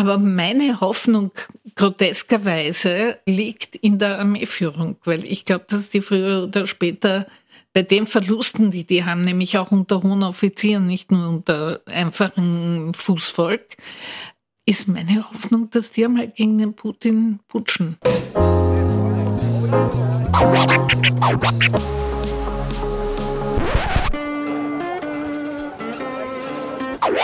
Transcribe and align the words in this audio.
Aber 0.00 0.16
meine 0.16 0.80
Hoffnung 0.80 1.30
groteskerweise 1.74 3.18
liegt 3.26 3.74
in 3.76 3.98
der 3.98 4.18
Armeeführung, 4.18 4.96
weil 5.04 5.26
ich 5.26 5.44
glaube, 5.44 5.66
dass 5.68 5.90
die 5.90 6.00
früher 6.00 6.44
oder 6.44 6.66
später 6.66 7.26
bei 7.74 7.82
den 7.82 8.06
Verlusten, 8.06 8.70
die 8.70 8.84
die 8.84 9.04
haben, 9.04 9.20
nämlich 9.20 9.58
auch 9.58 9.72
unter 9.72 10.02
hohen 10.02 10.22
Offizieren, 10.22 10.86
nicht 10.86 11.12
nur 11.12 11.28
unter 11.28 11.82
einfachen 11.84 12.94
Fußvolk, 12.94 13.76
ist 14.64 14.88
meine 14.88 15.22
Hoffnung, 15.30 15.68
dass 15.68 15.90
die 15.90 16.06
einmal 16.06 16.28
gegen 16.28 16.56
den 16.56 16.72
Putin 16.72 17.40
putschen. 17.46 17.98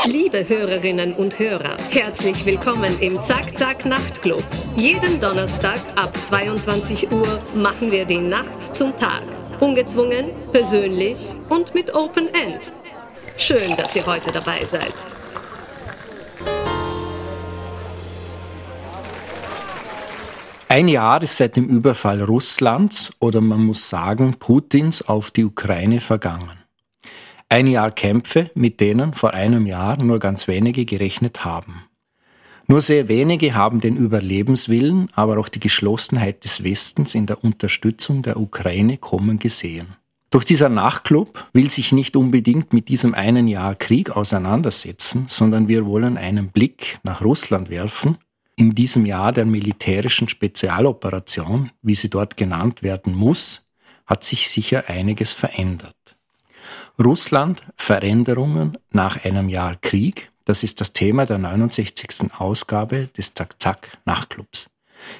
Liebe 0.07 0.49
Hörerinnen 0.49 1.15
und 1.15 1.41
Hörer, 1.41 1.77
herzlich 1.91 2.47
willkommen 2.47 2.97
im 3.01 3.21
Zack 3.25 3.59
Zack 3.59 3.85
Nachtclub. 3.85 4.45
Jeden 4.77 5.21
Donnerstag 5.21 5.81
ab 5.97 6.17
22 6.17 7.11
Uhr 7.11 7.43
machen 7.57 7.91
wir 7.91 8.05
die 8.05 8.21
Nacht 8.21 8.73
zum 8.73 8.97
Tag. 8.97 9.25
Ungezwungen, 9.59 10.31
persönlich 10.53 11.35
und 11.49 11.75
mit 11.75 11.93
Open 11.93 12.29
End. 12.29 12.71
Schön, 13.37 13.77
dass 13.77 13.97
ihr 13.97 14.07
heute 14.07 14.31
dabei 14.31 14.65
seid. 14.65 14.95
Ein 20.69 20.87
Jahr 20.87 21.21
ist 21.21 21.37
seit 21.37 21.57
dem 21.57 21.67
Überfall 21.69 22.23
Russlands 22.23 23.11
oder 23.19 23.41
man 23.41 23.65
muss 23.65 23.89
sagen 23.89 24.37
Putins 24.39 25.03
auf 25.03 25.33
die 25.33 25.45
Ukraine 25.45 25.99
vergangen. 25.99 26.66
Ein 27.57 27.69
Jahr 27.69 27.91
Kämpfe, 27.91 28.51
mit 28.55 28.81
denen 28.81 29.15
vor 29.15 29.33
einem 29.33 29.65
Jahr 29.65 29.97
nur 29.97 30.19
ganz 30.19 30.47
wenige 30.47 30.85
gerechnet 30.85 31.47
haben. 31.47 31.85
Nur 32.67 32.83
sehr 32.83 33.09
wenige 33.09 33.55
haben 33.55 33.81
den 33.81 33.97
Überlebenswillen, 33.97 35.09
aber 35.15 35.39
auch 35.39 35.49
die 35.49 35.61
Geschlossenheit 35.61 36.45
des 36.45 36.65
Westens 36.65 37.15
in 37.15 37.25
der 37.25 37.43
Unterstützung 37.43 38.21
der 38.21 38.39
Ukraine 38.39 38.99
kommen 38.99 39.39
gesehen. 39.39 39.97
Doch 40.29 40.45
dieser 40.45 40.69
Nachtclub 40.69 41.49
will 41.55 41.71
sich 41.71 41.93
nicht 41.93 42.15
unbedingt 42.15 42.75
mit 42.75 42.91
diesem 42.91 43.15
einen 43.15 43.49
Jahr 43.49 43.75
Krieg 43.75 44.11
auseinandersetzen, 44.11 45.25
sondern 45.31 45.67
wir 45.67 45.87
wollen 45.87 46.19
einen 46.19 46.49
Blick 46.49 46.99
nach 47.05 47.23
Russland 47.23 47.71
werfen. 47.71 48.19
In 48.57 48.75
diesem 48.75 49.07
Jahr 49.07 49.33
der 49.33 49.47
militärischen 49.47 50.29
Spezialoperation, 50.29 51.71
wie 51.81 51.95
sie 51.95 52.11
dort 52.11 52.37
genannt 52.37 52.83
werden 52.83 53.15
muss, 53.15 53.63
hat 54.05 54.25
sich 54.25 54.51
sicher 54.51 54.91
einiges 54.91 55.33
verändert. 55.33 56.06
Russland, 56.99 57.63
Veränderungen 57.77 58.79
nach 58.91 59.23
einem 59.23 59.51
Jahr 59.51 59.77
Krieg, 59.77 60.31
das 60.47 60.63
ist 60.63 60.81
das 60.81 60.95
Thema 60.95 61.27
der 61.27 61.37
69. 61.37 62.33
Ausgabe 62.39 63.09
des 63.15 63.35
Zack-Zack 63.35 63.99
Nachtclubs. 64.07 64.71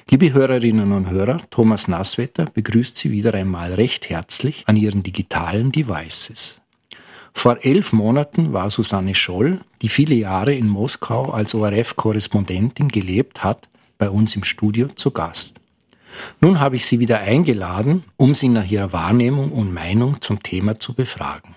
Liebe 0.09 0.33
Hörerinnen 0.33 0.91
und 0.91 1.11
Hörer, 1.11 1.39
Thomas 1.51 1.87
Nasswetter 1.87 2.47
begrüßt 2.47 2.97
Sie 2.97 3.11
wieder 3.11 3.35
einmal 3.35 3.73
recht 3.73 4.09
herzlich 4.09 4.63
an 4.65 4.75
Ihren 4.75 5.03
digitalen 5.03 5.71
Devices. 5.71 6.61
Vor 7.31 7.59
elf 7.61 7.93
Monaten 7.93 8.53
war 8.53 8.71
Susanne 8.71 9.13
Scholl, 9.13 9.61
die 9.83 9.89
viele 9.89 10.15
Jahre 10.15 10.55
in 10.55 10.67
Moskau 10.67 11.29
als 11.29 11.53
ORF-Korrespondentin 11.53 12.87
gelebt 12.87 13.43
hat, 13.43 13.67
bei 13.99 14.09
uns 14.09 14.35
im 14.35 14.43
Studio 14.43 14.87
zu 14.87 15.11
Gast. 15.11 15.53
Nun 16.41 16.59
habe 16.59 16.77
ich 16.77 16.87
sie 16.87 16.99
wieder 16.99 17.19
eingeladen, 17.19 18.03
um 18.15 18.33
sie 18.33 18.49
nach 18.49 18.65
ihrer 18.65 18.93
Wahrnehmung 18.93 19.51
und 19.51 19.71
Meinung 19.71 20.19
zum 20.21 20.41
Thema 20.41 20.79
zu 20.79 20.95
befragen. 20.95 21.56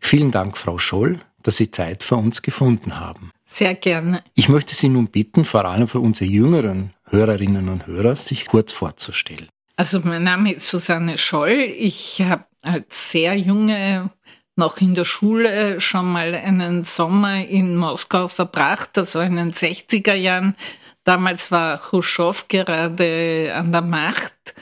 Vielen 0.00 0.30
Dank, 0.30 0.56
Frau 0.56 0.78
Scholl, 0.78 1.20
dass 1.42 1.56
Sie 1.56 1.70
Zeit 1.70 2.02
für 2.02 2.16
uns 2.16 2.42
gefunden 2.42 2.98
haben. 2.98 3.30
Sehr 3.44 3.74
gerne. 3.74 4.22
Ich 4.34 4.48
möchte 4.48 4.74
Sie 4.74 4.88
nun 4.88 5.08
bitten, 5.08 5.44
vor 5.44 5.64
allem 5.64 5.88
für 5.88 6.00
unsere 6.00 6.30
jüngeren 6.30 6.94
Hörerinnen 7.04 7.68
und 7.68 7.86
Hörer, 7.86 8.16
sich 8.16 8.46
kurz 8.46 8.72
vorzustellen. 8.72 9.48
Also 9.76 10.00
mein 10.02 10.24
Name 10.24 10.52
ist 10.52 10.68
Susanne 10.68 11.16
Scholl. 11.18 11.72
Ich 11.76 12.20
habe 12.20 12.44
als 12.62 13.12
sehr 13.12 13.36
junge 13.36 14.10
noch 14.56 14.80
in 14.80 14.94
der 14.94 15.04
Schule 15.04 15.80
schon 15.80 16.10
mal 16.10 16.34
einen 16.34 16.82
Sommer 16.82 17.44
in 17.46 17.76
Moskau 17.76 18.26
verbracht. 18.26 18.90
Das 18.94 19.14
war 19.14 19.24
in 19.24 19.36
den 19.36 19.52
60er 19.52 20.14
Jahren. 20.14 20.56
Damals 21.04 21.50
war 21.52 21.78
Khrushchev 21.78 22.46
gerade 22.48 23.52
an 23.54 23.72
der 23.72 23.82
Macht. 23.82 24.54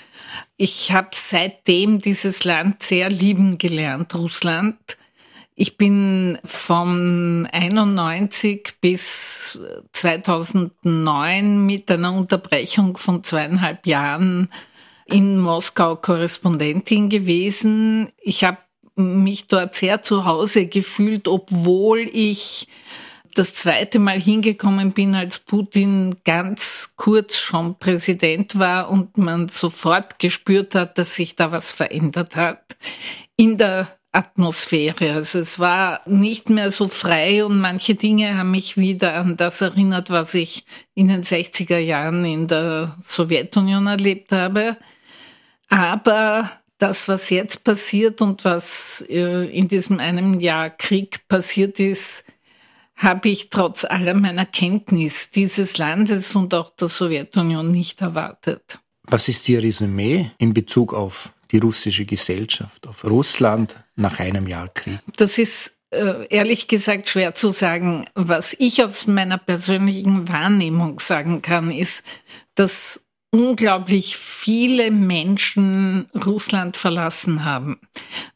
Ich 0.59 0.93
habe 0.93 1.11
seitdem 1.15 2.01
dieses 2.01 2.45
Land 2.45 2.83
sehr 2.83 3.09
lieben 3.09 3.59
gelernt, 3.59 4.15
Russland. 4.15 4.99
Ich 5.59 5.79
bin 5.79 6.39
von 6.45 7.49
91 7.51 8.75
bis 8.83 9.59
2009 9.93 11.65
mit 11.65 11.91
einer 11.91 12.13
Unterbrechung 12.13 12.99
von 12.99 13.25
zweieinhalb 13.25 13.87
Jahren 13.87 14.53
in 15.07 15.39
Moskau 15.39 15.97
Korrespondentin 15.97 17.09
gewesen. 17.09 18.11
Ich 18.19 18.45
habe 18.45 18.59
mich 18.97 19.49
dort 19.49 19.77
sehr 19.77 20.03
zu 20.03 20.27
Hause 20.27 20.67
gefühlt, 20.67 21.27
obwohl 21.27 22.01
ich 22.01 22.69
das 23.35 23.55
zweite 23.55 23.99
Mal 23.99 24.21
hingekommen 24.21 24.93
bin, 24.93 25.15
als 25.15 25.39
Putin 25.39 26.17
ganz 26.25 26.93
kurz 26.97 27.39
schon 27.39 27.79
Präsident 27.79 28.59
war 28.59 28.91
und 28.91 29.17
man 29.17 29.49
sofort 29.49 30.19
gespürt 30.19 30.75
hat, 30.75 30.99
dass 30.99 31.15
sich 31.15 31.35
da 31.35 31.51
was 31.51 31.73
verändert 31.73 32.37
hat. 32.37 32.77
In 33.37 33.57
der 33.57 33.89
Atmosphäre. 34.17 35.13
Also 35.13 35.39
es 35.39 35.59
war 35.59 36.01
nicht 36.07 36.49
mehr 36.49 36.71
so 36.71 36.89
frei 36.89 37.45
und 37.45 37.61
manche 37.61 37.95
Dinge 37.95 38.39
haben 38.39 38.51
mich 38.51 38.79
wieder 38.79 39.15
an 39.15 39.37
das 39.37 39.61
erinnert, 39.61 40.09
was 40.09 40.33
ich 40.33 40.65
in 40.95 41.09
den 41.09 41.23
60er 41.23 41.79
Jahren 41.79 42.25
in 42.25 42.49
der 42.49 42.97
Sowjetunion 43.03 43.87
erlebt 43.87 44.33
habe. 44.33 44.79
Aber 45.69 46.51
das, 46.79 47.09
was 47.09 47.29
jetzt 47.29 47.63
passiert 47.63 48.23
und 48.23 48.45
was 48.45 49.05
äh, 49.09 49.45
in 49.51 49.69
diesem 49.69 50.01
einem 50.01 50.41
Jahr 50.41 50.71
Krieg 50.71 51.29
passiert 51.29 51.79
ist, 51.79 52.25
habe 52.97 53.29
ich 53.29 53.51
trotz 53.51 53.85
aller 53.85 54.15
meiner 54.15 54.47
Kenntnis 54.47 55.31
dieses 55.31 55.77
Landes 55.77 56.35
und 56.35 56.55
auch 56.55 56.71
der 56.71 56.89
Sowjetunion 56.89 57.71
nicht 57.71 58.01
erwartet. 58.01 58.79
Was 59.03 59.29
ist 59.29 59.47
Ihr 59.49 59.63
Resümee 59.63 60.31
in 60.39 60.55
Bezug 60.55 60.95
auf 60.95 61.33
die 61.51 61.59
russische 61.59 62.05
Gesellschaft, 62.05 62.87
auf 62.87 63.05
Russland 63.05 63.77
nach 63.95 64.19
einem 64.19 64.47
Jahr 64.47 64.69
Krieg? 64.69 64.99
Das 65.17 65.39
ist 65.39 65.77
äh, 65.91 66.27
ehrlich 66.29 66.69
gesagt 66.69 67.09
schwer 67.09 67.35
zu 67.35 67.51
sagen. 67.51 68.05
Was 68.15 68.55
ich 68.59 68.83
aus 68.85 69.07
meiner 69.07 69.39
persönlichen 69.39 70.29
Wahrnehmung 70.29 71.01
sagen 71.01 71.43
kann, 71.43 71.71
ist, 71.71 72.05
dass 72.55 73.07
unglaublich 73.31 74.17
viele 74.17 74.91
Menschen 74.91 76.09
Russland 76.15 76.77
verlassen 76.77 77.45
haben. 77.45 77.79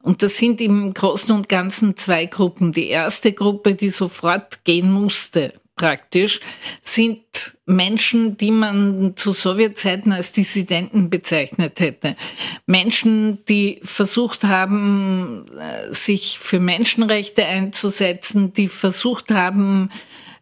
Und 0.02 0.22
das 0.22 0.36
sind 0.36 0.60
im 0.60 0.92
Großen 0.92 1.34
und 1.34 1.48
Ganzen 1.48 1.96
zwei 1.96 2.26
Gruppen. 2.26 2.72
Die 2.72 2.88
erste 2.88 3.32
Gruppe, 3.32 3.74
die 3.74 3.88
sofort 3.88 4.64
gehen 4.64 4.92
musste, 4.92 5.59
praktisch, 5.80 6.40
sind 6.82 7.56
Menschen, 7.64 8.36
die 8.36 8.50
man 8.50 9.14
zu 9.16 9.32
Sowjetzeiten 9.32 10.12
als 10.12 10.32
Dissidenten 10.32 11.08
bezeichnet 11.08 11.80
hätte. 11.80 12.16
Menschen, 12.66 13.42
die 13.46 13.80
versucht 13.82 14.44
haben, 14.44 15.46
äh, 15.58 15.94
sich 15.94 16.38
für 16.38 16.60
Menschenrechte 16.60 17.46
einzusetzen, 17.46 18.52
die 18.52 18.68
versucht 18.68 19.30
haben, 19.30 19.88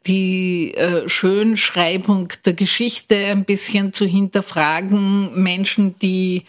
die 0.08 0.74
äh, 0.74 1.08
Schönschreibung 1.08 2.32
der 2.44 2.54
Geschichte 2.54 3.14
ein 3.14 3.44
bisschen 3.44 3.92
zu 3.92 4.06
hinterfragen, 4.06 5.40
Menschen, 5.40 5.96
die 6.00 6.42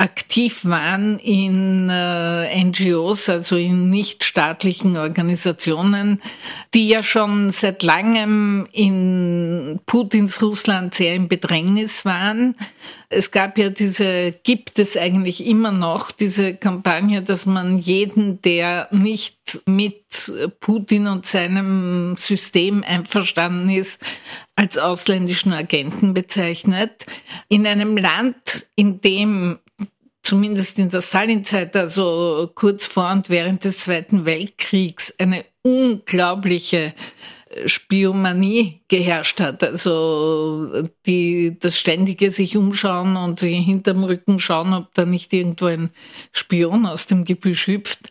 aktiv 0.00 0.64
waren 0.64 1.18
in 1.18 1.90
äh, 1.90 2.64
NGOs, 2.64 3.28
also 3.28 3.56
in 3.56 3.90
nichtstaatlichen 3.90 4.96
Organisationen, 4.96 6.22
die 6.72 6.88
ja 6.88 7.02
schon 7.02 7.52
seit 7.52 7.82
langem 7.82 8.66
in 8.72 9.78
Putins 9.84 10.40
Russland 10.40 10.94
sehr 10.94 11.14
im 11.14 11.28
Bedrängnis 11.28 12.06
waren. 12.06 12.56
Es 13.10 13.30
gab 13.30 13.58
ja 13.58 13.68
diese, 13.68 14.32
gibt 14.42 14.78
es 14.78 14.96
eigentlich 14.96 15.44
immer 15.44 15.70
noch, 15.70 16.12
diese 16.12 16.54
Kampagne, 16.54 17.20
dass 17.20 17.44
man 17.44 17.76
jeden, 17.76 18.40
der 18.40 18.88
nicht 18.92 19.60
mit 19.66 20.32
Putin 20.60 21.08
und 21.08 21.26
seinem 21.26 22.16
System 22.16 22.84
einverstanden 22.86 23.68
ist, 23.68 24.00
als 24.56 24.78
ausländischen 24.78 25.52
Agenten 25.52 26.14
bezeichnet. 26.14 27.04
In 27.48 27.66
einem 27.66 27.98
Land, 27.98 28.66
in 28.76 29.00
dem 29.00 29.58
zumindest 30.30 30.78
in 30.78 30.90
der 30.90 31.02
Stalinzeit, 31.02 31.74
also 31.74 32.48
kurz 32.54 32.86
vor 32.86 33.10
und 33.10 33.30
während 33.30 33.64
des 33.64 33.78
Zweiten 33.78 34.26
Weltkriegs, 34.26 35.12
eine 35.18 35.44
unglaubliche 35.62 36.94
Spiomanie 37.66 38.80
geherrscht 38.86 39.40
hat. 39.40 39.64
Also 39.64 40.84
die, 41.04 41.56
das 41.58 41.80
ständige 41.80 42.30
sich 42.30 42.56
umschauen 42.56 43.16
und 43.16 43.40
hinterm 43.40 44.04
Rücken 44.04 44.38
schauen, 44.38 44.72
ob 44.72 44.94
da 44.94 45.04
nicht 45.04 45.32
irgendwo 45.32 45.66
ein 45.66 45.90
Spion 46.30 46.86
aus 46.86 47.06
dem 47.06 47.24
Gebüsch 47.24 47.66
hüpft, 47.66 48.08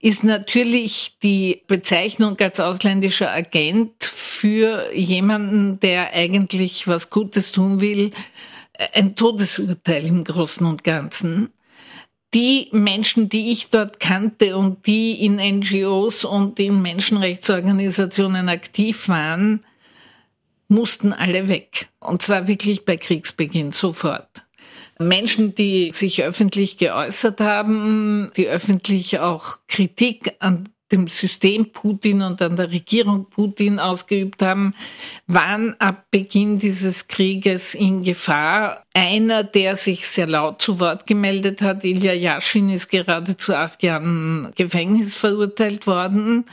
ist 0.00 0.22
natürlich 0.22 1.16
die 1.22 1.62
Bezeichnung 1.66 2.38
als 2.40 2.60
ausländischer 2.60 3.32
Agent 3.32 4.04
für 4.04 4.92
jemanden, 4.92 5.80
der 5.80 6.12
eigentlich 6.12 6.86
was 6.86 7.08
Gutes 7.08 7.52
tun 7.52 7.80
will, 7.80 8.10
ein 8.92 9.16
Todesurteil 9.16 10.04
im 10.06 10.24
Großen 10.24 10.66
und 10.66 10.84
Ganzen 10.84 11.52
die 12.34 12.68
Menschen, 12.72 13.28
die 13.28 13.52
ich 13.52 13.70
dort 13.70 14.00
kannte 14.00 14.56
und 14.56 14.86
die 14.86 15.24
in 15.24 15.36
NGOs 15.36 16.24
und 16.24 16.58
in 16.58 16.82
Menschenrechtsorganisationen 16.82 18.48
aktiv 18.48 19.08
waren, 19.08 19.64
mussten 20.66 21.12
alle 21.12 21.48
weg. 21.48 21.88
Und 22.00 22.22
zwar 22.22 22.48
wirklich 22.48 22.84
bei 22.84 22.96
Kriegsbeginn 22.96 23.70
sofort. 23.70 24.46
Menschen, 24.98 25.54
die 25.54 25.92
sich 25.92 26.24
öffentlich 26.24 26.76
geäußert 26.76 27.40
haben, 27.40 28.28
die 28.36 28.48
öffentlich 28.48 29.20
auch 29.20 29.58
Kritik 29.68 30.34
an 30.40 30.68
dem 30.94 31.08
System 31.08 31.72
Putin 31.72 32.22
und 32.22 32.40
an 32.40 32.56
der 32.56 32.70
Regierung 32.70 33.26
Putin 33.28 33.78
ausgeübt 33.78 34.42
haben, 34.42 34.74
waren 35.26 35.78
ab 35.80 36.06
Beginn 36.10 36.58
dieses 36.58 37.08
Krieges 37.08 37.74
in 37.74 38.02
Gefahr. 38.02 38.84
Einer, 38.94 39.42
der 39.44 39.76
sich 39.76 40.06
sehr 40.06 40.26
laut 40.26 40.62
zu 40.62 40.78
Wort 40.78 41.06
gemeldet 41.06 41.62
hat, 41.62 41.84
Ilya 41.84 42.12
Yashin, 42.12 42.70
ist 42.70 42.88
gerade 42.88 43.36
zu 43.36 43.56
acht 43.56 43.82
Jahren 43.82 44.52
Gefängnis 44.54 45.16
verurteilt 45.16 45.86
worden. 45.86 46.44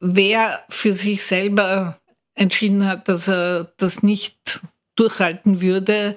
Wer 0.00 0.64
für 0.68 0.92
sich 0.92 1.22
selber 1.22 1.98
entschieden 2.34 2.86
hat, 2.86 3.08
dass 3.08 3.28
er 3.28 3.72
das 3.76 4.02
nicht 4.02 4.60
durchhalten 4.96 5.60
würde, 5.60 6.16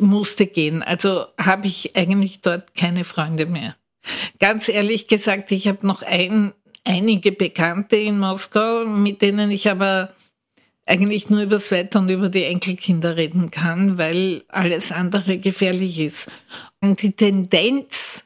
musste 0.00 0.46
gehen. 0.46 0.82
Also 0.82 1.26
habe 1.38 1.66
ich 1.66 1.96
eigentlich 1.96 2.40
dort 2.40 2.74
keine 2.74 3.04
Freunde 3.04 3.46
mehr. 3.46 3.76
Ganz 4.40 4.68
ehrlich 4.68 5.06
gesagt, 5.06 5.52
ich 5.52 5.68
habe 5.68 5.86
noch 5.86 6.02
ein 6.02 6.52
einige 6.84 7.32
Bekannte 7.32 7.96
in 7.96 8.18
Moskau, 8.18 8.84
mit 8.86 9.22
denen 9.22 9.50
ich 9.50 9.70
aber 9.70 10.14
eigentlich 10.86 11.30
nur 11.30 11.42
über 11.42 11.52
das 11.52 11.70
Wetter 11.70 12.00
und 12.00 12.08
über 12.08 12.28
die 12.28 12.44
Enkelkinder 12.44 13.16
reden 13.16 13.50
kann, 13.50 13.98
weil 13.98 14.42
alles 14.48 14.90
andere 14.90 15.38
gefährlich 15.38 15.98
ist. 15.98 16.30
Und 16.80 17.02
die 17.02 17.12
Tendenz, 17.12 18.24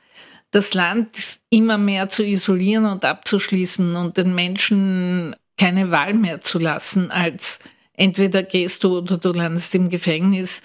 das 0.50 0.72
Land 0.74 1.40
immer 1.50 1.76
mehr 1.76 2.08
zu 2.08 2.24
isolieren 2.24 2.86
und 2.86 3.04
abzuschließen 3.04 3.94
und 3.96 4.16
den 4.16 4.34
Menschen 4.34 5.36
keine 5.58 5.90
Wahl 5.90 6.14
mehr 6.14 6.40
zu 6.40 6.58
lassen, 6.58 7.10
als 7.10 7.60
entweder 7.94 8.42
gehst 8.42 8.84
du 8.84 8.98
oder 8.98 9.18
du 9.18 9.32
landest 9.32 9.74
im 9.74 9.90
Gefängnis, 9.90 10.62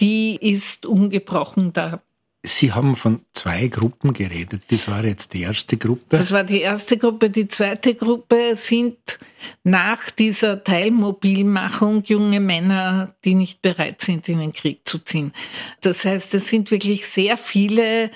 die 0.00 0.36
ist 0.36 0.86
ungebrochen 0.86 1.72
da. 1.72 2.02
Sie 2.46 2.72
haben 2.72 2.94
von 2.94 3.22
zwei 3.32 3.68
Gruppen 3.68 4.12
geredet. 4.12 4.64
Das 4.68 4.86
war 4.88 5.02
jetzt 5.02 5.32
die 5.32 5.40
erste 5.40 5.78
Gruppe. 5.78 6.04
Das 6.10 6.30
war 6.30 6.44
die 6.44 6.60
erste 6.60 6.98
Gruppe. 6.98 7.30
Die 7.30 7.48
zweite 7.48 7.94
Gruppe 7.94 8.54
sind 8.54 9.18
nach 9.62 10.10
dieser 10.10 10.62
Teilmobilmachung 10.62 12.02
junge 12.04 12.40
Männer, 12.40 13.14
die 13.24 13.34
nicht 13.34 13.62
bereit 13.62 14.02
sind, 14.02 14.28
in 14.28 14.40
den 14.40 14.52
Krieg 14.52 14.80
zu 14.84 14.98
ziehen. 14.98 15.32
Das 15.80 16.04
heißt, 16.04 16.34
es 16.34 16.48
sind 16.48 16.70
wirklich 16.70 17.06
sehr 17.06 17.38
viele 17.38 18.10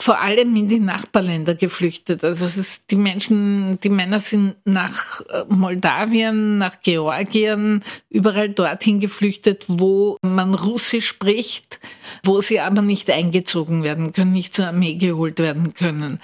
vor 0.00 0.20
allem 0.20 0.54
in 0.54 0.68
die 0.68 0.78
Nachbarländer 0.78 1.56
geflüchtet. 1.56 2.22
Also 2.22 2.46
es 2.46 2.56
ist, 2.56 2.92
die 2.92 2.96
Menschen, 2.96 3.80
die 3.80 3.88
Männer 3.88 4.20
sind 4.20 4.54
nach 4.64 5.20
äh, 5.22 5.42
Moldawien, 5.48 6.56
nach 6.56 6.80
Georgien, 6.82 7.82
überall 8.08 8.48
dorthin 8.48 9.00
geflüchtet, 9.00 9.64
wo 9.66 10.16
man 10.22 10.54
Russisch 10.54 11.08
spricht, 11.08 11.80
wo 12.22 12.40
sie 12.40 12.60
aber 12.60 12.80
nicht 12.80 13.10
eingezogen 13.10 13.82
werden 13.82 14.12
können, 14.12 14.30
nicht 14.30 14.54
zur 14.54 14.68
Armee 14.68 14.94
geholt 14.94 15.40
werden 15.40 15.74
können. 15.74 16.20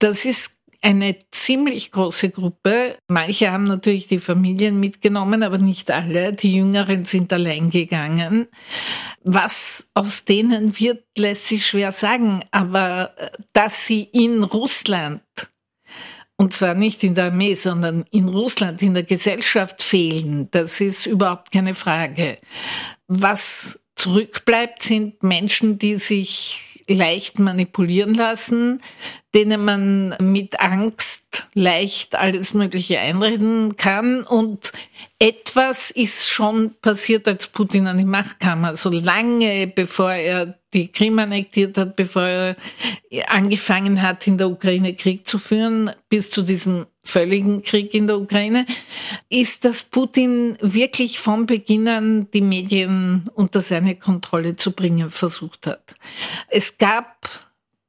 Das 0.00 0.26
ist 0.26 0.52
eine 0.84 1.16
ziemlich 1.30 1.92
große 1.92 2.28
Gruppe. 2.28 2.98
Manche 3.08 3.50
haben 3.50 3.64
natürlich 3.64 4.06
die 4.06 4.18
Familien 4.18 4.78
mitgenommen, 4.78 5.42
aber 5.42 5.56
nicht 5.56 5.90
alle. 5.90 6.34
Die 6.34 6.56
Jüngeren 6.56 7.06
sind 7.06 7.32
allein 7.32 7.70
gegangen. 7.70 8.48
Was 9.22 9.88
aus 9.94 10.26
denen 10.26 10.78
wird, 10.78 11.04
lässt 11.16 11.46
sich 11.46 11.66
schwer 11.66 11.90
sagen. 11.90 12.44
Aber 12.50 13.14
äh, 13.16 13.30
dass 13.54 13.86
sie 13.86 14.02
in 14.02 14.44
Russland, 14.44 15.22
und 16.36 16.52
zwar 16.52 16.74
nicht 16.74 17.02
in 17.02 17.14
der 17.14 17.26
Armee, 17.26 17.54
sondern 17.54 18.04
in 18.10 18.28
Russland, 18.28 18.82
in 18.82 18.92
der 18.92 19.04
Gesellschaft 19.04 19.82
fehlen, 19.82 20.50
das 20.50 20.80
ist 20.82 21.06
überhaupt 21.06 21.50
keine 21.50 21.74
Frage. 21.74 22.36
Was 23.08 23.80
zurückbleibt, 23.96 24.82
sind 24.82 25.22
Menschen, 25.22 25.78
die 25.78 25.94
sich 25.94 26.73
leicht 26.88 27.38
manipulieren 27.38 28.14
lassen, 28.14 28.82
denen 29.34 29.64
man 29.64 30.14
mit 30.20 30.60
Angst 30.60 31.48
leicht 31.54 32.16
alles 32.16 32.54
Mögliche 32.54 32.98
einreden 32.98 33.76
kann. 33.76 34.22
Und 34.22 34.72
etwas 35.18 35.90
ist 35.90 36.28
schon 36.28 36.74
passiert, 36.82 37.26
als 37.26 37.46
Putin 37.46 37.86
an 37.86 37.98
die 37.98 38.04
Macht 38.04 38.40
kam. 38.40 38.64
Also 38.64 38.90
lange 38.90 39.66
bevor 39.66 40.12
er 40.12 40.58
die 40.72 40.88
Krim 40.88 41.18
annektiert 41.18 41.78
hat, 41.78 41.96
bevor 41.96 42.24
er 42.24 42.56
angefangen 43.28 44.02
hat, 44.02 44.26
in 44.26 44.38
der 44.38 44.50
Ukraine 44.50 44.94
Krieg 44.94 45.26
zu 45.26 45.38
führen, 45.38 45.90
bis 46.08 46.30
zu 46.30 46.42
diesem 46.42 46.86
völligen 47.04 47.62
Krieg 47.62 47.94
in 47.94 48.06
der 48.06 48.18
Ukraine, 48.18 48.66
ist, 49.28 49.64
dass 49.64 49.82
Putin 49.82 50.56
wirklich 50.60 51.18
von 51.18 51.46
Beginn 51.46 51.86
an 51.88 52.30
die 52.32 52.40
Medien 52.40 53.30
unter 53.34 53.60
seine 53.60 53.94
Kontrolle 53.94 54.56
zu 54.56 54.72
bringen 54.72 55.10
versucht 55.10 55.66
hat. 55.66 55.94
Es 56.48 56.78
gab 56.78 57.28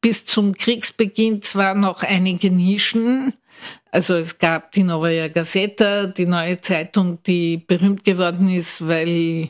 bis 0.02 0.26
zum 0.26 0.54
Kriegsbeginn 0.54 1.42
zwar 1.42 1.74
noch 1.74 2.04
einige 2.04 2.52
Nischen, 2.52 3.34
also 3.92 4.16
es 4.16 4.38
gab 4.38 4.74
die 4.74 4.84
Novaya 4.84 5.30
Gazeta, 5.30 6.08
die 6.08 6.26
neue 6.26 6.60
Zeitung, 6.60 7.20
die 7.24 7.58
berühmt 7.58 8.04
geworden 8.04 8.50
ist, 8.50 8.86
weil 8.86 9.50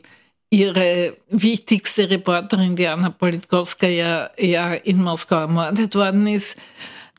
ihre 0.50 1.16
wichtigste 1.28 2.08
Reporterin, 2.08 2.76
Diana 2.76 3.10
Politkovskaya, 3.10 4.30
ja 4.38 4.74
in 4.74 5.02
Moskau 5.02 5.40
ermordet 5.40 5.94
worden 5.94 6.28
ist, 6.28 6.56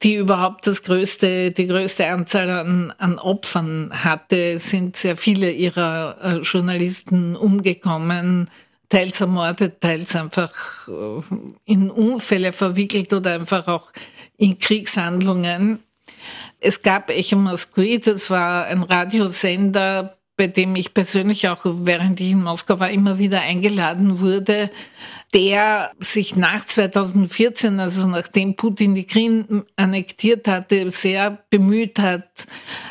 die 0.04 0.16
überhaupt 0.16 0.68
das 0.68 0.84
größte, 0.84 1.52
die 1.52 1.68
größte 1.68 2.08
Anzahl 2.08 2.50
an, 2.50 2.94
an 2.98 3.18
Opfern 3.18 3.92
hatte, 4.04 4.60
sind 4.60 4.96
sehr 4.96 5.18
viele 5.18 5.52
ihrer 5.52 6.18
äh, 6.22 6.38
Journalisten 6.38 7.36
umgekommen, 7.36 8.50
teils 8.90 9.22
ermordet, 9.22 9.82
teils 9.82 10.16
einfach 10.16 10.88
äh, 10.88 11.22
in 11.66 11.90
Unfälle 11.90 12.54
verwickelt 12.54 13.12
oder 13.14 13.34
einfach 13.34 13.68
auch 13.68 13.92
in 14.38 14.60
Kriegshandlungen. 14.60 15.80
Es 16.60 16.82
gab 16.82 17.10
Echo 17.10 17.36
Moskwi, 17.36 18.00
das 18.00 18.30
war 18.30 18.66
ein 18.66 18.84
Radiosender, 18.84 20.18
bei 20.38 20.48
dem 20.48 20.76
ich 20.76 20.94
persönlich 20.94 21.50
auch, 21.50 21.62
während 21.64 22.20
ich 22.20 22.32
in 22.32 22.44
Moskau 22.44 22.80
war, 22.80 22.92
immer 22.92 23.18
wieder 23.18 23.42
eingeladen 23.42 24.20
wurde, 24.20 24.70
der 25.34 25.92
sich 26.00 26.36
nach 26.36 26.66
2014, 26.66 27.80
also 27.80 28.08
nachdem 28.08 28.56
Putin 28.56 28.96
die 28.96 29.06
Krim 29.06 29.66
annektiert 29.76 30.48
hatte, 30.48 30.90
sehr 30.92 31.44
bemüht 31.50 32.00
hat, 32.00 32.48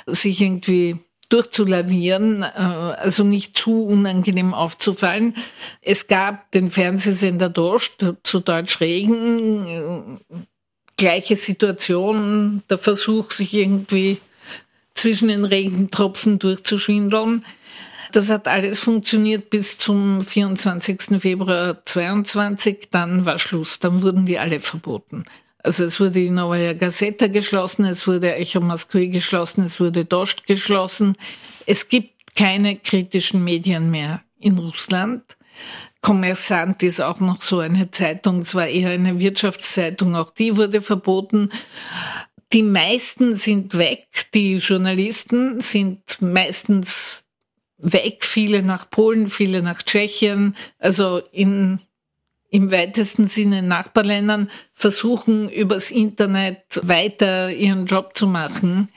sich 0.06 0.40
irgendwie 0.40 0.96
durchzulavieren, 1.28 2.42
äh, 2.42 2.46
also 2.46 3.24
nicht 3.24 3.56
zu 3.58 3.84
unangenehm 3.84 4.54
aufzufallen. 4.54 5.34
Es 5.80 6.06
gab 6.06 6.50
den 6.52 6.70
Fernsehsender 6.70 7.48
Dost, 7.48 8.04
zu 8.22 8.40
Deutsch 8.40 8.80
Regen, 8.80 9.66
äh, 9.66 10.44
gleiche 10.96 11.36
Situation, 11.36 12.62
der 12.70 12.78
Versuch, 12.78 13.32
sich 13.32 13.52
irgendwie 13.54 14.18
zwischen 14.94 15.28
den 15.28 15.44
Regentropfen 15.44 16.38
durchzuschwindeln. 16.38 17.44
Das 18.16 18.30
hat 18.30 18.48
alles 18.48 18.78
funktioniert 18.78 19.50
bis 19.50 19.76
zum 19.76 20.22
24. 20.22 21.20
Februar 21.20 21.84
22. 21.84 22.88
Dann 22.90 23.26
war 23.26 23.38
Schluss. 23.38 23.78
Dann 23.78 24.00
wurden 24.00 24.24
die 24.24 24.38
alle 24.38 24.60
verboten. 24.60 25.26
Also 25.58 25.84
es 25.84 26.00
wurde 26.00 26.12
die 26.12 26.30
Novaya 26.30 26.72
Gazeta 26.72 27.26
geschlossen, 27.26 27.84
es 27.84 28.06
wurde 28.06 28.34
Echo 28.34 28.62
Moskwy 28.62 29.08
geschlossen, 29.08 29.64
es 29.64 29.80
wurde 29.80 30.06
Dost 30.06 30.46
geschlossen. 30.46 31.18
Es 31.66 31.90
gibt 31.90 32.34
keine 32.34 32.76
kritischen 32.76 33.44
Medien 33.44 33.90
mehr 33.90 34.22
in 34.40 34.56
Russland. 34.56 35.22
Kommersant 36.00 36.82
ist 36.82 37.02
auch 37.02 37.20
noch 37.20 37.42
so 37.42 37.58
eine 37.58 37.90
Zeitung, 37.90 38.38
es 38.38 38.54
war 38.54 38.66
eher 38.66 38.92
eine 38.92 39.18
Wirtschaftszeitung, 39.18 40.16
auch 40.16 40.30
die 40.30 40.56
wurde 40.56 40.80
verboten. 40.80 41.50
Die 42.54 42.62
meisten 42.62 43.36
sind 43.36 43.76
weg, 43.76 44.06
die 44.32 44.56
Journalisten 44.56 45.60
sind 45.60 46.00
meistens 46.22 47.22
weg, 47.78 48.24
viele 48.24 48.62
nach 48.62 48.90
Polen, 48.90 49.28
viele 49.28 49.62
nach 49.62 49.82
Tschechien, 49.82 50.56
also 50.78 51.20
in 51.32 51.80
im 52.48 52.70
weitesten 52.70 53.26
Sinne 53.26 53.62
Nachbarländern 53.62 54.50
versuchen, 54.72 55.50
übers 55.50 55.90
Internet 55.90 56.80
weiter 56.82 57.50
ihren 57.50 57.86
Job 57.86 58.16
zu 58.16 58.26
machen. 58.26 58.88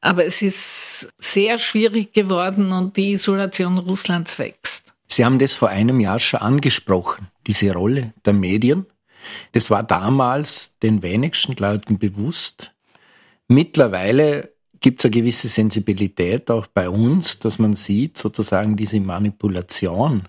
Aber 0.00 0.26
es 0.26 0.42
ist 0.42 1.12
sehr 1.18 1.58
schwierig 1.58 2.12
geworden 2.12 2.72
und 2.72 2.96
die 2.96 3.12
Isolation 3.12 3.78
Russlands 3.78 4.38
wächst. 4.38 4.92
Sie 5.08 5.24
haben 5.24 5.38
das 5.38 5.54
vor 5.54 5.68
einem 5.68 6.00
Jahr 6.00 6.18
schon 6.18 6.40
angesprochen, 6.40 7.28
diese 7.46 7.72
Rolle 7.72 8.12
der 8.24 8.32
Medien. 8.32 8.86
Das 9.52 9.70
war 9.70 9.84
damals 9.84 10.78
den 10.80 11.02
wenigsten 11.02 11.54
Leuten 11.54 11.98
bewusst. 11.98 12.72
Mittlerweile 13.46 14.52
gibt 14.82 15.00
es 15.00 15.06
eine 15.06 15.12
gewisse 15.12 15.48
Sensibilität 15.48 16.50
auch 16.50 16.66
bei 16.66 16.90
uns, 16.90 17.38
dass 17.38 17.58
man 17.58 17.74
sieht, 17.74 18.18
sozusagen 18.18 18.76
diese 18.76 19.00
Manipulation. 19.00 20.28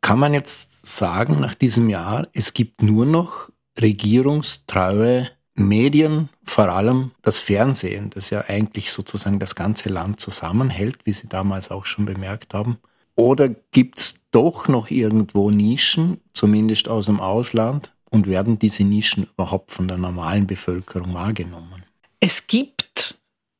Kann 0.00 0.18
man 0.18 0.34
jetzt 0.34 0.84
sagen, 0.84 1.38
nach 1.38 1.54
diesem 1.54 1.88
Jahr, 1.88 2.26
es 2.32 2.54
gibt 2.54 2.82
nur 2.82 3.06
noch 3.06 3.50
regierungstreue 3.80 5.30
Medien, 5.54 6.28
vor 6.44 6.68
allem 6.68 7.12
das 7.22 7.38
Fernsehen, 7.38 8.10
das 8.10 8.30
ja 8.30 8.44
eigentlich 8.48 8.90
sozusagen 8.90 9.38
das 9.38 9.54
ganze 9.54 9.90
Land 9.90 10.18
zusammenhält, 10.18 10.98
wie 11.04 11.12
Sie 11.12 11.28
damals 11.28 11.70
auch 11.70 11.86
schon 11.86 12.06
bemerkt 12.06 12.54
haben? 12.54 12.78
Oder 13.14 13.50
gibt 13.50 13.98
es 13.98 14.20
doch 14.30 14.68
noch 14.68 14.90
irgendwo 14.90 15.50
Nischen, 15.50 16.20
zumindest 16.32 16.88
aus 16.88 17.06
dem 17.06 17.20
Ausland, 17.20 17.92
und 18.10 18.26
werden 18.26 18.58
diese 18.58 18.84
Nischen 18.84 19.24
überhaupt 19.24 19.70
von 19.70 19.88
der 19.88 19.98
normalen 19.98 20.46
Bevölkerung 20.46 21.14
wahrgenommen? 21.14 21.84
Es 22.20 22.46
gibt 22.46 23.11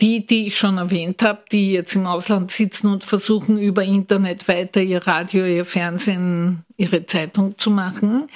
die, 0.03 0.27
die 0.27 0.49
ich 0.49 0.59
schon 0.59 0.79
erwähnt 0.79 1.23
habe, 1.23 1.45
die 1.53 1.73
jetzt 1.73 1.95
im 1.95 2.07
Ausland 2.07 2.51
sitzen 2.51 2.89
und 2.89 3.05
versuchen, 3.05 3.57
über 3.57 3.85
Internet 3.85 4.49
weiter 4.49 4.83
ihr 4.83 5.07
Radio, 5.07 5.47
ihr 5.47 5.65
Fernsehen, 5.65 6.65
ihre 6.77 7.07
Zeitung 7.07 7.57
zu 7.57 7.71
machen. 7.71 8.27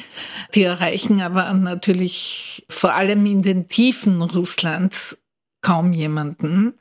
Die 0.54 0.62
erreichen 0.62 1.20
aber 1.20 1.52
natürlich 1.52 2.64
vor 2.68 2.94
allem 2.94 3.26
in 3.26 3.42
den 3.42 3.68
Tiefen 3.68 4.22
Russlands 4.22 5.20
kaum 5.60 5.92
jemanden. 5.92 6.74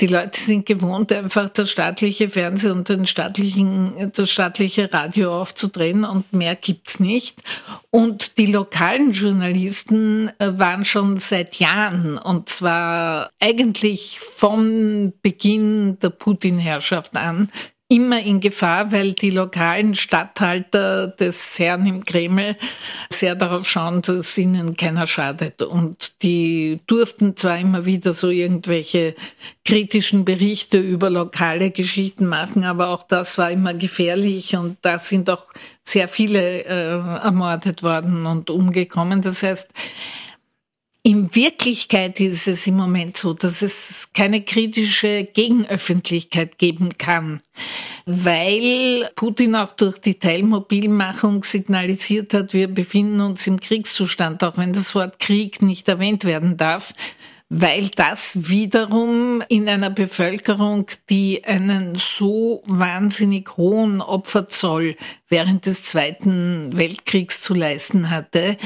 Die 0.00 0.06
Leute 0.06 0.38
sind 0.40 0.66
gewohnt, 0.66 1.12
einfach 1.12 1.48
das 1.48 1.70
staatliche 1.70 2.28
Fernsehen 2.28 2.72
und 2.72 2.88
den 2.88 3.06
staatlichen, 3.06 4.12
das 4.14 4.30
staatliche 4.30 4.92
Radio 4.92 5.40
aufzudrehen 5.40 6.04
und 6.04 6.32
mehr 6.32 6.56
gibt's 6.56 7.00
nicht. 7.00 7.42
Und 7.90 8.38
die 8.38 8.46
lokalen 8.46 9.12
Journalisten 9.12 10.30
äh, 10.38 10.58
waren 10.58 10.84
schon 10.84 11.18
seit 11.18 11.56
Jahren, 11.56 12.18
und 12.18 12.48
zwar 12.48 13.30
eigentlich 13.40 14.18
von 14.20 15.12
Beginn 15.22 15.98
der 16.00 16.10
Putin-Herrschaft 16.10 17.16
an, 17.16 17.50
immer 17.88 18.20
in 18.20 18.40
Gefahr, 18.40 18.92
weil 18.92 19.12
die 19.12 19.30
lokalen 19.30 19.94
Statthalter 19.94 21.08
des 21.08 21.58
Herrn 21.58 21.86
im 21.86 22.04
Kreml 22.04 22.56
sehr 23.10 23.34
darauf 23.34 23.68
schauen, 23.68 24.00
dass 24.00 24.38
ihnen 24.38 24.76
keiner 24.76 25.06
schadet. 25.06 25.60
Und 25.62 26.22
die 26.22 26.80
durften 26.86 27.36
zwar 27.36 27.58
immer 27.58 27.84
wieder 27.84 28.14
so 28.14 28.30
irgendwelche 28.30 29.14
kritischen 29.66 30.24
Berichte 30.24 30.78
über 30.78 31.10
lokale 31.10 31.70
Geschichten 31.70 32.26
machen, 32.26 32.64
aber 32.64 32.88
auch 32.88 33.02
das 33.02 33.36
war 33.36 33.50
immer 33.50 33.74
gefährlich 33.74 34.56
und 34.56 34.78
da 34.80 34.98
sind 34.98 35.28
auch 35.28 35.44
sehr 35.82 36.08
viele 36.08 36.64
äh, 36.64 36.98
ermordet 37.22 37.82
worden 37.82 38.24
und 38.24 38.48
umgekommen. 38.48 39.20
Das 39.20 39.42
heißt, 39.42 39.70
in 41.06 41.34
Wirklichkeit 41.34 42.18
ist 42.18 42.48
es 42.48 42.66
im 42.66 42.76
Moment 42.76 43.18
so, 43.18 43.34
dass 43.34 43.60
es 43.60 44.08
keine 44.14 44.40
kritische 44.40 45.24
Gegenöffentlichkeit 45.24 46.56
geben 46.56 46.96
kann, 46.96 47.42
weil 48.06 49.10
Putin 49.14 49.54
auch 49.54 49.72
durch 49.72 49.98
die 49.98 50.18
Teilmobilmachung 50.18 51.44
signalisiert 51.44 52.32
hat, 52.32 52.54
wir 52.54 52.68
befinden 52.68 53.20
uns 53.20 53.46
im 53.46 53.60
Kriegszustand, 53.60 54.42
auch 54.42 54.56
wenn 54.56 54.72
das 54.72 54.94
Wort 54.94 55.18
Krieg 55.18 55.60
nicht 55.60 55.86
erwähnt 55.88 56.24
werden 56.24 56.56
darf 56.56 56.94
weil 57.56 57.88
das 57.90 58.48
wiederum 58.48 59.40
in 59.48 59.68
einer 59.68 59.90
Bevölkerung, 59.90 60.86
die 61.08 61.44
einen 61.44 61.94
so 61.94 62.64
wahnsinnig 62.66 63.56
hohen 63.56 64.00
Opferzoll 64.00 64.96
während 65.28 65.66
des 65.66 65.84
Zweiten 65.84 66.76
Weltkriegs 66.76 67.42
zu 67.42 67.54
leisten 67.54 68.10
hatte, 68.10 68.56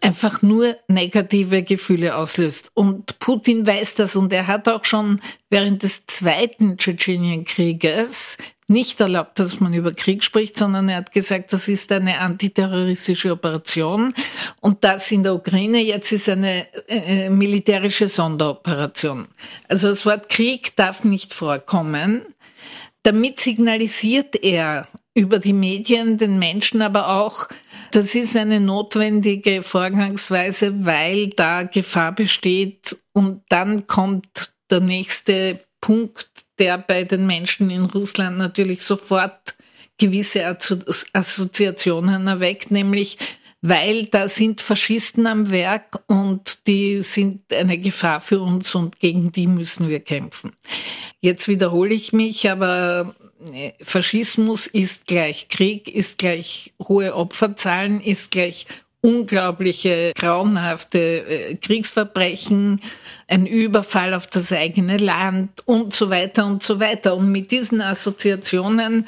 einfach 0.00 0.40
nur 0.40 0.76
negative 0.88 1.62
Gefühle 1.62 2.16
auslöst. 2.16 2.70
Und 2.72 3.18
Putin 3.18 3.66
weiß 3.66 3.96
das 3.96 4.16
und 4.16 4.32
er 4.32 4.46
hat 4.46 4.68
auch 4.68 4.86
schon 4.86 5.20
während 5.50 5.82
des 5.82 6.06
Zweiten 6.06 6.78
Tschetschenienkrieges 6.78 8.38
nicht 8.70 9.00
erlaubt, 9.00 9.38
dass 9.38 9.58
man 9.58 9.74
über 9.74 9.92
Krieg 9.92 10.22
spricht, 10.22 10.56
sondern 10.56 10.88
er 10.88 10.98
hat 10.98 11.12
gesagt, 11.12 11.52
das 11.52 11.66
ist 11.66 11.90
eine 11.90 12.20
antiterroristische 12.20 13.32
Operation 13.32 14.14
und 14.60 14.84
das 14.84 15.10
in 15.10 15.24
der 15.24 15.34
Ukraine 15.34 15.82
jetzt 15.82 16.12
ist 16.12 16.28
eine 16.28 16.66
äh, 16.88 17.26
äh, 17.26 17.30
militärische 17.30 18.08
Sonderoperation. 18.08 19.26
Also 19.68 19.88
das 19.88 20.06
Wort 20.06 20.28
Krieg 20.28 20.76
darf 20.76 21.02
nicht 21.02 21.34
vorkommen. 21.34 22.22
Damit 23.02 23.40
signalisiert 23.40 24.36
er 24.42 24.86
über 25.14 25.40
die 25.40 25.52
Medien 25.52 26.16
den 26.16 26.38
Menschen 26.38 26.80
aber 26.80 27.08
auch, 27.08 27.48
das 27.90 28.14
ist 28.14 28.36
eine 28.36 28.60
notwendige 28.60 29.62
Vorgangsweise, 29.62 30.84
weil 30.86 31.28
da 31.28 31.64
Gefahr 31.64 32.12
besteht 32.12 32.96
und 33.12 33.42
dann 33.48 33.88
kommt 33.88 34.52
der 34.70 34.80
nächste 34.80 35.58
Punkt, 35.80 36.30
der 36.60 36.78
bei 36.78 37.04
den 37.04 37.26
Menschen 37.26 37.70
in 37.70 37.86
Russland 37.86 38.38
natürlich 38.38 38.82
sofort 38.82 39.54
gewisse 39.98 40.56
Assoziationen 41.12 42.26
erweckt, 42.26 42.70
nämlich 42.70 43.18
weil 43.62 44.04
da 44.04 44.28
sind 44.28 44.60
Faschisten 44.60 45.26
am 45.26 45.50
Werk 45.50 46.00
und 46.06 46.66
die 46.66 47.02
sind 47.02 47.52
eine 47.52 47.78
Gefahr 47.78 48.20
für 48.20 48.40
uns 48.40 48.74
und 48.74 48.98
gegen 49.00 49.32
die 49.32 49.46
müssen 49.46 49.88
wir 49.88 50.00
kämpfen. 50.00 50.52
Jetzt 51.20 51.46
wiederhole 51.46 51.94
ich 51.94 52.12
mich, 52.14 52.48
aber 52.48 53.14
äh, 53.52 53.72
Faschismus 53.82 54.66
ist 54.66 55.06
gleich 55.06 55.48
Krieg, 55.48 55.94
ist 55.94 56.16
gleich 56.16 56.72
hohe 56.82 57.14
Opferzahlen, 57.14 58.00
ist 58.00 58.30
gleich 58.30 58.66
unglaubliche, 59.02 60.12
grauenhafte 60.14 60.98
äh, 60.98 61.54
Kriegsverbrechen, 61.56 62.80
ein 63.28 63.46
Überfall 63.46 64.12
auf 64.12 64.26
das 64.26 64.52
eigene 64.52 64.98
Land 64.98 65.62
und 65.66 65.94
so 65.94 66.10
weiter 66.10 66.44
und 66.44 66.62
so 66.62 66.80
weiter. 66.80 67.16
Und 67.16 67.32
mit 67.32 67.50
diesen 67.50 67.80
Assoziationen 67.80 69.06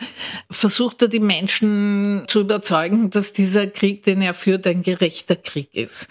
versucht 0.50 1.02
er 1.02 1.08
die 1.08 1.20
Menschen 1.20 2.24
zu 2.26 2.40
überzeugen, 2.40 3.10
dass 3.10 3.32
dieser 3.32 3.66
Krieg, 3.66 4.04
den 4.04 4.22
er 4.22 4.34
führt, 4.34 4.66
ein 4.66 4.82
gerechter 4.82 5.36
Krieg 5.36 5.74
ist. 5.74 6.08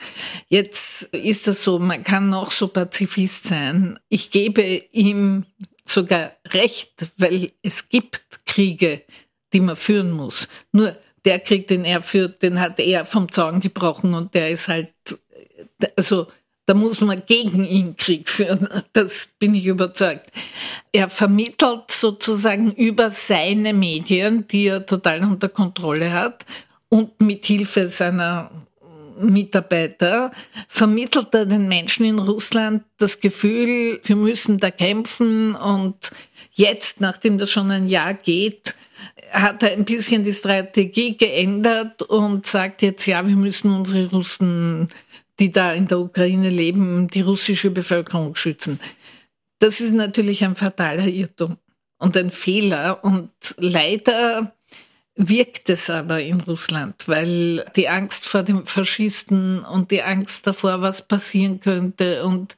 Jetzt 0.47 1.03
ist 1.13 1.47
das 1.47 1.63
so, 1.63 1.79
man 1.79 2.03
kann 2.03 2.29
noch 2.29 2.51
so 2.51 2.67
Pazifist 2.67 3.47
sein. 3.47 3.97
Ich 4.09 4.29
gebe 4.29 4.61
ihm 4.91 5.45
sogar 5.85 6.33
recht, 6.49 6.91
weil 7.17 7.51
es 7.63 7.89
gibt 7.89 8.21
Kriege, 8.45 9.01
die 9.53 9.59
man 9.59 9.75
führen 9.75 10.11
muss. 10.11 10.47
Nur 10.71 10.95
der 11.25 11.39
Krieg, 11.39 11.67
den 11.67 11.85
er 11.85 12.01
führt, 12.01 12.41
den 12.41 12.59
hat 12.59 12.79
er 12.79 13.05
vom 13.05 13.31
Zaun 13.31 13.59
gebrochen 13.59 14.13
und 14.13 14.33
der 14.33 14.49
ist 14.49 14.67
halt, 14.67 14.93
also 15.95 16.27
da 16.65 16.73
muss 16.73 17.01
man 17.01 17.23
gegen 17.25 17.65
ihn 17.65 17.95
Krieg 17.95 18.29
führen. 18.29 18.67
Das 18.93 19.29
bin 19.39 19.55
ich 19.55 19.65
überzeugt. 19.65 20.31
Er 20.91 21.09
vermittelt 21.09 21.91
sozusagen 21.91 22.71
über 22.73 23.11
seine 23.11 23.73
Medien, 23.73 24.47
die 24.47 24.67
er 24.67 24.85
total 24.85 25.21
unter 25.23 25.49
Kontrolle 25.49 26.11
hat 26.11 26.45
und 26.89 27.19
mit 27.21 27.45
Hilfe 27.45 27.87
seiner 27.87 28.51
Mitarbeiter 29.19 30.31
vermittelt 30.67 31.33
er 31.33 31.45
den 31.45 31.67
Menschen 31.67 32.05
in 32.05 32.19
Russland 32.19 32.83
das 32.97 33.19
Gefühl, 33.19 33.99
wir 34.03 34.15
müssen 34.15 34.57
da 34.57 34.71
kämpfen 34.71 35.55
und 35.55 36.11
jetzt, 36.53 37.01
nachdem 37.01 37.37
das 37.37 37.51
schon 37.51 37.71
ein 37.71 37.87
Jahr 37.87 38.13
geht, 38.13 38.75
hat 39.31 39.63
er 39.63 39.71
ein 39.71 39.85
bisschen 39.85 40.23
die 40.23 40.33
Strategie 40.33 41.17
geändert 41.17 42.01
und 42.03 42.45
sagt 42.45 42.81
jetzt, 42.81 43.05
ja, 43.05 43.25
wir 43.27 43.35
müssen 43.35 43.73
unsere 43.73 44.09
Russen, 44.09 44.89
die 45.39 45.51
da 45.51 45.73
in 45.73 45.87
der 45.87 45.99
Ukraine 45.99 46.49
leben, 46.49 47.07
die 47.07 47.21
russische 47.21 47.71
Bevölkerung 47.71 48.35
schützen. 48.35 48.79
Das 49.59 49.81
ist 49.81 49.93
natürlich 49.93 50.43
ein 50.43 50.55
fataler 50.55 51.07
Irrtum 51.07 51.57
und 51.99 52.17
ein 52.17 52.31
Fehler 52.31 53.03
und 53.03 53.29
leider 53.57 54.53
wirkt 55.15 55.69
es 55.69 55.89
aber 55.89 56.21
in 56.21 56.41
Russland, 56.41 57.07
weil 57.07 57.65
die 57.75 57.89
Angst 57.89 58.25
vor 58.25 58.43
dem 58.43 58.65
Faschisten 58.65 59.59
und 59.59 59.91
die 59.91 60.01
Angst 60.01 60.47
davor, 60.47 60.81
was 60.81 61.07
passieren 61.07 61.59
könnte 61.59 62.23
und 62.25 62.55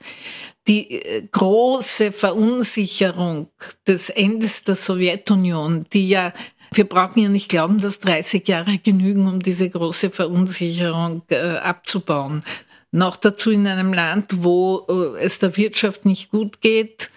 die 0.68 0.92
äh, 0.92 1.28
große 1.32 2.12
Verunsicherung 2.12 3.48
des 3.88 4.10
Endes 4.10 4.64
der 4.64 4.76
Sowjetunion, 4.76 5.86
die 5.92 6.10
ja 6.10 6.34
wir 6.76 6.86
brauchen 6.86 7.22
ja 7.22 7.30
nicht 7.30 7.50
glauben, 7.50 7.80
dass 7.80 8.00
30 8.00 8.48
Jahre 8.48 8.80
genügen, 8.80 9.28
um 9.28 9.40
diese 9.40 9.70
große 9.70 10.10
Verunsicherung 10.10 11.22
äh, 11.30 11.58
abzubauen. 11.58 12.44
Noch 12.92 13.16
dazu 13.16 13.52
in 13.52 13.68
einem 13.68 13.94
Land, 13.94 14.44
wo 14.44 14.88
äh, 14.90 15.24
es 15.24 15.40
der 15.40 15.56
Wirtschaft 15.58 16.06
nicht 16.06 16.32
gut 16.32 16.62
geht, 16.62 17.12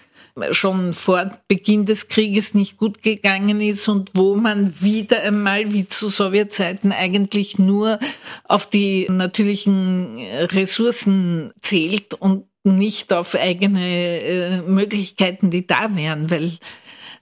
schon 0.51 0.93
vor 0.95 1.39
Beginn 1.49 1.87
des 1.87 2.09
Krieges 2.09 2.55
nicht 2.55 2.77
gut 2.77 3.03
gegangen 3.03 3.61
ist 3.61 3.89
und 3.89 4.11
wo 4.15 4.37
man 4.37 4.81
wieder 4.81 5.23
einmal 5.23 5.73
wie 5.73 5.89
zu 5.89 6.11
Sowjetzeiten 6.11 6.93
eigentlich 6.93 7.59
nur 7.59 7.99
auf 8.45 8.69
die 8.69 9.07
natürlichen 9.09 10.19
Ressourcen 10.53 11.53
zählt 11.63 12.15
und 12.15 12.45
nicht 12.65 13.13
auf 13.13 13.35
eigene 13.35 14.21
äh, 14.21 14.63
Möglichkeiten, 14.63 15.51
die 15.51 15.67
da 15.67 15.97
wären, 15.97 16.31
weil 16.31 16.53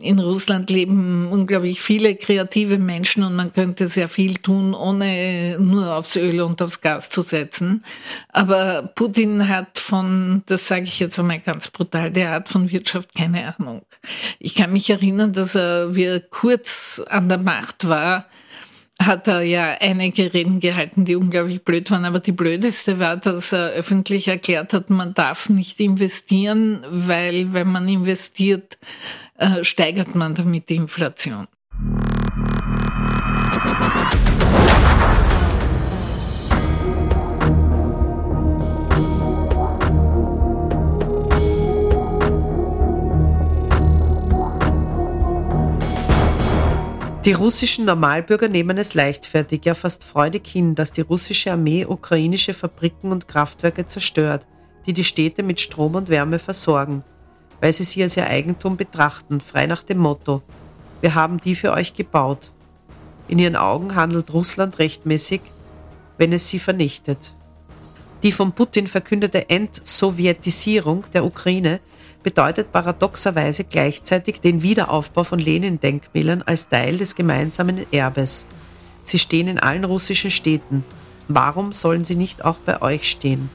in 0.01 0.19
Russland 0.19 0.71
leben 0.71 1.29
unglaublich 1.31 1.81
viele 1.81 2.17
kreative 2.17 2.79
Menschen 2.79 3.23
und 3.23 3.35
man 3.35 3.53
könnte 3.53 3.89
sehr 3.89 4.09
viel 4.09 4.35
tun, 4.35 4.75
ohne 4.75 5.59
nur 5.59 5.95
aufs 5.95 6.17
Öl 6.17 6.41
und 6.41 6.61
aufs 6.63 6.81
Gas 6.81 7.11
zu 7.11 7.23
setzen. 7.23 7.85
Aber 8.29 8.93
Putin 8.95 9.49
hat 9.49 9.79
von, 9.79 10.43
das 10.47 10.69
sage 10.69 10.85
ich 10.85 11.01
jetzt 11.01 11.19
einmal 11.19 11.41
ganz 11.41 11.69
brutal, 11.69 12.11
der 12.11 12.31
hat 12.31 12.49
von 12.49 12.71
Wirtschaft 12.71 13.15
keine 13.15 13.55
Ahnung. 13.57 13.83
Ich 14.39 14.55
kann 14.55 14.73
mich 14.73 14.91
erinnern, 14.91 15.33
dass 15.33 15.55
er, 15.55 15.95
wie 15.95 16.05
er 16.05 16.21
kurz 16.21 17.01
an 17.09 17.29
der 17.29 17.39
Macht 17.39 17.89
war, 17.89 18.27
hat 19.01 19.27
er 19.29 19.43
ja 19.43 19.77
einige 19.81 20.33
Reden 20.33 20.61
gehalten, 20.61 21.05
die 21.05 21.17
unglaublich 21.17 21.65
blöd 21.65 21.91
waren. 21.91 22.05
Aber 22.05 22.21
die 22.21 22.33
blödeste 22.33 22.99
war, 23.01 23.17
dass 23.17 23.53
er 23.53 23.71
öffentlich 23.71 24.29
erklärt 24.29 24.73
hat, 24.73 24.91
man 24.91 25.15
darf 25.15 25.49
nicht 25.49 25.81
investieren, 25.81 26.85
weil 26.89 27.53
wenn 27.53 27.71
man 27.71 27.89
investiert, 27.89 28.79
äh, 29.39 29.65
steigert 29.65 30.15
man 30.15 30.35
damit 30.35 30.69
die 30.69 30.77
Inflation. 30.77 31.47
Die 47.25 47.33
russischen 47.33 47.87
Normalbürger 47.87 48.49
nehmen 48.49 48.77
es 48.77 48.93
leichtfertig, 48.93 49.65
ja 49.65 49.73
fast 49.73 50.05
freudig 50.05 50.47
hin, 50.47 50.75
dass 50.75 50.93
die 50.93 51.01
russische 51.01 51.53
Armee 51.53 51.87
ukrainische 51.87 52.53
Fabriken 52.53 53.13
und 53.13 53.29
Kraftwerke 53.29 53.87
zerstört, 53.87 54.47
die 54.85 54.93
die 54.93 55.05
Städte 55.05 55.43
mit 55.43 55.59
Strom 55.59 55.95
und 55.95 56.11
Wärme 56.11 56.39
versorgen, 56.39 57.03
weil 57.65 57.73
sie 57.73 57.85
sie 57.85 58.03
als 58.03 58.15
ihr 58.19 58.27
Eigentum 58.27 58.77
betrachten, 58.77 59.41
frei 59.41 59.65
nach 59.65 59.83
dem 59.83 59.97
Motto, 59.97 60.43
wir 61.01 61.15
haben 61.15 61.41
die 61.41 61.55
für 61.55 61.73
euch 61.73 61.95
gebaut. 61.95 62.53
In 63.27 63.39
ihren 63.39 63.57
Augen 63.57 63.95
handelt 63.95 64.35
Russland 64.35 64.79
rechtmäßig, 64.79 65.41
wenn 66.19 66.35
es 66.35 66.47
sie 66.51 66.59
vernichtet. 66.59 67.33
Die 68.23 68.33
von 68.33 68.53
Putin 68.53 68.87
verkündete 68.87 69.49
Entsowjetisierung 69.49 71.07
der 71.15 71.25
Ukraine 71.25 71.81
bedeutet 72.23 72.71
paradoxerweise 72.71 73.65
gleichzeitig 73.65 74.43
den 74.43 74.61
Wiederaufbau 74.61 75.25
von 75.25 75.39
Lenin-Denkmälern 75.39 76.43
als 76.43 76.69
Teil 76.69 76.99
des 76.99 77.15
gemeinsamen 77.15 77.91
Erbes. 77.91 78.45
Sie 79.05 79.19
stehen 79.19 79.49
in 79.49 79.59
allen 79.59 79.87
russischen 79.87 80.31
Städten. 80.31 80.85
Warum 81.29 81.73
sollen 81.73 82.05
sie 82.05 82.17
nicht 82.17 82.45
auch 82.45 82.59
bei 82.59 82.83
euch 82.83 83.11
stehen? 83.11 83.49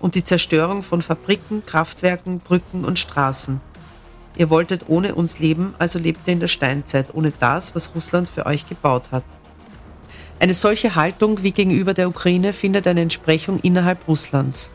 Und 0.00 0.14
die 0.14 0.24
Zerstörung 0.24 0.82
von 0.82 1.02
Fabriken, 1.02 1.64
Kraftwerken, 1.66 2.38
Brücken 2.38 2.84
und 2.84 2.98
Straßen. 2.98 3.60
Ihr 4.36 4.50
wolltet 4.50 4.84
ohne 4.88 5.14
uns 5.14 5.40
leben, 5.40 5.74
also 5.78 5.98
lebt 5.98 6.20
ihr 6.26 6.34
in 6.34 6.40
der 6.40 6.48
Steinzeit, 6.48 7.12
ohne 7.14 7.32
das, 7.32 7.74
was 7.74 7.94
Russland 7.94 8.28
für 8.28 8.46
euch 8.46 8.68
gebaut 8.68 9.10
hat. 9.10 9.24
Eine 10.40 10.54
solche 10.54 10.94
Haltung 10.94 11.42
wie 11.42 11.50
gegenüber 11.50 11.94
der 11.94 12.08
Ukraine 12.08 12.52
findet 12.52 12.86
eine 12.86 13.02
Entsprechung 13.02 13.58
innerhalb 13.60 14.06
Russlands. 14.06 14.70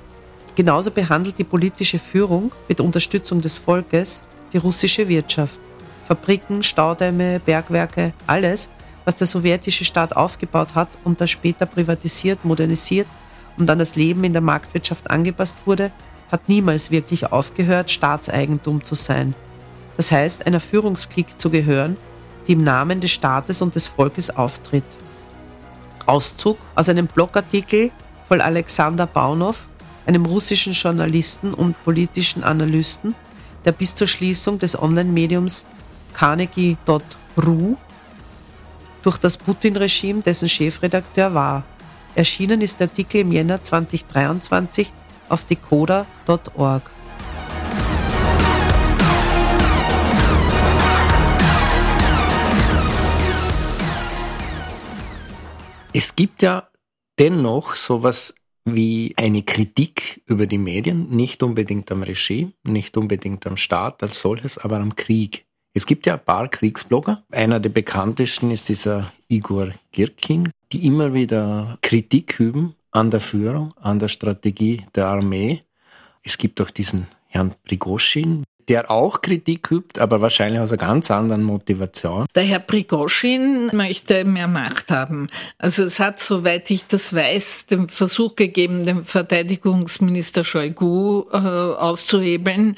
Genauso 0.56 0.92
behandelt 0.92 1.38
die 1.38 1.46
politische 1.46 2.00
Führung 2.00 2.52
mit 2.68 2.82
Unterstützung 2.82 3.40
des 3.40 3.58
Volkes 3.58 4.22
die 4.52 4.58
russische 4.58 5.08
Wirtschaft. 5.08 5.60
Fabriken, 6.06 6.62
Staudämme, 6.62 7.40
Bergwerke, 7.40 8.14
alles, 8.28 8.70
was 9.06 9.16
der 9.16 9.28
sowjetische 9.28 9.86
Staat 9.86 10.16
aufgebaut 10.16 10.76
hat 10.76 10.90
und 11.06 11.22
das 11.22 11.32
später 11.32 11.66
privatisiert, 11.66 12.44
modernisiert 12.44 13.08
und 13.58 13.70
an 13.70 13.80
das 13.80 13.96
Leben 13.96 14.24
in 14.24 14.34
der 14.34 14.42
Marktwirtschaft 14.42 15.10
angepasst 15.10 15.64
wurde, 15.66 15.92
hat 16.32 16.50
niemals 16.50 16.92
wirklich 16.92 17.32
aufgehört, 17.32 17.92
Staatseigentum 17.92 18.84
zu 18.84 18.96
sein. 18.96 19.36
Das 19.98 20.12
heißt, 20.12 20.48
einer 20.48 20.60
Führungsklick 20.60 21.40
zu 21.40 21.50
gehören, 21.50 21.98
die 22.48 22.54
im 22.54 22.64
Namen 22.64 23.00
des 23.00 23.12
Staates 23.12 23.62
und 23.62 23.76
des 23.76 23.88
Volkes 23.88 24.30
auftritt. 24.30 24.84
Auszug 26.06 26.58
aus 26.76 26.90
einem 26.90 27.08
Blogartikel 27.08 27.92
von 28.28 28.42
Alexander 28.42 29.06
Baunow 29.06 29.56
einem 30.06 30.26
russischen 30.26 30.74
Journalisten 30.74 31.54
und 31.54 31.82
politischen 31.84 32.44
Analysten, 32.44 33.16
der 33.66 33.72
bis 33.72 33.96
zur 33.96 34.08
Schließung 34.08 34.60
des 34.60 34.78
Online-Mediums 34.82 35.66
Carnegie.ru 36.14 37.76
durch 39.02 39.18
das 39.18 39.38
Putin-Regime 39.38 40.22
dessen 40.22 40.50
Chefredakteur 40.50 41.34
war. 41.34 41.64
Erschienen 42.16 42.62
ist 42.62 42.80
der 42.80 42.88
Artikel 42.88 43.22
im 43.22 43.32
Jänner 43.32 43.64
2023 43.64 44.94
auf 45.30 45.46
decoder.org. 45.46 46.92
Es 55.96 56.16
gibt 56.16 56.42
ja 56.42 56.70
dennoch 57.20 57.76
sowas 57.76 58.34
wie 58.66 59.14
eine 59.18 59.44
Kritik 59.44 60.22
über 60.26 60.46
die 60.46 60.58
Medien, 60.58 61.10
nicht 61.10 61.44
unbedingt 61.44 61.92
am 61.92 62.04
Regime, 62.04 62.54
nicht 62.64 62.96
unbedingt 62.96 63.46
am 63.48 63.58
Staat 63.58 64.04
als 64.04 64.20
solches, 64.20 64.58
aber 64.58 64.78
am 64.78 64.96
Krieg. 64.96 65.46
Es 65.76 65.88
gibt 65.88 66.06
ja 66.06 66.14
ein 66.14 66.24
paar 66.24 66.48
Kriegsblogger. 66.50 67.24
Einer 67.32 67.60
der 67.60 67.70
bekanntesten 67.70 68.52
ist 68.52 68.70
dieser 68.70 69.12
Igor 69.28 69.74
Girkin, 69.92 70.52
die 70.72 70.86
immer 70.86 71.14
wieder 71.14 71.80
Kritik 71.82 72.40
üben 72.40 72.76
an 72.92 73.10
der 73.10 73.22
Führung, 73.22 73.74
an 73.82 73.98
der 73.98 74.08
Strategie 74.08 74.86
der 74.94 75.08
Armee. 75.08 75.62
Es 76.22 76.38
gibt 76.38 76.62
auch 76.62 76.70
diesen 76.70 77.08
Herrn 77.28 77.56
Prigoschin, 77.64 78.44
der 78.70 78.90
auch 78.90 79.22
Kritik 79.22 79.72
übt, 79.72 80.00
aber 80.00 80.22
wahrscheinlich 80.22 80.62
aus 80.62 80.72
einer 80.72 80.78
ganz 80.78 81.12
anderen 81.12 81.44
Motivation. 81.44 82.26
Der 82.36 82.44
Herr 82.44 82.60
Prigoschin 82.60 83.70
möchte 83.74 84.26
mehr 84.26 84.48
Macht 84.48 84.92
haben. 84.92 85.28
Also 85.58 85.84
es 85.84 86.00
hat, 86.00 86.20
soweit 86.20 86.70
ich 86.72 86.88
das 86.88 87.14
weiß, 87.14 87.68
den 87.68 87.90
Versuch 87.90 88.36
gegeben, 88.36 88.86
den 88.86 89.04
Verteidigungsminister 89.04 90.44
Shoigu 90.44 91.26
äh, 91.32 91.38
auszuhebeln, 91.38 92.76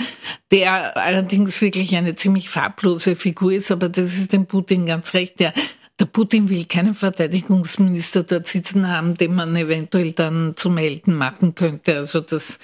der 0.52 0.98
allerdings 0.98 1.60
wirklich 1.62 1.96
eine 1.96 2.16
ziemlich 2.16 2.50
farblose 2.50 3.16
Figur 3.16 3.54
ist, 3.54 3.72
aber 3.72 3.90
das 3.90 4.18
ist 4.18 4.34
dem 4.34 4.46
Putin 4.46 4.86
ganz 4.86 5.14
recht. 5.14 5.40
Der 5.40 5.54
der 6.00 6.06
Putin 6.06 6.50
will 6.50 6.66
keinen 6.66 6.94
Verteidigungsminister 6.94 8.24
dort 8.24 8.48
sitzen 8.48 8.90
haben, 8.90 9.14
den 9.14 9.34
man 9.34 9.56
eventuell 9.56 10.12
dann 10.12 10.54
zu 10.58 10.70
melden 10.70 11.16
machen 11.16 11.56
könnte. 11.56 11.98
Also 11.98 12.20
das 12.20 12.60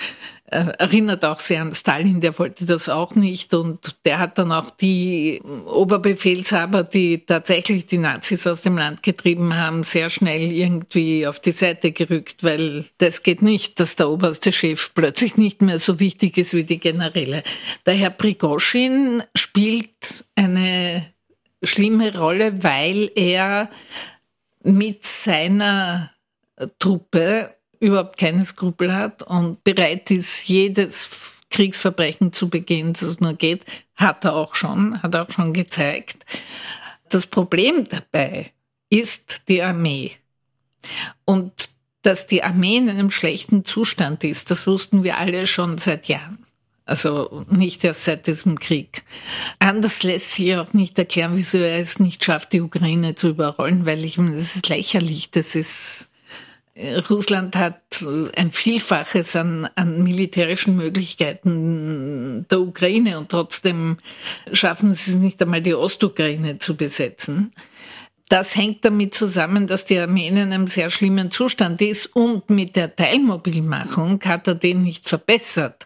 äh, 0.48 0.66
erinnert 0.80 1.24
auch 1.24 1.40
sehr 1.40 1.62
an 1.62 1.74
Stalin, 1.74 2.20
der 2.20 2.38
wollte 2.38 2.66
das 2.66 2.90
auch 2.90 3.16
nicht 3.16 3.54
und 3.54 3.96
der 4.04 4.20
hat 4.20 4.38
dann 4.38 4.52
auch 4.52 4.70
die 4.70 5.42
Oberbefehlshaber, 5.66 6.84
die 6.84 7.26
tatsächlich 7.26 7.86
die 7.86 8.00
Nazis 8.00 8.46
aus 8.46 8.62
dem 8.62 8.78
Land 8.78 9.02
getrieben 9.02 9.56
haben, 9.56 9.86
sehr 9.86 10.10
schnell 10.10 10.52
irgendwie 10.52 11.26
auf 11.26 11.40
die 11.40 11.54
Seite 11.54 11.94
gerückt, 11.94 12.44
weil 12.44 12.84
das 12.98 13.24
geht 13.24 13.42
nicht, 13.42 13.80
dass 13.80 13.96
der 13.96 14.10
oberste 14.10 14.52
Chef 14.52 14.92
plötzlich 14.94 15.38
nicht 15.38 15.62
mehr 15.62 15.80
so 15.80 16.02
wichtig 16.02 16.38
ist 16.38 16.54
wie 16.54 16.66
die 16.66 16.80
Generäle. 16.80 17.44
Der 17.86 17.94
Herr 17.94 18.10
Prigoschin 18.10 19.24
spielt 19.34 20.26
eine 20.36 21.06
schlimme 21.64 22.18
Rolle, 22.18 22.64
weil 22.64 23.12
er 23.16 23.70
mit 24.64 25.06
seiner 25.06 26.12
Truppe 26.80 27.56
überhaupt 27.80 28.18
keine 28.18 28.46
Skrupel 28.46 28.94
hat 28.94 29.24
und 29.24 29.64
bereit 29.64 30.12
ist, 30.12 30.48
jedes 30.48 31.32
Kriegsverbrechen 31.50 32.32
zu 32.32 32.50
begehen, 32.50 32.94
das 32.94 33.02
es 33.04 33.20
nur 33.20 33.34
geht, 33.34 33.66
hat 33.96 34.24
er 34.24 34.36
auch 34.36 34.56
schon, 34.56 35.02
hat 35.02 35.16
er 35.16 35.24
auch 35.24 35.32
schon 35.32 35.54
gezeigt. 35.54 36.26
Das 37.10 37.26
Problem 37.26 37.84
dabei 37.86 38.52
ist 38.90 39.42
die 39.48 39.62
Armee. 39.62 40.12
Und 41.26 41.70
dass 42.04 42.28
die 42.28 42.44
Armee 42.44 42.78
in 42.78 42.90
einem 42.90 43.12
schlechten 43.12 43.66
Zustand 43.66 44.24
ist, 44.24 44.50
das 44.50 44.66
wussten 44.66 45.04
wir 45.04 45.18
alle 45.18 45.46
schon 45.46 45.78
seit 45.78 46.08
Jahren. 46.08 46.46
Also 46.92 47.46
nicht 47.50 47.86
erst 47.86 48.04
seit 48.04 48.28
diesem 48.28 48.60
Krieg. 48.60 49.04
Anders 49.60 50.04
lässt 50.04 50.34
sich 50.34 50.58
auch 50.58 50.74
nicht 50.74 51.00
erklären, 51.00 51.38
wieso 51.38 51.58
er 51.58 51.80
es 51.80 52.00
nicht 52.00 52.22
schafft, 52.22 52.52
die 52.52 52.60
Ukraine 52.60 53.16
zu 53.16 53.30
überrollen, 53.30 53.86
weil 53.86 54.04
ich 54.04 54.18
meine, 54.18 54.34
das 54.34 54.58
ist 54.58 54.68
lächerlich. 54.68 55.32
Das 55.32 55.56
ist 55.56 56.10
Russland 57.10 57.56
hat 57.56 58.04
ein 58.36 58.52
Vielfaches 58.52 59.38
an, 59.38 59.70
an 59.76 60.04
militärischen 60.04 60.76
Möglichkeiten 60.76 62.46
der 62.52 62.60
Ukraine 62.60 63.20
und 63.20 63.30
trotzdem 63.30 63.98
schaffen 64.52 64.94
sie 64.94 65.12
es 65.12 65.18
nicht 65.18 65.42
einmal, 65.42 65.62
die 65.62 65.76
Ostukraine 65.76 66.60
zu 66.60 66.76
besetzen. 66.76 67.54
Das 68.32 68.56
hängt 68.56 68.86
damit 68.86 69.14
zusammen, 69.14 69.68
dass 69.68 69.84
die 69.84 70.00
Armee 70.00 70.30
in 70.30 70.38
einem 70.38 70.66
sehr 70.66 70.90
schlimmen 70.90 71.32
Zustand 71.32 71.82
ist 71.82 72.16
und 72.16 72.50
mit 72.50 72.78
der 72.78 72.96
Teilmobilmachung 72.96 74.22
hat 74.24 74.48
er 74.48 74.56
den 74.56 74.84
nicht 74.84 75.10
verbessert. 75.10 75.86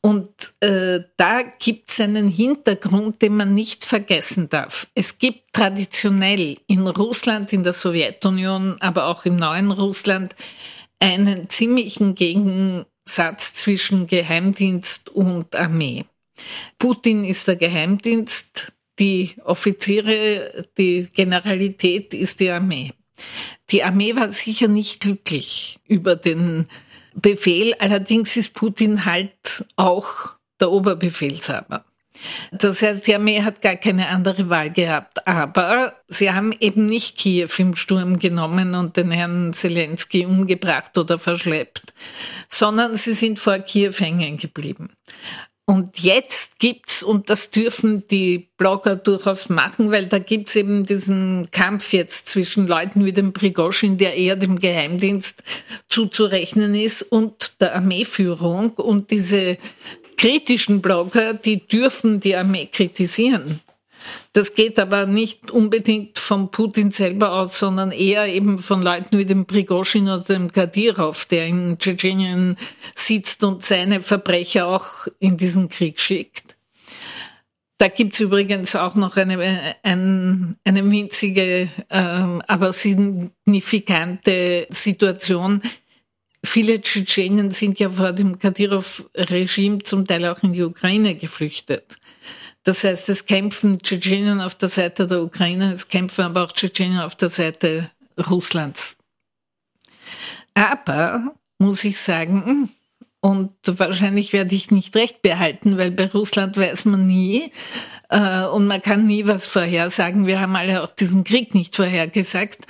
Und 0.00 0.28
äh, 0.58 1.02
da 1.16 1.42
gibt 1.42 1.90
es 1.90 2.00
einen 2.00 2.30
Hintergrund, 2.30 3.22
den 3.22 3.36
man 3.36 3.54
nicht 3.54 3.84
vergessen 3.84 4.48
darf. 4.48 4.88
Es 4.96 5.18
gibt 5.18 5.52
traditionell 5.52 6.56
in 6.66 6.84
Russland, 6.88 7.52
in 7.52 7.62
der 7.62 7.74
Sowjetunion, 7.74 8.78
aber 8.80 9.06
auch 9.06 9.24
im 9.24 9.36
neuen 9.36 9.70
Russland 9.70 10.34
einen 10.98 11.48
ziemlichen 11.48 12.16
Gegensatz 12.16 13.54
zwischen 13.54 14.08
Geheimdienst 14.08 15.10
und 15.10 15.54
Armee. 15.54 16.06
Putin 16.80 17.22
ist 17.22 17.46
der 17.46 17.54
Geheimdienst, 17.54 18.72
die 18.98 19.36
Offiziere, 19.44 20.66
die 20.76 21.08
Generalität 21.12 22.14
ist 22.14 22.40
die 22.40 22.50
Armee. 22.50 22.92
Die 23.70 23.82
Armee 23.82 24.16
war 24.16 24.30
sicher 24.30 24.68
nicht 24.68 25.00
glücklich 25.00 25.78
über 25.86 26.16
den 26.16 26.66
Befehl, 27.14 27.74
allerdings 27.78 28.36
ist 28.36 28.54
Putin 28.54 29.04
halt 29.04 29.66
auch 29.76 30.36
der 30.60 30.70
Oberbefehlshaber. 30.70 31.84
Das 32.50 32.82
heißt, 32.82 33.06
die 33.06 33.14
Armee 33.14 33.42
hat 33.42 33.62
gar 33.62 33.76
keine 33.76 34.08
andere 34.08 34.48
Wahl 34.48 34.70
gehabt. 34.70 35.26
Aber 35.26 35.94
sie 36.08 36.32
haben 36.32 36.52
eben 36.58 36.86
nicht 36.86 37.16
Kiew 37.16 37.48
im 37.58 37.76
Sturm 37.76 38.18
genommen 38.18 38.74
und 38.74 38.96
den 38.96 39.10
Herrn 39.10 39.52
Zelensky 39.52 40.26
umgebracht 40.26 40.96
oder 40.98 41.18
verschleppt, 41.18 41.94
sondern 42.48 42.96
sie 42.96 43.12
sind 43.12 43.38
vor 43.38 43.58
Kiew 43.60 43.92
hängen 43.98 44.36
geblieben. 44.36 44.90
Und 45.68 45.98
jetzt 45.98 46.60
gibt's, 46.60 47.02
und 47.02 47.28
das 47.28 47.50
dürfen 47.50 48.02
die 48.08 48.48
Blogger 48.56 48.96
durchaus 48.96 49.50
machen, 49.50 49.90
weil 49.90 50.06
da 50.06 50.18
gibt's 50.18 50.56
eben 50.56 50.86
diesen 50.86 51.50
Kampf 51.50 51.92
jetzt 51.92 52.30
zwischen 52.30 52.66
Leuten 52.66 53.04
wie 53.04 53.12
dem 53.12 53.34
Prigoschin, 53.34 53.98
der 53.98 54.16
eher 54.16 54.36
dem 54.36 54.58
Geheimdienst 54.58 55.42
zuzurechnen 55.90 56.74
ist, 56.74 57.02
und 57.02 57.60
der 57.60 57.74
Armeeführung. 57.74 58.70
Und 58.70 59.10
diese 59.10 59.58
kritischen 60.16 60.80
Blogger, 60.80 61.34
die 61.34 61.68
dürfen 61.68 62.18
die 62.20 62.34
Armee 62.34 62.64
kritisieren. 62.72 63.60
Das 64.32 64.54
geht 64.54 64.78
aber 64.78 65.06
nicht 65.06 65.50
unbedingt 65.50 66.18
von 66.18 66.50
Putin 66.50 66.90
selber 66.90 67.32
aus, 67.32 67.58
sondern 67.58 67.92
eher 67.92 68.26
eben 68.26 68.58
von 68.58 68.82
Leuten 68.82 69.18
wie 69.18 69.24
dem 69.24 69.46
Prigoschin 69.46 70.04
oder 70.04 70.20
dem 70.20 70.52
Kadyrov, 70.52 71.26
der 71.26 71.46
in 71.46 71.78
Tschetschenien 71.78 72.56
sitzt 72.94 73.42
und 73.44 73.64
seine 73.64 74.00
Verbrecher 74.00 74.66
auch 74.66 75.08
in 75.18 75.36
diesen 75.36 75.68
Krieg 75.68 76.00
schickt. 76.00 76.58
Da 77.78 77.86
gibt's 77.86 78.18
übrigens 78.18 78.74
auch 78.74 78.96
noch 78.96 79.16
eine, 79.16 79.38
eine, 79.84 80.56
eine 80.64 80.90
winzige, 80.90 81.68
ähm, 81.90 82.42
aber 82.48 82.72
signifikante 82.72 84.66
Situation. 84.70 85.62
Viele 86.44 86.80
Tschetschenen 86.80 87.52
sind 87.52 87.78
ja 87.78 87.88
vor 87.88 88.12
dem 88.12 88.40
Kadyrov-Regime 88.40 89.78
zum 89.84 90.08
Teil 90.08 90.26
auch 90.26 90.42
in 90.42 90.54
die 90.54 90.62
Ukraine 90.62 91.14
geflüchtet. 91.14 91.98
Das 92.68 92.84
heißt, 92.84 93.08
es 93.08 93.24
kämpfen 93.24 93.80
Tschetschenen 93.80 94.42
auf 94.42 94.54
der 94.54 94.68
Seite 94.68 95.06
der 95.06 95.22
Ukraine, 95.22 95.72
es 95.72 95.88
kämpfen 95.88 96.26
aber 96.26 96.44
auch 96.44 96.52
Tschetschenen 96.52 97.00
auf 97.00 97.16
der 97.16 97.30
Seite 97.30 97.90
Russlands. 98.28 98.98
Aber, 100.52 101.34
muss 101.58 101.82
ich 101.84 101.98
sagen, 101.98 102.68
und 103.22 103.52
wahrscheinlich 103.64 104.34
werde 104.34 104.54
ich 104.54 104.70
nicht 104.70 104.94
recht 104.96 105.22
behalten, 105.22 105.78
weil 105.78 105.92
bei 105.92 106.08
Russland 106.08 106.58
weiß 106.58 106.84
man 106.84 107.06
nie 107.06 107.52
äh, 108.10 108.44
und 108.44 108.66
man 108.66 108.82
kann 108.82 109.06
nie 109.06 109.26
was 109.26 109.46
vorhersagen. 109.46 110.26
Wir 110.26 110.38
haben 110.38 110.54
alle 110.54 110.82
auch 110.82 110.90
diesen 110.90 111.24
Krieg 111.24 111.54
nicht 111.54 111.74
vorhergesagt. 111.74 112.66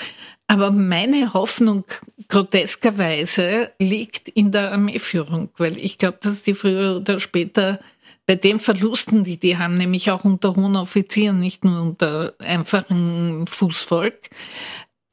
Aber 0.46 0.70
meine 0.70 1.34
Hoffnung 1.34 1.84
groteskerweise 2.28 3.72
liegt 3.80 4.28
in 4.28 4.52
der 4.52 4.70
Armeeführung, 4.70 5.50
weil 5.56 5.76
ich 5.76 5.98
glaube, 5.98 6.18
dass 6.22 6.44
die 6.44 6.54
früher 6.54 6.98
oder 6.98 7.18
später 7.18 7.80
bei 8.28 8.36
den 8.36 8.60
Verlusten, 8.60 9.24
die 9.24 9.38
die 9.38 9.56
haben, 9.56 9.78
nämlich 9.78 10.10
auch 10.10 10.22
unter 10.22 10.54
hohen 10.54 10.76
Offizieren, 10.76 11.40
nicht 11.40 11.64
nur 11.64 11.80
unter 11.80 12.34
einfachen 12.40 13.46
Fußvolk, 13.46 14.28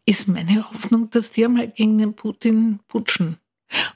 ist 0.06 0.28
meine 0.28 0.69
Hoffnung, 0.69 1.10
dass 1.12 1.32
die 1.32 1.45
einmal 1.45 1.69
gegen 1.69 1.97
den 1.97 2.13
Putin 2.13 2.82
putschen. 2.89 3.38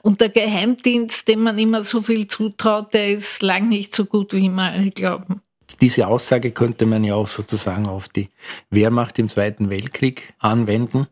Und 0.00 0.22
der 0.22 0.30
Geheimdienst, 0.30 1.28
dem 1.28 1.42
man 1.42 1.58
immer 1.58 1.84
so 1.84 2.00
viel 2.00 2.28
zutraut, 2.28 2.94
der 2.94 3.10
ist 3.10 3.42
lang 3.42 3.68
nicht 3.68 3.94
so 3.94 4.06
gut, 4.06 4.32
wie 4.32 4.46
immer 4.46 4.70
alle 4.70 4.90
glauben. 4.90 5.42
Diese 5.82 6.06
Aussage 6.06 6.50
könnte 6.50 6.86
man 6.86 7.04
ja 7.04 7.14
auch 7.14 7.28
sozusagen 7.28 7.86
auf 7.86 8.08
die 8.08 8.30
Wehrmacht 8.70 9.18
im 9.18 9.28
Zweiten 9.28 9.68
Weltkrieg 9.68 10.32
anwenden. 10.38 11.08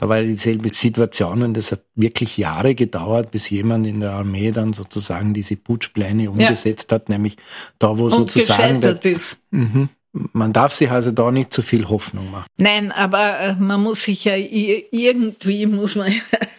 Da 0.00 0.08
war 0.08 0.16
ja 0.16 0.22
dieselbe 0.22 0.72
Situation 0.72 1.42
und 1.42 1.58
es 1.58 1.72
hat 1.72 1.82
wirklich 1.94 2.38
Jahre 2.38 2.74
gedauert, 2.74 3.30
bis 3.30 3.50
jemand 3.50 3.86
in 3.86 4.00
der 4.00 4.12
Armee 4.12 4.50
dann 4.50 4.72
sozusagen 4.72 5.34
diese 5.34 5.56
Putschpläne 5.56 6.30
umgesetzt 6.30 6.90
ja. 6.90 6.94
hat, 6.94 7.10
nämlich 7.10 7.36
da, 7.78 7.98
wo 7.98 8.04
und 8.04 8.12
sozusagen 8.12 8.80
der, 8.80 9.04
ist. 9.04 9.42
Mh, 9.50 9.90
man 10.12 10.54
darf 10.54 10.72
sich 10.72 10.90
also 10.90 11.10
da 11.10 11.30
nicht 11.30 11.52
zu 11.52 11.60
viel 11.60 11.86
Hoffnung 11.90 12.30
machen. 12.30 12.46
Nein, 12.56 12.92
aber 12.92 13.40
äh, 13.40 13.54
man 13.56 13.82
muss 13.82 14.04
sich 14.04 14.24
ja 14.24 14.36
irgendwie 14.36 15.66
muss 15.66 15.94
man 15.96 16.10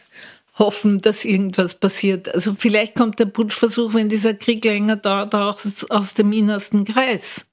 hoffen, 0.59 1.01
dass 1.01 1.25
irgendwas 1.25 1.73
passiert. 1.73 2.31
Also 2.35 2.53
vielleicht 2.53 2.93
kommt 2.93 3.17
der 3.17 3.25
Putschversuch, 3.25 3.95
wenn 3.95 4.07
dieser 4.07 4.35
Krieg 4.35 4.63
länger 4.63 4.97
dauert, 4.97 5.33
auch 5.33 5.59
aus 5.89 6.13
dem 6.13 6.31
innersten 6.31 6.85
Kreis. 6.85 7.47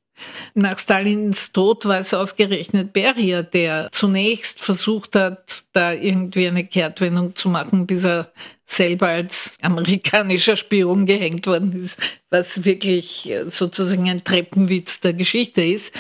Nach 0.55 0.79
Stalins 0.79 1.53
Tod 1.53 1.85
war 1.87 2.01
es 2.01 2.15
ausgerechnet 2.15 2.93
Beria, 2.93 3.43
der 3.43 3.89
zunächst 3.93 4.61
versucht 4.61 5.15
hat, 5.15 5.65
da 5.73 5.93
irgendwie 5.93 6.49
eine 6.49 6.65
Kehrtwendung 6.65 7.35
zu 7.37 7.49
machen, 7.49 7.87
bis 7.87 8.05
er 8.05 8.33
selber 8.67 9.09
als 9.09 9.55
amerikanischer 9.63 10.57
Spion 10.57 11.07
gehängt 11.07 11.47
worden 11.47 11.73
ist, 11.73 11.99
was 12.31 12.65
wirklich 12.65 13.33
sozusagen 13.47 14.09
ein 14.09 14.25
Treppenwitz 14.25 15.01
der 15.01 15.15
Geschichte 15.15 15.63
ist. 15.63 15.95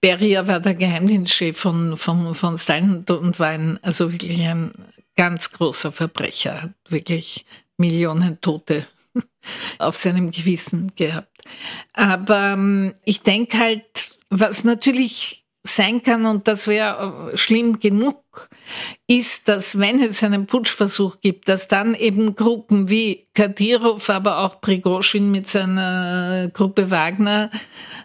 Beria 0.00 0.46
war 0.46 0.60
der 0.60 0.74
Geheimdienstchef 0.74 1.58
von, 1.58 1.96
von, 1.96 2.34
von 2.34 2.58
Stalin 2.58 3.04
und 3.08 3.40
war 3.40 3.48
ein, 3.48 3.78
also 3.82 4.12
wirklich 4.12 4.40
ein 4.42 4.72
ganz 5.16 5.50
großer 5.50 5.90
Verbrecher, 5.90 6.62
hat 6.62 6.74
wirklich 6.88 7.44
Millionen 7.76 8.40
Tote 8.40 8.86
auf 9.78 9.96
seinem 9.96 10.30
Gewissen 10.30 10.92
gehabt. 10.94 11.37
Aber 11.92 12.52
ähm, 12.52 12.94
ich 13.04 13.22
denke 13.22 13.58
halt, 13.58 14.18
was 14.30 14.64
natürlich 14.64 15.44
sein 15.64 16.02
kann, 16.02 16.26
und 16.26 16.48
das 16.48 16.66
wäre 16.66 17.30
äh, 17.32 17.36
schlimm 17.36 17.80
genug, 17.80 18.48
ist, 19.06 19.48
dass 19.48 19.78
wenn 19.78 20.02
es 20.02 20.22
einen 20.22 20.46
Putschversuch 20.46 21.20
gibt, 21.20 21.48
dass 21.48 21.68
dann 21.68 21.94
eben 21.94 22.34
Gruppen 22.34 22.88
wie 22.88 23.26
Kadyrov, 23.34 24.08
aber 24.10 24.38
auch 24.38 24.60
Prigoschin 24.60 25.30
mit 25.30 25.48
seiner 25.48 26.50
Gruppe 26.52 26.90
Wagner, 26.90 27.50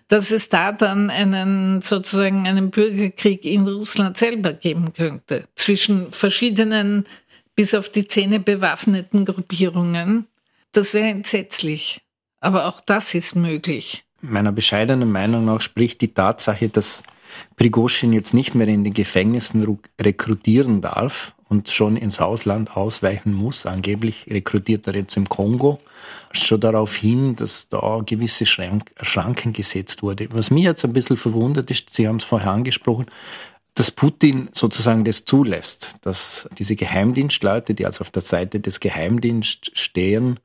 dass 0.07 0.31
es 0.31 0.49
da 0.49 0.71
dann 0.71 1.09
einen 1.09 1.81
sozusagen 1.81 2.47
einen 2.47 2.71
Bürgerkrieg 2.71 3.45
in 3.45 3.67
Russland 3.67 4.17
selber 4.17 4.53
geben 4.53 4.93
könnte 4.93 5.45
zwischen 5.55 6.11
verschiedenen 6.11 7.05
bis 7.55 7.73
auf 7.75 7.89
die 7.89 8.07
Zähne 8.07 8.39
bewaffneten 8.39 9.25
Gruppierungen. 9.25 10.27
Das 10.71 10.93
wäre 10.93 11.09
entsetzlich. 11.09 12.01
Aber 12.43 12.67
auch 12.67 12.81
das 12.81 13.13
ist 13.13 13.37
möglich. 13.37 14.03
Meiner 14.19 14.51
bescheidenen 14.51 15.09
Meinung 15.09 15.45
nach 15.45 15.61
spricht 15.61 16.01
die 16.01 16.13
Tatsache, 16.13 16.67
dass 16.67 17.01
Prigoschin 17.55 18.11
jetzt 18.11 18.33
nicht 18.33 18.53
mehr 18.53 18.67
in 18.67 18.83
den 18.83 18.93
Gefängnissen 18.93 19.79
rekrutieren 19.99 20.81
darf 20.81 21.33
und 21.47 21.69
schon 21.69 21.95
ins 21.95 22.19
Ausland 22.19 22.75
ausweichen 22.75 23.33
muss. 23.33 23.65
Angeblich 23.65 24.25
rekrutiert 24.29 24.87
er 24.87 24.95
jetzt 24.95 25.15
im 25.15 25.29
Kongo. 25.29 25.79
Schon 26.33 26.59
darauf 26.59 26.97
hin, 26.97 27.37
dass 27.37 27.69
da 27.69 28.01
gewisse 28.05 28.45
Schranken 28.45 29.53
gesetzt 29.53 30.03
wurde. 30.03 30.27
Was 30.31 30.51
mich 30.51 30.65
jetzt 30.65 30.83
ein 30.83 30.91
bisschen 30.91 31.15
verwundert 31.15 31.71
ist, 31.71 31.95
Sie 31.95 32.09
haben 32.09 32.17
es 32.17 32.25
vorher 32.25 32.51
angesprochen, 32.51 33.05
dass 33.73 33.89
Putin 33.89 34.49
sozusagen 34.51 35.05
das 35.05 35.23
zulässt, 35.23 35.95
dass 36.01 36.49
diese 36.57 36.75
Geheimdienstleute, 36.75 37.73
die 37.73 37.85
also 37.85 38.01
auf 38.01 38.11
der 38.11 38.21
Seite 38.21 38.59
des 38.59 38.81
Geheimdienstes 38.81 39.79
stehen, 39.79 40.41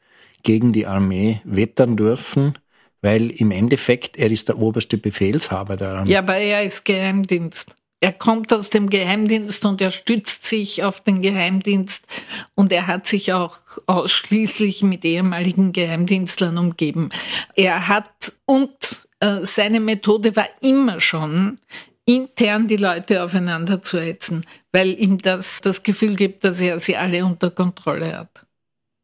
gegen 0.48 0.72
die 0.72 0.86
Armee 0.86 1.42
wettern 1.44 1.98
dürfen, 1.98 2.56
weil 3.02 3.30
im 3.30 3.50
Endeffekt 3.50 4.16
er 4.16 4.30
ist 4.30 4.48
der 4.48 4.58
oberste 4.58 4.96
Befehlshaber 4.96 5.76
der 5.76 5.90
Armee. 5.90 6.10
Ja, 6.10 6.20
aber 6.20 6.36
er 6.36 6.62
ist 6.62 6.86
Geheimdienst. 6.86 7.76
Er 8.00 8.12
kommt 8.12 8.50
aus 8.50 8.70
dem 8.70 8.88
Geheimdienst 8.88 9.66
und 9.66 9.82
er 9.82 9.90
stützt 9.90 10.46
sich 10.46 10.84
auf 10.84 11.02
den 11.02 11.20
Geheimdienst 11.20 12.06
und 12.54 12.72
er 12.72 12.86
hat 12.86 13.06
sich 13.06 13.34
auch 13.34 13.58
ausschließlich 13.86 14.82
mit 14.82 15.04
ehemaligen 15.04 15.72
Geheimdienstlern 15.72 16.56
umgeben. 16.56 17.10
Er 17.54 17.86
hat 17.86 18.32
und 18.46 19.06
äh, 19.20 19.40
seine 19.42 19.80
Methode 19.80 20.34
war 20.34 20.48
immer 20.62 20.98
schon, 20.98 21.58
intern 22.06 22.68
die 22.68 22.78
Leute 22.78 23.22
aufeinander 23.22 23.82
zu 23.82 24.00
hetzen, 24.00 24.46
weil 24.72 24.98
ihm 24.98 25.18
das 25.18 25.60
das 25.60 25.82
Gefühl 25.82 26.16
gibt, 26.16 26.42
dass 26.42 26.58
er 26.62 26.80
sie 26.80 26.96
alle 26.96 27.22
unter 27.26 27.50
Kontrolle 27.50 28.16
hat. 28.16 28.47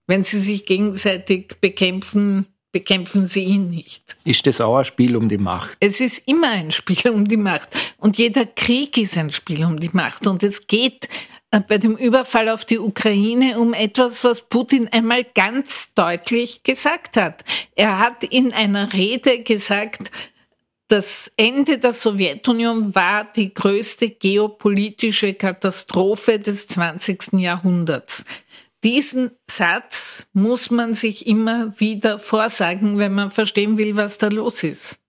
Wenn 0.06 0.24
sie 0.24 0.38
sich 0.38 0.66
gegenseitig 0.66 1.56
bekämpfen, 1.60 2.46
bekämpfen 2.72 3.28
sie 3.28 3.44
ihn 3.44 3.70
nicht. 3.70 4.16
Ist 4.24 4.46
das 4.46 4.60
auch 4.60 4.76
ein 4.76 4.84
Spiel 4.84 5.16
um 5.16 5.28
die 5.28 5.38
Macht? 5.38 5.76
Es 5.80 6.00
ist 6.00 6.26
immer 6.26 6.50
ein 6.50 6.72
Spiel 6.72 7.10
um 7.10 7.26
die 7.26 7.36
Macht. 7.36 7.68
Und 7.98 8.18
jeder 8.18 8.44
Krieg 8.44 8.98
ist 8.98 9.16
ein 9.16 9.30
Spiel 9.30 9.64
um 9.64 9.80
die 9.80 9.90
Macht. 9.92 10.26
Und 10.26 10.42
es 10.42 10.66
geht 10.66 11.08
äh, 11.52 11.60
bei 11.60 11.78
dem 11.78 11.96
Überfall 11.96 12.48
auf 12.48 12.64
die 12.64 12.80
Ukraine 12.80 13.58
um 13.60 13.72
etwas, 13.72 14.24
was 14.24 14.40
Putin 14.40 14.88
einmal 14.88 15.24
ganz 15.24 15.94
deutlich 15.94 16.64
gesagt 16.64 17.16
hat. 17.16 17.44
Er 17.76 18.00
hat 18.00 18.24
in 18.24 18.52
einer 18.52 18.92
Rede 18.92 19.42
gesagt, 19.42 20.10
das 20.88 21.32
Ende 21.36 21.78
der 21.78 21.92
Sowjetunion 21.92 22.94
war 22.94 23.24
die 23.24 23.54
größte 23.54 24.10
geopolitische 24.10 25.32
Katastrophe 25.32 26.38
des 26.38 26.66
20. 26.66 27.34
Jahrhunderts. 27.34 28.24
Diesen 28.84 29.30
Satz 29.50 30.26
muss 30.34 30.70
man 30.70 30.94
sich 30.94 31.26
immer 31.26 31.72
wieder 31.80 32.18
vorsagen, 32.18 32.98
wenn 32.98 33.14
man 33.14 33.30
verstehen 33.30 33.78
will, 33.78 33.96
was 33.96 34.18
da 34.18 34.28
los 34.28 34.62
ist. 34.62 35.00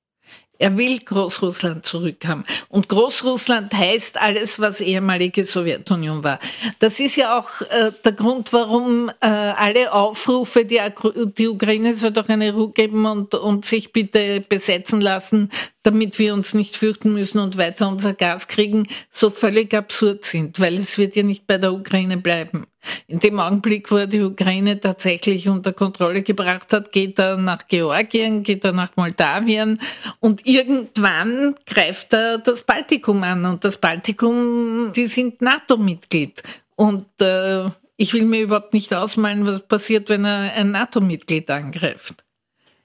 Er 0.58 0.78
will 0.78 1.00
Großrussland 1.00 1.86
zurückhaben. 1.86 2.46
Und 2.70 2.88
Großrussland 2.88 3.74
heißt 3.74 4.22
alles, 4.22 4.60
was 4.62 4.80
ehemalige 4.80 5.44
Sowjetunion 5.44 6.24
war. 6.24 6.40
Das 6.80 7.02
ist 7.02 7.18
ja 7.18 7.38
auch 7.38 7.50
äh, 7.62 7.92
der 8.06 8.14
Grund, 8.14 8.54
warum 8.54 9.10
äh, 9.20 9.26
alle 9.28 9.92
Aufrufe, 9.92 10.64
die, 10.64 10.80
die 11.38 11.50
Ukraine 11.50 11.94
soll 11.94 12.12
doch 12.12 12.30
eine 12.30 12.54
Ruhe 12.54 12.72
geben 12.72 13.06
und, 13.06 13.36
und 13.36 13.66
sich 13.66 13.92
bitte 13.92 14.40
besetzen 14.40 15.02
lassen, 15.02 15.52
damit 15.84 16.20
wir 16.20 16.34
uns 16.34 16.54
nicht 16.54 16.78
fürchten 16.78 17.14
müssen 17.14 17.40
und 17.40 17.58
weiter 17.58 17.90
unser 17.90 18.14
Gas 18.14 18.48
kriegen, 18.48 18.88
so 19.12 19.30
völlig 19.30 19.74
absurd 19.74 20.24
sind, 20.24 20.62
weil 20.62 20.76
es 20.76 20.98
wird 20.98 21.18
ja 21.18 21.24
nicht 21.24 21.48
bei 21.48 21.58
der 21.58 21.74
Ukraine 21.74 22.16
bleiben. 22.16 22.66
In 23.08 23.20
dem 23.20 23.40
Augenblick, 23.40 23.92
wo 23.92 23.98
er 23.98 24.08
die 24.08 24.22
Ukraine 24.22 24.80
tatsächlich 24.80 25.48
unter 25.48 25.74
Kontrolle 25.74 26.24
gebracht 26.24 26.74
hat, 26.74 26.92
geht 26.92 27.20
er 27.20 27.38
nach 27.38 27.68
Georgien, 27.68 28.44
geht 28.44 28.64
er 28.66 28.72
nach 28.72 28.96
Moldawien 28.96 29.80
und 30.20 30.46
irgendwann 30.46 31.56
greift 31.66 32.14
er 32.14 32.38
das 32.38 32.62
Baltikum 32.62 33.24
an 33.24 33.46
und 33.46 33.64
das 33.64 33.78
Baltikum, 33.78 34.92
die 34.96 35.08
sind 35.08 35.42
NATO-Mitglied 35.42 36.44
und 36.76 37.06
äh, 37.22 37.70
ich 37.98 38.14
will 38.14 38.26
mir 38.26 38.42
überhaupt 38.42 38.74
nicht 38.74 38.94
ausmalen, 38.94 39.46
was 39.48 39.66
passiert, 39.66 40.10
wenn 40.10 40.26
er 40.26 40.54
ein 40.56 40.72
NATO-Mitglied 40.72 41.50
angreift. 41.50 42.24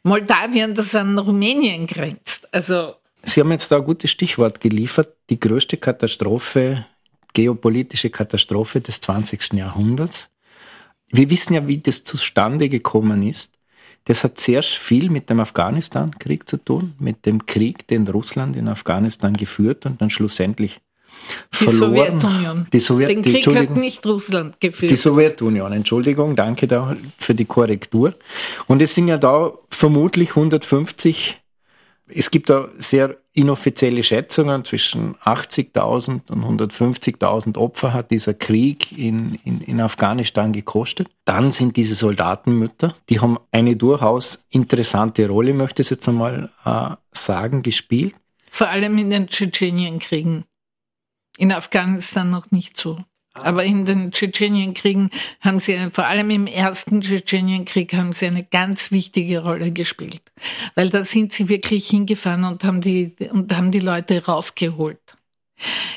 Moldawien, 0.03 0.75
das 0.75 0.95
an 0.95 1.19
Rumänien 1.19 1.87
grenzt. 1.87 2.49
Also 2.55 2.95
Sie 3.23 3.41
haben 3.41 3.51
jetzt 3.51 3.71
da 3.71 3.77
ein 3.77 3.85
gutes 3.85 4.11
Stichwort 4.11 4.61
geliefert. 4.61 5.15
Die 5.29 5.39
größte 5.39 5.77
Katastrophe, 5.77 6.87
geopolitische 7.33 8.11
Katastrophe 8.11 8.81
des 8.81 9.01
20. 9.01 9.55
Jahrhunderts. 9.55 10.29
Wir 11.09 11.31
wissen 11.31 11.55
ja, 11.55 11.67
wie 11.67 11.79
das 11.79 12.05
zustande 12.05 12.69
gekommen 12.69 13.23
ist. 13.23 13.53
Das 14.05 14.25
hat 14.25 14.39
sehr 14.39 14.63
viel 14.63 15.11
mit 15.11 15.29
dem 15.29 15.41
Afghanistan-Krieg 15.41 16.49
zu 16.49 16.57
tun, 16.57 16.95
mit 16.99 17.27
dem 17.27 17.47
Krieg, 17.47 17.87
den 17.89 18.09
Russland 18.09 18.57
in 18.57 18.69
Afghanistan 18.69 19.35
geführt 19.35 19.87
und 19.87 20.01
dann 20.01 20.11
schlussendlich 20.11 20.81
die 21.53 21.65
verloren. 21.65 22.21
Sowjetunion. 22.21 22.67
Die 22.73 22.81
Sowjet 22.81 23.09
Den 23.11 23.23
Krieg 23.23 23.47
hat 23.47 23.77
nicht 23.77 24.07
Russland 24.07 24.61
geführt. 24.61 24.91
Die 24.91 24.97
Sowjetunion, 24.97 25.73
Entschuldigung, 25.73 26.35
danke 26.35 26.67
da 26.67 26.97
für 27.19 27.35
die 27.35 27.45
Korrektur. 27.45 28.15
Und 28.67 28.81
es 28.81 28.95
sind 28.95 29.09
ja 29.09 29.19
da 29.19 29.53
vermutlich 29.69 30.31
150, 30.31 31.40
es 32.15 32.31
gibt 32.31 32.51
da 32.51 32.69
sehr 32.79 33.17
inoffizielle 33.33 34.03
Schätzungen, 34.03 34.65
zwischen 34.65 35.15
80.000 35.17 36.31
und 36.31 36.61
150.000 36.61 37.57
Opfer 37.57 37.93
hat 37.93 38.11
dieser 38.11 38.35
Krieg 38.35 38.97
in, 38.97 39.37
in, 39.45 39.61
in 39.61 39.81
Afghanistan 39.81 40.53
gekostet. 40.53 41.09
Dann 41.25 41.53
sind 41.53 41.77
diese 41.77 41.95
Soldatenmütter, 41.95 42.97
die 43.09 43.21
haben 43.21 43.39
eine 43.53 43.77
durchaus 43.77 44.45
interessante 44.49 45.29
Rolle, 45.29 45.55
möchte 45.55 45.83
ich 45.83 45.91
jetzt 45.91 46.09
einmal 46.09 46.51
äh, 46.65 46.97
sagen, 47.13 47.63
gespielt. 47.63 48.15
Vor 48.51 48.69
allem 48.69 48.99
in 48.99 49.11
den 49.11 49.29
Tschetschenienkriegen. 49.29 50.45
In 51.39 51.53
Afghanistan 51.53 52.31
noch 52.31 52.51
nicht 52.51 52.79
so. 52.79 52.99
Aber 53.43 53.65
in 53.65 53.85
den 53.85 54.13
Tschetschenienkriegen 54.13 55.11
haben 55.41 55.59
sie, 55.59 55.77
vor 55.91 56.07
allem 56.07 56.31
im 56.31 56.47
ersten 56.47 57.01
Tschetschenienkrieg, 57.01 57.95
haben 57.95 58.13
sie 58.13 58.27
eine 58.27 58.45
ganz 58.45 58.91
wichtige 58.91 59.43
Rolle 59.43 59.73
gespielt. 59.73 60.23
Weil 60.75 60.91
da 60.91 61.03
sind 61.03 61.33
sie 61.33 61.49
wirklich 61.49 61.89
hingefahren 61.89 62.45
und 62.45 62.65
haben 62.65 62.81
die, 62.81 63.15
und 63.33 63.55
haben 63.57 63.71
die 63.71 63.81
Leute 63.81 64.25
rausgeholt. 64.25 65.01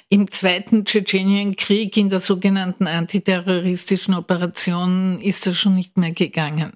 Im 0.09 0.29
zweiten 0.29 0.85
Tschetschenienkrieg, 0.85 1.95
in 1.95 2.09
der 2.09 2.19
sogenannten 2.19 2.87
antiterroristischen 2.87 4.13
Operation, 4.13 5.21
ist 5.21 5.47
das 5.47 5.57
schon 5.57 5.75
nicht 5.75 5.97
mehr 5.97 6.11
gegangen. 6.11 6.73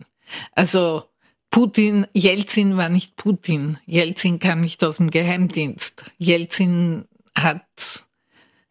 Also, 0.54 1.04
Putin, 1.50 2.08
Jelzin 2.14 2.78
war 2.78 2.90
nicht 2.90 3.16
Putin. 3.16 3.78
Jelzin 3.86 4.40
kam 4.40 4.62
nicht 4.62 4.84
aus 4.84 4.98
dem 4.98 5.10
Geheimdienst. 5.10 6.06
Jelzin 6.18 7.06
hat 7.36 8.08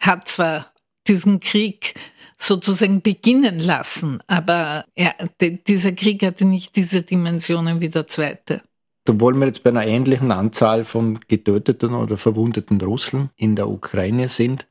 hat 0.06 0.28
zwar 0.28 0.72
diesen 1.08 1.40
Krieg 1.40 1.94
sozusagen 2.38 3.00
beginnen 3.00 3.58
lassen, 3.60 4.20
aber 4.26 4.84
er, 4.94 5.14
dieser 5.40 5.92
Krieg 5.92 6.22
hatte 6.22 6.44
nicht 6.44 6.76
diese 6.76 7.02
Dimensionen 7.02 7.80
wie 7.80 7.88
der 7.88 8.06
zweite. 8.08 8.62
Da 9.06 9.20
wollen 9.20 9.38
wir 9.38 9.46
jetzt 9.46 9.62
bei 9.62 9.70
einer 9.70 9.86
ähnlichen 9.86 10.32
Anzahl 10.32 10.84
von 10.84 11.20
getöteten 11.28 11.94
oder 11.94 12.16
verwundeten 12.16 12.80
Russen 12.80 13.30
in 13.36 13.56
der 13.56 13.68
Ukraine 13.68 14.28
sind. 14.28 14.66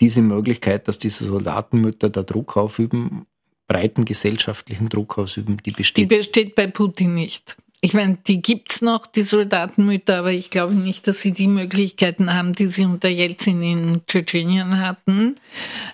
Diese 0.00 0.20
Möglichkeit, 0.20 0.88
dass 0.88 0.98
diese 0.98 1.24
Soldatenmütter 1.24 2.10
da 2.10 2.22
Druck 2.22 2.56
aufüben, 2.56 3.26
breiten 3.68 4.04
gesellschaftlichen 4.04 4.88
Druck 4.88 5.16
ausüben, 5.18 5.58
die 5.64 5.70
besteht. 5.70 6.10
Die 6.10 6.16
besteht 6.16 6.54
bei 6.54 6.66
Putin 6.66 7.14
nicht. 7.14 7.56
Ich 7.86 7.94
meine, 7.94 8.18
die 8.26 8.42
gibt's 8.42 8.82
noch, 8.82 9.06
die 9.06 9.22
Soldatenmütter, 9.22 10.16
aber 10.18 10.32
ich 10.32 10.50
glaube 10.50 10.74
nicht, 10.74 11.06
dass 11.06 11.20
sie 11.20 11.30
die 11.30 11.46
Möglichkeiten 11.46 12.34
haben, 12.34 12.52
die 12.52 12.66
sie 12.66 12.84
unter 12.84 13.08
Jelzin 13.08 13.62
in 13.62 14.00
Tschetschenien 14.08 14.80
hatten. 14.80 15.36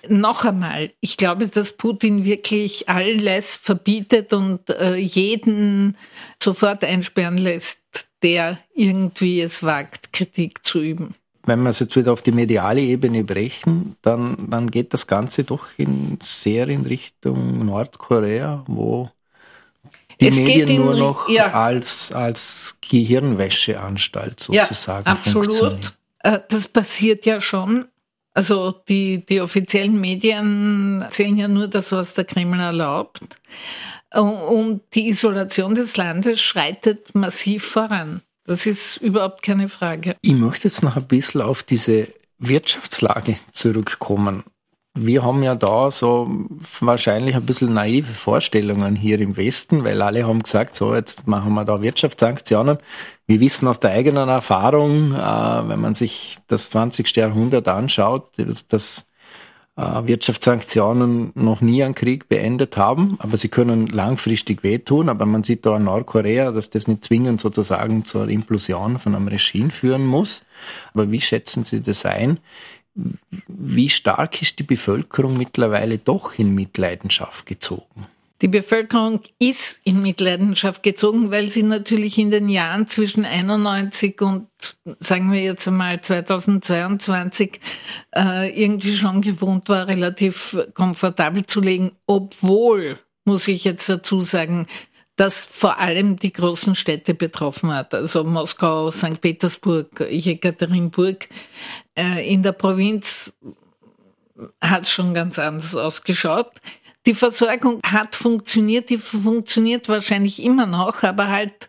Noch 0.09 0.43
einmal, 0.43 0.89
ich 1.01 1.17
glaube, 1.17 1.47
dass 1.49 1.73
Putin 1.73 2.25
wirklich 2.25 2.89
alles 2.89 3.57
verbietet 3.57 4.33
und 4.33 4.71
äh, 4.71 4.95
jeden 4.95 5.95
sofort 6.41 6.83
einsperren 6.83 7.37
lässt, 7.37 8.07
der 8.23 8.57
irgendwie 8.73 9.41
es 9.41 9.61
wagt, 9.61 10.13
Kritik 10.13 10.65
zu 10.65 10.81
üben. 10.81 11.13
Wenn 11.45 11.61
wir 11.61 11.69
es 11.69 11.79
jetzt 11.79 11.95
wieder 11.95 12.11
auf 12.11 12.23
die 12.23 12.31
mediale 12.31 12.81
Ebene 12.81 13.23
brechen, 13.23 13.97
dann, 14.01 14.49
dann 14.49 14.71
geht 14.71 14.95
das 14.95 15.05
Ganze 15.05 15.43
doch 15.43 15.67
in, 15.77 16.17
sehr 16.23 16.67
in 16.69 16.87
Richtung 16.87 17.63
Nordkorea, 17.67 18.63
wo 18.65 19.11
die 20.19 20.27
es 20.27 20.39
Medien 20.39 20.81
nur 20.81 20.95
noch 20.95 21.29
ja. 21.29 21.51
als, 21.53 22.11
als 22.11 22.77
Gehirnwäscheanstalt 22.81 24.39
sozusagen 24.39 25.05
ja, 25.05 25.11
absolut. 25.11 25.93
Äh, 26.19 26.39
das 26.49 26.67
passiert 26.67 27.25
ja 27.25 27.41
schon. 27.41 27.85
Also 28.33 28.71
die, 28.89 29.25
die 29.25 29.41
offiziellen 29.41 29.99
Medien 29.99 31.01
erzählen 31.03 31.37
ja 31.37 31.47
nur 31.47 31.67
das, 31.67 31.91
was 31.91 32.15
der 32.15 32.25
Kreml 32.25 32.59
erlaubt. 32.59 33.21
Und 34.11 34.81
die 34.93 35.09
Isolation 35.09 35.75
des 35.75 35.97
Landes 35.97 36.41
schreitet 36.41 37.13
massiv 37.15 37.63
voran. 37.63 38.21
Das 38.45 38.65
ist 38.65 38.97
überhaupt 38.97 39.43
keine 39.43 39.69
Frage. 39.69 40.15
Ich 40.21 40.33
möchte 40.33 40.67
jetzt 40.67 40.83
noch 40.83 40.95
ein 40.95 41.07
bisschen 41.07 41.41
auf 41.41 41.63
diese 41.63 42.07
Wirtschaftslage 42.39 43.37
zurückkommen 43.51 44.43
wir 44.95 45.23
haben 45.23 45.41
ja 45.41 45.55
da 45.55 45.89
so 45.89 46.29
wahrscheinlich 46.79 47.35
ein 47.35 47.45
bisschen 47.45 47.73
naive 47.73 48.13
Vorstellungen 48.13 48.95
hier 48.95 49.19
im 49.19 49.37
Westen, 49.37 49.83
weil 49.83 50.01
alle 50.01 50.27
haben 50.27 50.43
gesagt, 50.43 50.75
so 50.75 50.93
jetzt 50.93 51.27
machen 51.27 51.53
wir 51.53 51.65
da 51.65 51.81
Wirtschaftssanktionen. 51.81 52.77
Wir 53.25 53.39
wissen 53.39 53.67
aus 53.67 53.79
der 53.79 53.91
eigenen 53.91 54.29
Erfahrung, 54.29 55.13
äh, 55.13 55.17
wenn 55.69 55.81
man 55.81 55.95
sich 55.95 56.37
das 56.47 56.69
20. 56.69 57.15
Jahrhundert 57.15 57.67
anschaut, 57.67 58.31
dass, 58.69 59.07
äh, 59.75 60.05
Wirtschaftssanktionen 60.05 61.31
noch 61.33 61.61
nie 61.61 61.83
einen 61.83 61.95
Krieg 61.95 62.29
beendet 62.29 62.77
haben, 62.77 63.15
aber 63.19 63.37
sie 63.37 63.49
können 63.49 63.87
langfristig 63.87 64.63
wehtun. 64.63 65.09
Aber 65.09 65.25
man 65.25 65.43
sieht 65.43 65.65
da 65.65 65.77
in 65.77 65.85
Nordkorea, 65.85 66.51
dass 66.51 66.69
das 66.69 66.87
nicht 66.87 67.05
zwingend 67.05 67.41
sozusagen 67.41 68.05
zur 68.05 68.29
Implosion 68.29 68.99
von 68.99 69.15
einem 69.15 69.27
Regime 69.27 69.71
führen 69.71 70.05
muss. 70.05 70.45
Aber 70.93 71.11
wie 71.11 71.21
schätzen 71.21 71.63
Sie 71.63 71.81
das 71.81 72.05
ein? 72.05 72.39
Wie 72.95 73.89
stark 73.89 74.41
ist 74.41 74.59
die 74.59 74.63
Bevölkerung 74.63 75.37
mittlerweile 75.37 75.97
doch 75.97 76.37
in 76.37 76.53
Mitleidenschaft 76.53 77.45
gezogen? 77.45 78.07
Die 78.41 78.49
Bevölkerung 78.49 79.21
ist 79.39 79.79
in 79.85 80.01
Mitleidenschaft 80.01 80.83
gezogen, 80.83 81.31
weil 81.31 81.49
sie 81.49 81.63
natürlich 81.63 82.17
in 82.17 82.29
den 82.29 82.49
Jahren 82.49 82.87
zwischen 82.87 83.23
91 83.23 84.19
und 84.21 84.47
sagen 84.99 85.31
wir 85.31 85.41
jetzt 85.41 85.65
einmal 85.65 86.01
2022 86.01 87.61
äh, 88.13 88.49
irgendwie 88.61 88.95
schon 88.95 89.21
gewohnt 89.21 89.69
war, 89.69 89.87
relativ 89.87 90.57
komfortabel 90.73 91.45
zu 91.45 91.61
leben, 91.61 91.93
obwohl, 92.05 92.99
muss 93.23 93.47
ich 93.47 93.63
jetzt 93.63 93.87
dazu 93.87 94.19
sagen, 94.19 94.67
das 95.15 95.45
vor 95.45 95.77
allem 95.77 96.17
die 96.17 96.33
großen 96.33 96.75
Städte 96.75 97.13
betroffen 97.13 97.73
hat, 97.73 97.93
also 97.93 98.23
Moskau, 98.23 98.91
St. 98.91 99.21
Petersburg, 99.21 100.07
Jekaterinburg. 100.09 101.27
Äh, 101.95 102.31
in 102.33 102.41
der 102.41 102.53
Provinz 102.53 103.31
hat 104.61 104.89
schon 104.89 105.13
ganz 105.13 105.37
anders 105.37 105.75
ausgeschaut. 105.75 106.51
Die 107.05 107.13
Versorgung 107.13 107.79
hat 107.85 108.15
funktioniert, 108.15 108.89
die 108.89 108.97
funktioniert 108.97 109.89
wahrscheinlich 109.89 110.41
immer 110.41 110.65
noch, 110.65 111.03
aber 111.03 111.27
halt 111.27 111.67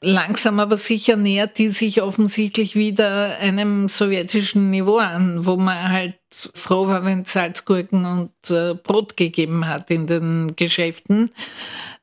langsam 0.00 0.60
aber 0.60 0.78
sicher 0.78 1.16
nähert 1.16 1.58
die 1.58 1.68
sich 1.68 2.02
offensichtlich 2.02 2.74
wieder 2.76 3.38
einem 3.38 3.88
sowjetischen 3.88 4.70
Niveau 4.70 4.98
an, 4.98 5.46
wo 5.46 5.56
man 5.56 5.90
halt 5.90 6.14
froh 6.54 6.86
war, 6.86 7.04
wenn 7.04 7.24
Salzgurken 7.24 8.04
und 8.04 8.50
äh, 8.50 8.74
Brot 8.74 9.16
gegeben 9.16 9.66
hat 9.66 9.90
in 9.90 10.06
den 10.06 10.54
Geschäften. 10.56 11.30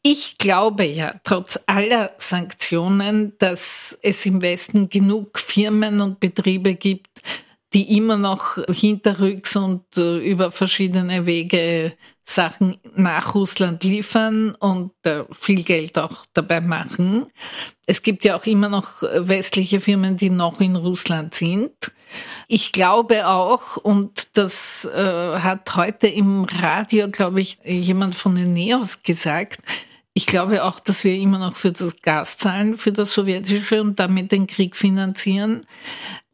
Ich 0.01 0.37
glaube 0.37 0.85
ja, 0.85 1.13
trotz 1.23 1.59
aller 1.67 2.11
Sanktionen, 2.17 3.33
dass 3.37 3.97
es 4.01 4.25
im 4.25 4.41
Westen 4.41 4.89
genug 4.89 5.39
Firmen 5.39 6.01
und 6.01 6.19
Betriebe 6.19 6.75
gibt, 6.75 7.21
die 7.73 7.97
immer 7.97 8.17
noch 8.17 8.57
hinterrücks 8.67 9.55
und 9.55 9.83
äh, 9.97 10.17
über 10.17 10.51
verschiedene 10.51 11.25
Wege 11.25 11.93
Sachen 12.25 12.77
nach 12.95 13.35
Russland 13.35 13.83
liefern 13.83 14.55
und 14.55 14.91
äh, 15.03 15.23
viel 15.37 15.63
Geld 15.63 15.97
auch 15.97 16.25
dabei 16.33 16.61
machen. 16.61 17.25
Es 17.85 18.01
gibt 18.01 18.23
ja 18.23 18.37
auch 18.37 18.45
immer 18.45 18.69
noch 18.69 19.01
westliche 19.01 19.81
Firmen, 19.81 20.15
die 20.15 20.29
noch 20.29 20.61
in 20.61 20.77
Russland 20.77 21.35
sind. 21.35 21.73
Ich 22.47 22.71
glaube 22.71 23.27
auch, 23.27 23.77
und 23.77 24.37
das 24.37 24.85
äh, 24.85 25.39
hat 25.39 25.75
heute 25.75 26.07
im 26.07 26.45
Radio, 26.45 27.09
glaube 27.09 27.41
ich, 27.41 27.57
jemand 27.65 28.15
von 28.15 28.35
den 28.35 28.53
Neos 28.53 29.03
gesagt, 29.03 29.59
ich 30.13 30.27
glaube 30.27 30.63
auch, 30.63 30.79
dass 30.79 31.03
wir 31.03 31.15
immer 31.15 31.39
noch 31.39 31.55
für 31.55 31.71
das 31.71 32.01
Gas 32.01 32.37
zahlen, 32.37 32.77
für 32.77 32.91
das 32.91 33.13
sowjetische 33.13 33.81
und 33.81 33.99
damit 33.99 34.31
den 34.31 34.45
Krieg 34.45 34.75
finanzieren. 34.75 35.65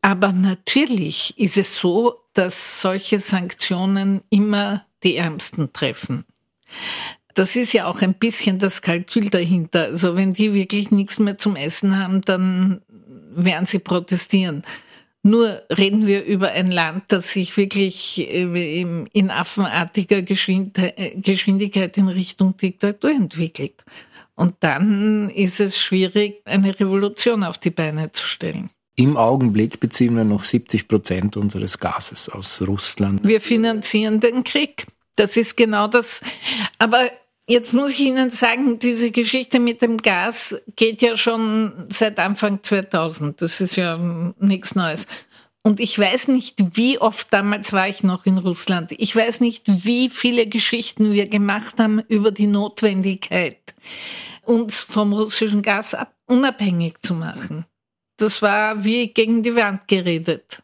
Aber 0.02 0.32
natürlich 0.32 1.38
ist 1.38 1.58
es 1.58 1.80
so, 1.80 2.16
dass 2.34 2.82
solche 2.82 3.20
Sanktionen 3.20 4.22
immer 4.30 4.86
die 5.04 5.18
Ärmsten 5.18 5.74
treffen. 5.74 6.24
Das 7.34 7.56
ist 7.56 7.74
ja 7.74 7.86
auch 7.86 8.02
ein 8.02 8.14
bisschen 8.14 8.60
das 8.60 8.82
Kalkül 8.82 9.30
dahinter. 9.30 9.86
Also 9.86 10.16
wenn 10.16 10.34
die 10.34 10.54
wirklich 10.54 10.92
nichts 10.92 11.20
mehr 11.20 11.38
zum 11.38 11.56
Essen 11.56 11.98
haben, 11.98 12.22
dann 12.22 12.82
werden 13.32 13.66
sie 13.66 13.80
protestieren. 13.80 14.64
Nur 15.22 15.62
reden 15.70 16.08
wir 16.08 16.24
über 16.24 16.52
ein 16.52 16.68
Land, 16.68 17.06
das 17.10 17.32
sich 17.32 17.58
wirklich 17.58 18.20
äh, 18.20 18.82
in 19.12 19.30
affenartiger 19.30 20.22
Geschwindigkeit 20.22 21.98
in 21.98 22.08
Richtung 22.08 22.56
Diktatur 22.56 23.12
entwickelt. 23.12 23.84
Und 24.36 24.56
dann 24.62 25.30
ist 25.30 25.60
es 25.60 25.78
schwierig, 25.78 26.42
eine 26.46 26.80
Revolution 26.80 27.44
auf 27.44 27.58
die 27.58 27.72
Beine 27.72 28.14
zu 28.14 28.26
stellen. 28.26 28.70
Im 29.00 29.16
Augenblick 29.16 29.80
beziehen 29.80 30.18
wir 30.18 30.26
noch 30.26 30.44
70 30.44 30.90
Prozent 30.90 31.38
unseres 31.38 31.80
Gases 31.80 32.28
aus 32.28 32.62
Russland. 32.68 33.22
Wir 33.24 33.40
finanzieren 33.40 34.20
den 34.20 34.44
Krieg. 34.44 34.88
Das 35.16 35.38
ist 35.38 35.56
genau 35.56 35.88
das. 35.88 36.20
Aber 36.80 37.10
jetzt 37.48 37.72
muss 37.72 37.94
ich 37.94 38.02
Ihnen 38.02 38.30
sagen, 38.30 38.78
diese 38.78 39.12
Geschichte 39.12 39.62
mit 39.62 39.82
dem 39.82 40.00
Gas 40.00 40.62
geht 40.76 41.02
ja 41.02 41.16
schon 41.16 41.72
seit 41.88 42.20
Anfang 42.20 42.62
2000. 42.62 43.42
Das 43.42 43.62
ist 43.62 43.78
ja 43.78 43.98
nichts 44.38 44.76
Neues. 44.76 45.08
Und 45.62 45.80
ich 45.80 45.98
weiß 45.98 46.28
nicht, 46.28 46.58
wie 46.76 47.00
oft 47.00 47.32
damals 47.32 47.72
war 47.72 47.88
ich 47.88 48.04
noch 48.04 48.26
in 48.26 48.38
Russland. 48.38 48.92
Ich 48.92 49.16
weiß 49.16 49.40
nicht, 49.40 49.64
wie 49.66 50.10
viele 50.10 50.46
Geschichten 50.46 51.14
wir 51.14 51.30
gemacht 51.30 51.80
haben 51.80 52.02
über 52.10 52.32
die 52.32 52.48
Notwendigkeit, 52.48 53.60
uns 54.44 54.82
vom 54.82 55.14
russischen 55.14 55.62
Gas 55.62 55.96
unabhängig 56.26 56.96
zu 57.02 57.14
machen. 57.14 57.66
Das 58.20 58.42
war 58.42 58.84
wie 58.84 59.08
gegen 59.08 59.44
die 59.44 59.56
Wand 59.56 59.88
geredet. 59.88 60.62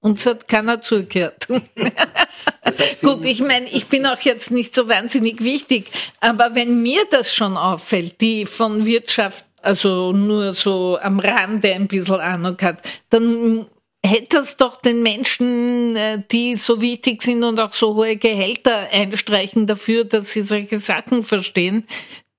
Uns 0.00 0.26
hat 0.26 0.46
keiner 0.46 0.82
zugehört. 0.82 1.48
Gut, 3.02 3.24
ich 3.24 3.40
meine, 3.40 3.68
ich 3.70 3.86
bin 3.86 4.06
auch 4.06 4.20
jetzt 4.20 4.50
nicht 4.50 4.74
so 4.74 4.88
wahnsinnig 4.88 5.42
wichtig, 5.42 5.90
aber 6.20 6.54
wenn 6.54 6.82
mir 6.82 7.02
das 7.10 7.32
schon 7.34 7.56
auffällt, 7.56 8.20
die 8.20 8.44
von 8.44 8.84
Wirtschaft 8.84 9.46
also 9.62 10.12
nur 10.12 10.54
so 10.54 10.98
am 11.00 11.18
Rande 11.18 11.74
ein 11.74 11.88
bisschen 11.88 12.20
Ahnung 12.20 12.56
hat, 12.62 12.78
dann 13.10 13.66
hätte 14.04 14.38
es 14.38 14.56
doch 14.56 14.80
den 14.80 15.02
Menschen, 15.02 15.96
äh, 15.96 16.22
die 16.30 16.54
so 16.54 16.80
wichtig 16.80 17.22
sind 17.22 17.42
und 17.42 17.58
auch 17.58 17.72
so 17.72 17.96
hohe 17.96 18.16
Gehälter 18.16 18.88
einstreichen 18.92 19.66
dafür, 19.66 20.04
dass 20.04 20.30
sie 20.30 20.42
solche 20.42 20.78
Sachen 20.78 21.24
verstehen, 21.24 21.86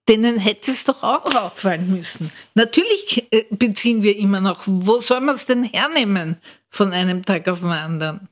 denen 0.09 0.39
hätte 0.39 0.71
es 0.71 0.85
doch 0.85 1.03
auch 1.03 1.33
auffallen 1.35 1.91
müssen. 1.91 2.31
Natürlich 2.55 3.27
äh, 3.31 3.45
beziehen 3.49 4.03
wir 4.03 4.17
immer 4.17 4.41
noch. 4.41 4.63
Wo 4.65 4.99
soll 4.99 5.21
man 5.21 5.35
es 5.35 5.45
denn 5.45 5.63
hernehmen 5.63 6.37
von 6.69 6.93
einem 6.93 7.25
Tag 7.25 7.47
auf 7.47 7.59
den 7.59 7.69
anderen? 7.69 8.27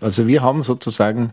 Also 0.00 0.26
wir 0.26 0.42
haben 0.42 0.62
sozusagen 0.62 1.32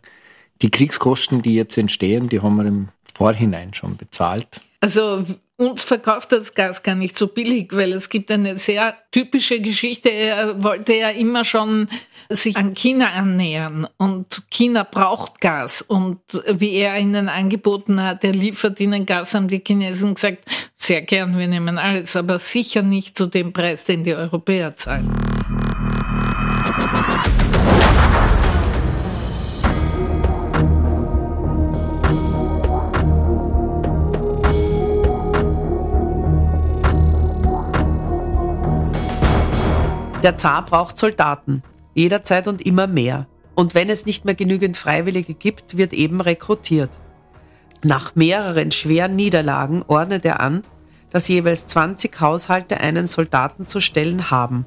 die 0.62 0.72
Kriegskosten, 0.72 1.42
die 1.42 1.56
jetzt 1.56 1.78
entstehen, 1.78 2.30
die 2.30 2.42
haben 2.42 2.56
wir 2.56 2.66
im 2.66 2.90
Vorhinein 3.14 3.74
schon 3.74 3.98
bezahlt. 3.98 4.62
Also 4.82 5.26
uns 5.58 5.84
verkauft 5.84 6.32
das 6.32 6.54
Gas 6.54 6.84
gar 6.84 6.96
nicht 6.96 7.18
so 7.18 7.28
billig, 7.28 7.76
weil 7.76 7.92
es 7.92 8.10
gibt 8.10 8.32
eine 8.32 8.58
sehr 8.58 8.96
typische 9.12 9.60
Geschichte. 9.60 10.10
Er 10.10 10.64
wollte 10.64 10.94
ja 10.96 11.10
immer 11.10 11.44
schon 11.46 11.90
sich 12.30 12.56
an 12.56 12.76
China 12.76 13.10
annähern 13.10 13.88
und 13.98 14.44
China 14.52 14.84
braucht 14.84 15.42
Gas. 15.42 15.82
Und 15.82 16.20
wie 16.48 16.76
er 16.76 16.98
ihnen 17.00 17.28
angeboten 17.28 18.02
hat, 18.02 18.24
er 18.24 18.34
liefert 18.34 18.80
ihnen 18.80 19.06
Gas, 19.08 19.34
haben 19.34 19.48
die 19.48 19.64
Chinesen 19.66 20.14
gesagt, 20.14 20.46
sehr 20.78 21.02
gern, 21.02 21.38
wir 21.38 21.48
nehmen 21.48 21.80
alles, 21.80 22.16
aber 22.16 22.38
sicher 22.38 22.84
nicht 22.84 23.18
zu 23.18 23.26
dem 23.26 23.52
Preis, 23.52 23.84
den 23.84 24.04
die 24.04 24.14
Europäer 24.14 24.76
zahlen. 24.76 25.12
Der 40.28 40.36
Zar 40.36 40.66
braucht 40.66 41.00
Soldaten, 41.00 41.64
jederzeit 41.94 42.50
und 42.50 42.62
immer 42.62 42.86
mehr. 42.86 43.28
Und 43.56 43.76
wenn 43.76 43.90
es 43.90 44.06
nicht 44.06 44.26
mehr 44.26 44.36
genügend 44.36 44.76
Freiwillige 44.76 45.34
gibt, 45.34 45.78
wird 45.78 45.94
eben 45.94 46.20
rekrutiert. 46.20 47.00
Nach 47.82 48.14
mehreren 48.14 48.72
schweren 48.72 49.16
Niederlagen 49.16 49.86
ordnet 49.88 50.26
er 50.26 50.42
an, 50.42 50.64
dass 51.12 51.30
jeweils 51.30 51.66
20 51.68 52.20
Haushalte 52.20 52.82
einen 52.82 53.08
Soldaten 53.08 53.68
zu 53.68 53.80
stellen 53.80 54.30
haben. 54.30 54.66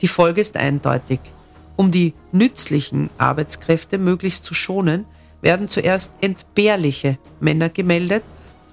Die 0.00 0.08
Folge 0.08 0.40
ist 0.40 0.56
eindeutig. 0.56 1.20
Um 1.76 1.90
die 1.90 2.14
nützlichen 2.32 3.10
Arbeitskräfte 3.18 3.98
möglichst 3.98 4.46
zu 4.46 4.54
schonen, 4.54 5.04
werden 5.42 5.68
zuerst 5.68 6.12
entbehrliche 6.22 7.18
Männer 7.40 7.68
gemeldet, 7.68 8.24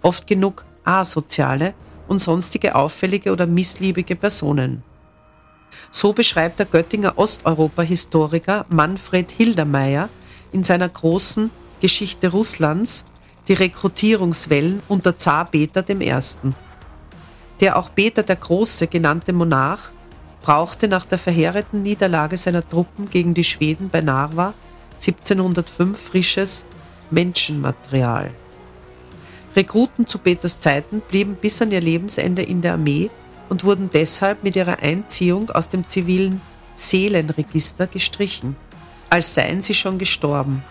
oft 0.02 0.28
genug 0.28 0.64
asoziale 0.86 1.74
und 2.08 2.20
sonstige 2.20 2.76
auffällige 2.76 3.34
oder 3.34 3.48
missliebige 3.48 4.16
Personen. 4.16 4.82
So 5.92 6.14
beschreibt 6.14 6.60
der 6.60 6.66
Göttinger 6.66 7.18
Osteuropa-Historiker 7.18 8.66
Manfred 8.70 9.32
Hildermeier 9.32 10.10
in 10.52 10.64
seiner 10.64 10.90
großen 10.90 11.52
Geschichte 11.80 12.30
Russlands 12.30 13.06
die 13.48 13.54
Rekrutierungswellen 13.54 14.82
unter 14.88 15.18
Zar 15.18 15.46
Peter 15.46 15.88
I. 15.90 16.20
Der 17.60 17.78
auch 17.78 17.94
Peter 17.94 18.24
der 18.24 18.36
Große 18.36 18.88
genannte 18.88 19.34
Monarch 19.34 19.92
brauchte 20.42 20.88
nach 20.88 21.06
der 21.06 21.18
verheerenden 21.18 21.84
Niederlage 21.84 22.38
seiner 22.38 22.68
Truppen 22.68 23.10
gegen 23.10 23.34
die 23.34 23.44
Schweden 23.44 23.90
bei 23.90 24.02
Narva 24.02 24.54
1705 24.94 26.00
frisches 26.00 26.66
Menschenmaterial. 27.12 28.32
Rekruten 29.56 30.08
zu 30.08 30.18
Peters 30.18 30.60
Zeiten 30.60 31.02
blieben 31.02 31.36
bis 31.36 31.62
an 31.62 31.72
ihr 31.72 31.82
Lebensende 31.82 32.42
in 32.42 32.62
der 32.62 32.74
Armee 32.74 33.10
und 33.50 33.64
wurden 33.64 33.90
deshalb 33.94 34.44
mit 34.44 34.56
ihrer 34.56 34.80
Einziehung 34.80 35.50
aus 35.52 35.70
dem 35.70 35.88
zivilen 35.88 36.42
Seelenregister 36.76 37.88
gestrichen, 37.88 38.56
als 39.10 39.34
seien 39.34 39.62
sie 39.62 39.74
schon 39.74 39.98
gestorben. 39.98 40.64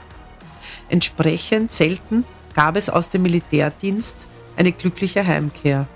Entsprechend 0.88 1.72
selten 1.72 2.24
gab 2.54 2.76
es 2.76 2.90
aus 2.90 3.08
dem 3.08 3.22
Militärdienst 3.22 4.28
eine 4.56 4.72
glückliche 4.72 5.26
Heimkehr. 5.26 5.87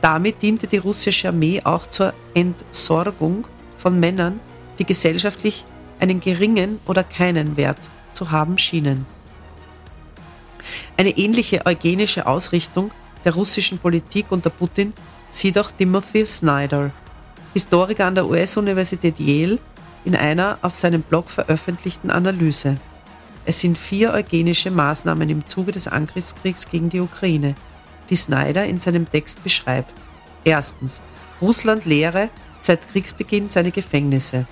Damit 0.00 0.42
diente 0.42 0.66
die 0.66 0.78
russische 0.78 1.28
Armee 1.28 1.60
auch 1.64 1.86
zur 1.88 2.14
Entsorgung 2.34 3.46
von 3.76 3.98
Männern, 3.98 4.40
die 4.78 4.84
gesellschaftlich 4.84 5.64
einen 5.98 6.20
geringen 6.20 6.80
oder 6.86 7.04
keinen 7.04 7.56
Wert 7.56 7.78
zu 8.12 8.30
haben 8.30 8.58
schienen. 8.58 9.06
Eine 10.96 11.16
ähnliche 11.16 11.64
eugenische 11.66 12.26
Ausrichtung 12.26 12.90
der 13.24 13.34
russischen 13.34 13.78
Politik 13.78 14.26
unter 14.30 14.50
Putin 14.50 14.92
sieht 15.30 15.58
auch 15.58 15.70
Timothy 15.70 16.26
Snyder, 16.26 16.90
Historiker 17.54 18.06
an 18.06 18.14
der 18.14 18.28
US-Universität 18.28 19.18
Yale, 19.18 19.58
in 20.04 20.16
einer 20.16 20.58
auf 20.62 20.76
seinem 20.76 21.02
Blog 21.02 21.28
veröffentlichten 21.28 22.10
Analyse. 22.10 22.76
Es 23.44 23.60
sind 23.60 23.76
vier 23.76 24.12
eugenische 24.12 24.70
Maßnahmen 24.70 25.28
im 25.28 25.46
Zuge 25.46 25.72
des 25.72 25.88
Angriffskriegs 25.88 26.68
gegen 26.68 26.90
die 26.90 27.00
Ukraine, 27.00 27.54
die 28.08 28.16
Snyder 28.16 28.66
in 28.66 28.78
seinem 28.78 29.10
Text 29.10 29.42
beschreibt. 29.42 29.94
Erstens, 30.44 31.02
Russland 31.40 31.84
leere 31.84 32.30
seit 32.58 32.88
Kriegsbeginn 32.88 33.48
seine 33.48 33.70
Gefängnisse. 33.70 34.46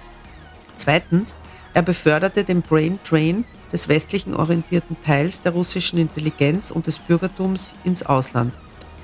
Zweitens, 0.76 1.34
er 1.74 1.82
beförderte 1.82 2.44
den 2.44 2.62
Brain 2.62 2.98
Drain 3.08 3.44
des 3.72 3.88
westlichen 3.88 4.34
orientierten 4.34 4.96
Teils 5.04 5.42
der 5.42 5.52
russischen 5.52 5.98
Intelligenz 5.98 6.70
und 6.70 6.86
des 6.86 6.98
Bürgertums 6.98 7.76
ins 7.84 8.02
Ausland. 8.02 8.54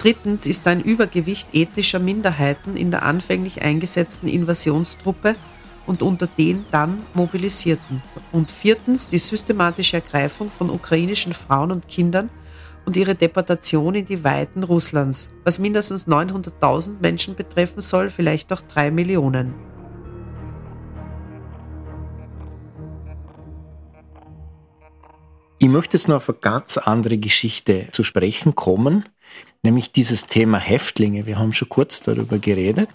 Drittens 0.04 0.44
ist 0.44 0.66
ein 0.66 0.82
Übergewicht 0.82 1.54
ethnischer 1.54 1.98
Minderheiten 1.98 2.76
in 2.76 2.90
der 2.90 3.04
anfänglich 3.04 3.62
eingesetzten 3.62 4.28
Invasionstruppe 4.28 5.34
und 5.86 6.02
unter 6.02 6.26
den 6.26 6.66
dann 6.70 6.98
Mobilisierten. 7.14 8.02
Und 8.30 8.50
viertens 8.50 9.08
die 9.08 9.16
systematische 9.16 9.96
Ergreifung 9.96 10.50
von 10.50 10.68
ukrainischen 10.68 11.32
Frauen 11.32 11.72
und 11.72 11.88
Kindern 11.88 12.28
und 12.84 12.98
ihre 12.98 13.14
Deportation 13.14 13.94
in 13.94 14.04
die 14.04 14.22
Weiten 14.22 14.62
Russlands, 14.62 15.30
was 15.42 15.58
mindestens 15.58 16.06
900.000 16.06 17.00
Menschen 17.00 17.34
betreffen 17.34 17.80
soll, 17.80 18.10
vielleicht 18.10 18.52
auch 18.52 18.60
drei 18.60 18.90
Millionen. 18.90 19.54
Ich 25.58 25.68
möchte 25.70 25.96
jetzt 25.96 26.08
noch 26.08 26.16
auf 26.16 26.28
eine 26.28 26.36
ganz 26.36 26.76
andere 26.76 27.16
Geschichte 27.16 27.88
zu 27.90 28.04
sprechen 28.04 28.54
kommen, 28.54 29.08
nämlich 29.64 29.90
dieses 29.90 30.26
Thema 30.26 30.58
Häftlinge. 30.58 31.26
Wir 31.26 31.38
haben 31.38 31.52
schon 31.52 31.68
kurz 31.68 32.00
darüber 32.00 32.38
geredet. 32.38 32.90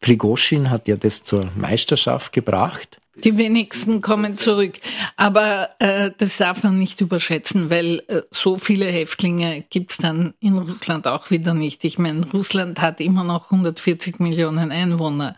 Prigoschin 0.00 0.70
hat 0.70 0.88
ja 0.88 0.96
das 0.96 1.22
zur 1.24 1.50
Meisterschaft 1.56 2.32
gebracht. 2.32 2.98
Die 3.24 3.38
wenigsten 3.38 4.02
kommen 4.02 4.34
zurück. 4.34 4.78
Aber 5.16 5.70
äh, 5.78 6.10
das 6.18 6.36
darf 6.36 6.62
man 6.62 6.78
nicht 6.78 7.00
überschätzen, 7.00 7.70
weil 7.70 8.02
äh, 8.08 8.20
so 8.30 8.58
viele 8.58 8.84
Häftlinge 8.84 9.64
gibt's 9.70 9.96
dann 9.96 10.34
in 10.38 10.58
Russland 10.58 11.06
auch 11.06 11.30
wieder 11.30 11.54
nicht. 11.54 11.82
Ich 11.84 11.98
meine, 11.98 12.26
Russland 12.30 12.82
hat 12.82 13.00
immer 13.00 13.24
noch 13.24 13.50
140 13.50 14.20
Millionen 14.20 14.70
Einwohner 14.70 15.34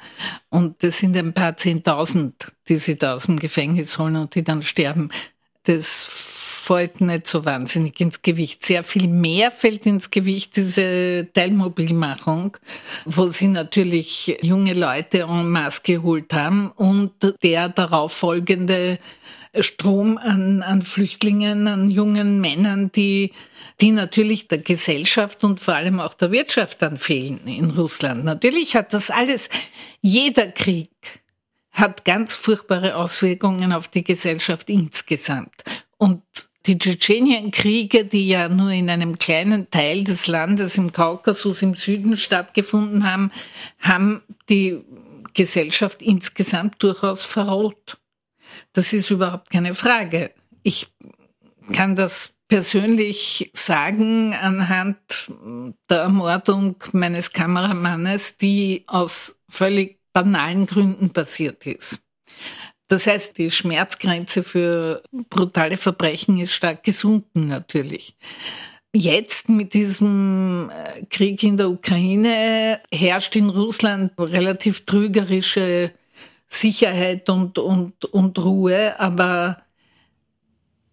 und 0.50 0.82
das 0.82 0.98
sind 0.98 1.16
ein 1.16 1.34
paar 1.34 1.56
Zehntausend, 1.56 2.52
die 2.68 2.78
sie 2.78 2.98
da 2.98 3.14
aus 3.14 3.26
dem 3.26 3.38
Gefängnis 3.38 3.96
holen 3.96 4.16
und 4.16 4.34
die 4.34 4.42
dann 4.42 4.62
sterben. 4.62 5.10
Das 5.68 6.06
fällt 6.64 7.02
nicht 7.02 7.26
so 7.26 7.44
wahnsinnig 7.44 8.00
ins 8.00 8.22
Gewicht. 8.22 8.64
Sehr 8.64 8.82
viel 8.82 9.06
mehr 9.06 9.50
fällt 9.50 9.84
ins 9.84 10.10
Gewicht 10.10 10.56
diese 10.56 11.28
Teilmobilmachung, 11.34 12.56
wo 13.04 13.26
sie 13.26 13.48
natürlich 13.48 14.38
junge 14.40 14.72
Leute 14.72 15.26
en 15.28 15.50
masse 15.50 15.82
geholt 15.82 16.32
haben 16.32 16.70
und 16.70 17.12
der 17.42 17.68
darauf 17.68 18.14
folgende 18.14 18.98
Strom 19.60 20.16
an, 20.16 20.62
an 20.62 20.80
Flüchtlingen, 20.80 21.68
an 21.68 21.90
jungen 21.90 22.40
Männern, 22.40 22.90
die, 22.90 23.32
die 23.82 23.90
natürlich 23.90 24.48
der 24.48 24.58
Gesellschaft 24.58 25.44
und 25.44 25.60
vor 25.60 25.74
allem 25.74 26.00
auch 26.00 26.14
der 26.14 26.30
Wirtschaft 26.30 26.80
dann 26.80 26.96
fehlen 26.96 27.40
in 27.46 27.72
Russland. 27.72 28.24
Natürlich 28.24 28.74
hat 28.74 28.94
das 28.94 29.10
alles, 29.10 29.50
jeder 30.00 30.48
Krieg 30.48 30.88
hat 31.72 32.04
ganz 32.04 32.34
furchtbare 32.34 32.96
Auswirkungen 32.96 33.72
auf 33.72 33.88
die 33.88 34.04
Gesellschaft 34.04 34.68
insgesamt. 34.68 35.64
Und 35.96 36.22
die 36.66 36.78
Tschetschenienkriege, 36.78 38.04
die 38.04 38.28
ja 38.28 38.48
nur 38.48 38.70
in 38.70 38.90
einem 38.90 39.18
kleinen 39.18 39.70
Teil 39.70 40.04
des 40.04 40.26
Landes 40.26 40.76
im 40.76 40.92
Kaukasus 40.92 41.62
im 41.62 41.74
Süden 41.74 42.16
stattgefunden 42.16 43.10
haben, 43.10 43.32
haben 43.78 44.22
die 44.48 44.84
Gesellschaft 45.34 46.02
insgesamt 46.02 46.82
durchaus 46.82 47.22
verroht. 47.22 47.98
Das 48.72 48.92
ist 48.92 49.10
überhaupt 49.10 49.50
keine 49.50 49.74
Frage. 49.74 50.32
Ich 50.62 50.88
kann 51.72 51.96
das 51.96 52.34
persönlich 52.48 53.50
sagen 53.54 54.34
anhand 54.34 55.30
der 55.88 55.98
Ermordung 55.98 56.76
meines 56.92 57.32
Kameramannes, 57.32 58.38
die 58.38 58.84
aus 58.86 59.36
völlig 59.48 59.97
banalen 60.18 60.66
Gründen 60.66 61.10
passiert 61.10 61.64
ist. 61.64 62.00
Das 62.88 63.06
heißt, 63.06 63.38
die 63.38 63.52
Schmerzgrenze 63.52 64.42
für 64.42 65.02
brutale 65.30 65.76
Verbrechen 65.76 66.38
ist 66.38 66.52
stark 66.52 66.82
gesunken 66.82 67.46
natürlich. 67.46 68.16
Jetzt 68.92 69.48
mit 69.48 69.74
diesem 69.74 70.70
äh, 70.70 71.04
Krieg 71.04 71.42
in 71.44 71.56
der 71.56 71.70
Ukraine 71.70 72.80
herrscht 72.92 73.36
in 73.36 73.50
Russland 73.50 74.12
relativ 74.18 74.86
trügerische 74.86 75.92
Sicherheit 76.48 77.28
und, 77.30 77.58
und, 77.58 78.06
und 78.06 78.38
Ruhe, 78.38 78.98
aber 78.98 79.62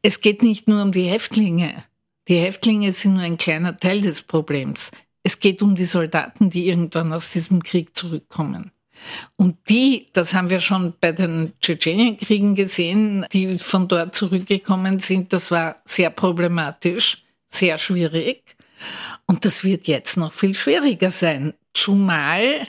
es 0.04 0.22
geht 0.22 0.44
nicht 0.44 0.68
nur 0.68 0.84
um 0.84 0.92
die 0.92 1.10
Häftlinge. 1.10 1.84
Die 2.28 2.38
Häftlinge 2.38 2.94
sind 2.94 3.14
nur 3.14 3.24
ein 3.24 3.38
kleiner 3.38 3.76
Teil 3.78 4.02
des 4.02 4.22
Problems. 4.22 4.92
Es 5.24 5.40
geht 5.40 5.64
um 5.64 5.76
die 5.76 5.86
Soldaten, 5.86 6.52
die 6.52 6.68
irgendwann 6.68 7.12
aus 7.14 7.32
diesem 7.32 7.64
Krieg 7.64 7.98
zurückkommen. 7.98 8.72
Und 9.36 9.58
die, 9.70 10.08
das 10.14 10.34
haben 10.34 10.50
wir 10.50 10.60
schon 10.60 10.94
bei 11.00 11.12
den 11.12 11.54
Tschetschenienkriegen 11.62 12.56
gesehen, 12.56 13.26
die 13.32 13.60
von 13.60 13.88
dort 13.88 14.16
zurückgekommen 14.16 15.00
sind, 15.00 15.34
das 15.34 15.52
war 15.52 15.82
sehr 15.86 16.10
problematisch, 16.10 17.24
sehr 17.50 17.78
schwierig. 17.78 18.56
Und 19.26 19.46
das 19.46 19.64
wird 19.64 19.88
jetzt 19.88 20.18
noch 20.18 20.34
viel 20.34 20.54
schwieriger 20.54 21.12
sein, 21.12 21.54
zumal 21.74 22.68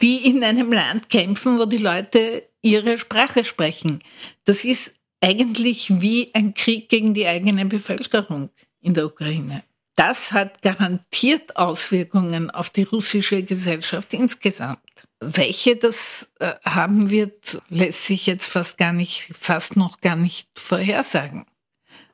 die 0.00 0.26
in 0.26 0.42
einem 0.44 0.72
Land 0.72 1.08
kämpfen, 1.08 1.58
wo 1.58 1.64
die 1.64 1.78
Leute 1.78 2.48
ihre 2.62 2.98
Sprache 2.98 3.44
sprechen. 3.44 4.00
Das 4.44 4.64
ist 4.64 4.94
eigentlich 5.20 6.00
wie 6.00 6.34
ein 6.34 6.54
Krieg 6.54 6.88
gegen 6.88 7.14
die 7.14 7.26
eigene 7.26 7.64
Bevölkerung 7.66 8.50
in 8.80 8.94
der 8.94 9.06
Ukraine. 9.06 9.62
Das 9.96 10.32
hat 10.32 10.60
garantiert 10.60 11.56
Auswirkungen 11.56 12.50
auf 12.50 12.70
die 12.70 12.82
russische 12.82 13.42
Gesellschaft 13.42 14.12
insgesamt. 14.12 14.80
Welche 15.20 15.76
das 15.76 16.30
äh, 16.40 16.52
haben 16.64 17.10
wird, 17.10 17.62
lässt 17.68 18.04
sich 18.04 18.26
jetzt 18.26 18.46
fast 18.46 18.76
gar 18.76 18.92
nicht, 18.92 19.32
fast 19.38 19.76
noch 19.76 20.00
gar 20.00 20.16
nicht 20.16 20.48
vorhersagen. 20.54 21.46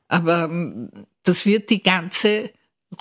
Aber 0.07 0.45
ähm, 0.45 0.89
das 1.23 1.45
wird 1.45 1.69
die 1.69 1.83
ganze 1.83 2.51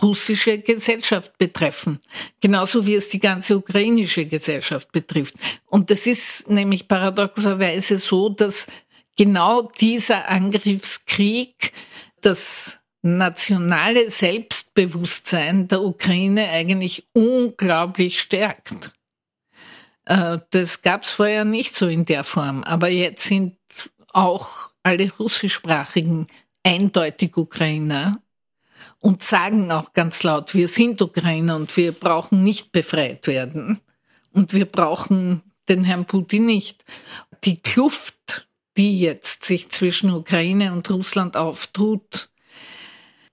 russische 0.00 0.58
Gesellschaft 0.58 1.36
betreffen, 1.38 1.98
genauso 2.40 2.86
wie 2.86 2.94
es 2.94 3.10
die 3.10 3.18
ganze 3.18 3.58
ukrainische 3.58 4.24
Gesellschaft 4.26 4.90
betrifft. 4.92 5.34
Und 5.66 5.90
das 5.90 6.06
ist 6.06 6.48
nämlich 6.48 6.88
paradoxerweise 6.88 7.98
so, 7.98 8.28
dass 8.28 8.66
genau 9.16 9.70
dieser 9.80 10.28
Angriffskrieg 10.28 11.72
das 12.20 12.78
nationale 13.02 14.08
Selbstbewusstsein 14.08 15.68
der 15.68 15.82
Ukraine 15.82 16.48
eigentlich 16.50 17.06
unglaublich 17.12 18.20
stärkt. 18.20 18.92
Äh, 20.06 20.38
das 20.50 20.82
gab 20.82 21.04
es 21.04 21.12
vorher 21.12 21.44
nicht 21.44 21.74
so 21.74 21.86
in 21.86 22.04
der 22.04 22.24
Form, 22.24 22.64
aber 22.64 22.88
jetzt 22.88 23.24
sind 23.24 23.56
auch 24.12 24.70
alle 24.82 25.10
russischsprachigen 25.18 26.26
eindeutig 26.62 27.36
Ukrainer 27.36 28.20
und 28.98 29.22
sagen 29.22 29.70
auch 29.70 29.92
ganz 29.92 30.22
laut, 30.22 30.54
wir 30.54 30.68
sind 30.68 31.02
Ukrainer 31.02 31.56
und 31.56 31.76
wir 31.76 31.92
brauchen 31.92 32.42
nicht 32.42 32.72
befreit 32.72 33.26
werden 33.26 33.80
und 34.32 34.54
wir 34.54 34.66
brauchen 34.66 35.42
den 35.68 35.84
Herrn 35.84 36.04
Putin 36.04 36.46
nicht. 36.46 36.84
Die 37.44 37.56
Kluft, 37.56 38.48
die 38.76 39.00
jetzt 39.00 39.44
sich 39.44 39.70
zwischen 39.70 40.10
Ukraine 40.10 40.72
und 40.72 40.88
Russland 40.90 41.36
auftut, 41.36 42.30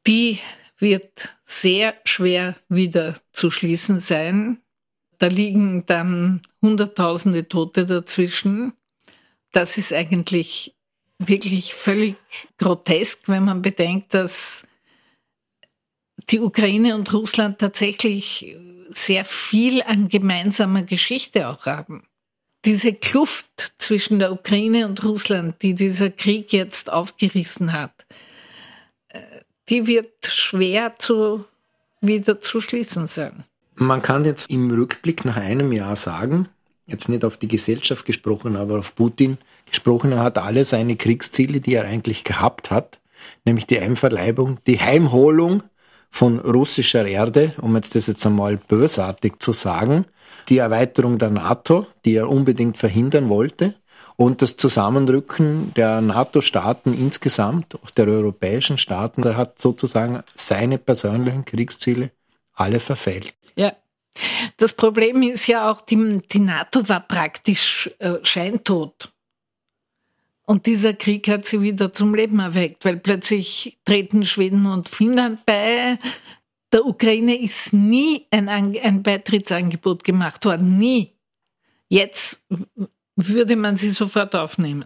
die 0.07 0.39
wird 0.78 1.30
sehr 1.43 1.95
schwer 2.05 2.55
wieder 2.70 3.20
zu 3.34 3.51
schließen 3.51 3.99
sein. 3.99 4.61
Da 5.20 5.28
liegen 5.28 5.86
dann 5.86 6.41
Hunderttausende 6.61 7.47
Tote 7.47 7.86
dazwischen. 7.86 8.74
Das 9.51 9.78
ist 9.78 9.93
eigentlich 9.93 10.76
wirklich 11.20 11.74
völlig 11.74 12.15
grotesk, 12.57 13.28
wenn 13.28 13.43
man 13.43 13.61
bedenkt, 13.61 14.13
dass 14.13 14.65
die 16.30 16.39
Ukraine 16.39 16.95
und 16.95 17.11
Russland 17.13 17.59
tatsächlich 17.59 18.55
sehr 18.89 19.26
viel 19.26 19.82
an 19.84 20.09
gemeinsamer 20.09 20.84
Geschichte 20.84 21.47
auch 21.47 21.65
haben. 21.65 22.03
Diese 22.65 22.93
Kluft 22.93 23.74
zwischen 23.78 24.20
der 24.20 24.32
Ukraine 24.32 24.86
und 24.86 25.03
Russland, 25.03 25.61
die 25.61 25.74
dieser 25.76 26.09
Krieg 26.09 26.51
jetzt 26.53 26.91
aufgerissen 26.91 27.74
hat, 27.74 28.05
äh, 29.09 29.20
die 29.70 29.88
wird 29.88 30.26
schwer 30.26 30.95
zu, 30.97 31.45
wieder 32.01 32.41
zu 32.41 32.59
schließen 32.59 33.07
sein. 33.07 33.45
Man 33.82 34.01
kann 34.01 34.25
jetzt 34.25 34.49
im 34.49 34.69
Rückblick 34.69 35.23
nach 35.23 35.38
einem 35.38 35.71
Jahr 35.71 35.95
sagen, 35.95 36.49
jetzt 36.86 37.07
nicht 37.07 37.23
auf 37.23 37.38
die 37.38 37.47
Gesellschaft 37.47 38.05
gesprochen, 38.05 38.57
aber 38.57 38.77
auf 38.80 38.93
Putin 38.93 39.38
gesprochen, 39.65 40.11
er 40.11 40.19
hat 40.19 40.38
alle 40.38 40.65
seine 40.65 40.97
Kriegsziele, 40.97 41.61
die 41.61 41.75
er 41.75 41.86
eigentlich 41.86 42.25
gehabt 42.25 42.71
hat, 42.71 42.99
nämlich 43.45 43.67
die 43.67 43.80
Einverleibung, 43.80 44.57
die 44.67 44.82
Heimholung 44.82 45.63
von 46.09 46.39
russischer 46.39 47.05
Erde, 47.05 47.53
um 47.61 47.73
jetzt 47.77 47.95
das 47.95 48.07
jetzt 48.07 48.25
einmal 48.25 48.57
bösartig 48.57 49.36
zu 49.39 49.53
sagen, 49.53 50.03
die 50.49 50.57
Erweiterung 50.57 51.17
der 51.17 51.30
NATO, 51.30 51.88
die 52.03 52.15
er 52.15 52.27
unbedingt 52.27 52.77
verhindern 52.77 53.30
wollte, 53.30 53.75
und 54.17 54.41
das 54.41 54.57
Zusammenrücken 54.57 55.73
der 55.75 56.01
NATO-Staaten 56.01 56.93
insgesamt, 56.93 57.75
auch 57.82 57.91
der 57.91 58.09
europäischen 58.09 58.77
Staaten, 58.77 59.23
er 59.23 59.38
hat 59.38 59.57
sozusagen 59.57 60.23
seine 60.36 60.77
persönlichen 60.77 61.45
Kriegsziele 61.45 62.11
alle 62.60 62.80
verfehlt. 62.80 63.34
Ja. 63.55 63.74
Das 64.57 64.74
Problem 64.74 65.22
ist 65.22 65.47
ja 65.47 65.70
auch, 65.72 65.82
die, 65.82 66.18
die 66.32 66.39
NATO 66.39 66.88
war 66.89 66.99
praktisch 66.99 67.89
äh, 67.99 68.16
scheintot. 68.24 69.14
Und 70.45 70.66
dieser 70.66 70.93
Krieg 70.93 71.28
hat 71.28 71.45
sie 71.45 71.62
wieder 71.62 71.93
zum 71.93 72.16
Leben 72.16 72.39
erweckt, 72.39 72.84
weil 72.84 72.97
plötzlich 72.97 73.78
treten 73.86 74.26
Schweden 74.26 74.66
und 74.66 74.89
Finnland 74.89 75.45
bei. 75.45 75.99
Der 76.74 76.86
Ukraine 76.86 77.39
ist 77.39 77.72
nie 77.72 78.26
ein, 78.32 78.49
ein 78.49 79.03
Beitrittsangebot 79.03 80.03
gemacht 80.03 80.45
worden, 80.45 80.78
nie. 80.78 81.14
Jetzt 81.88 82.43
würde 83.16 83.55
man 83.55 83.78
sie 83.78 83.91
sofort 83.91 84.36
aufnehmen. 84.36 84.86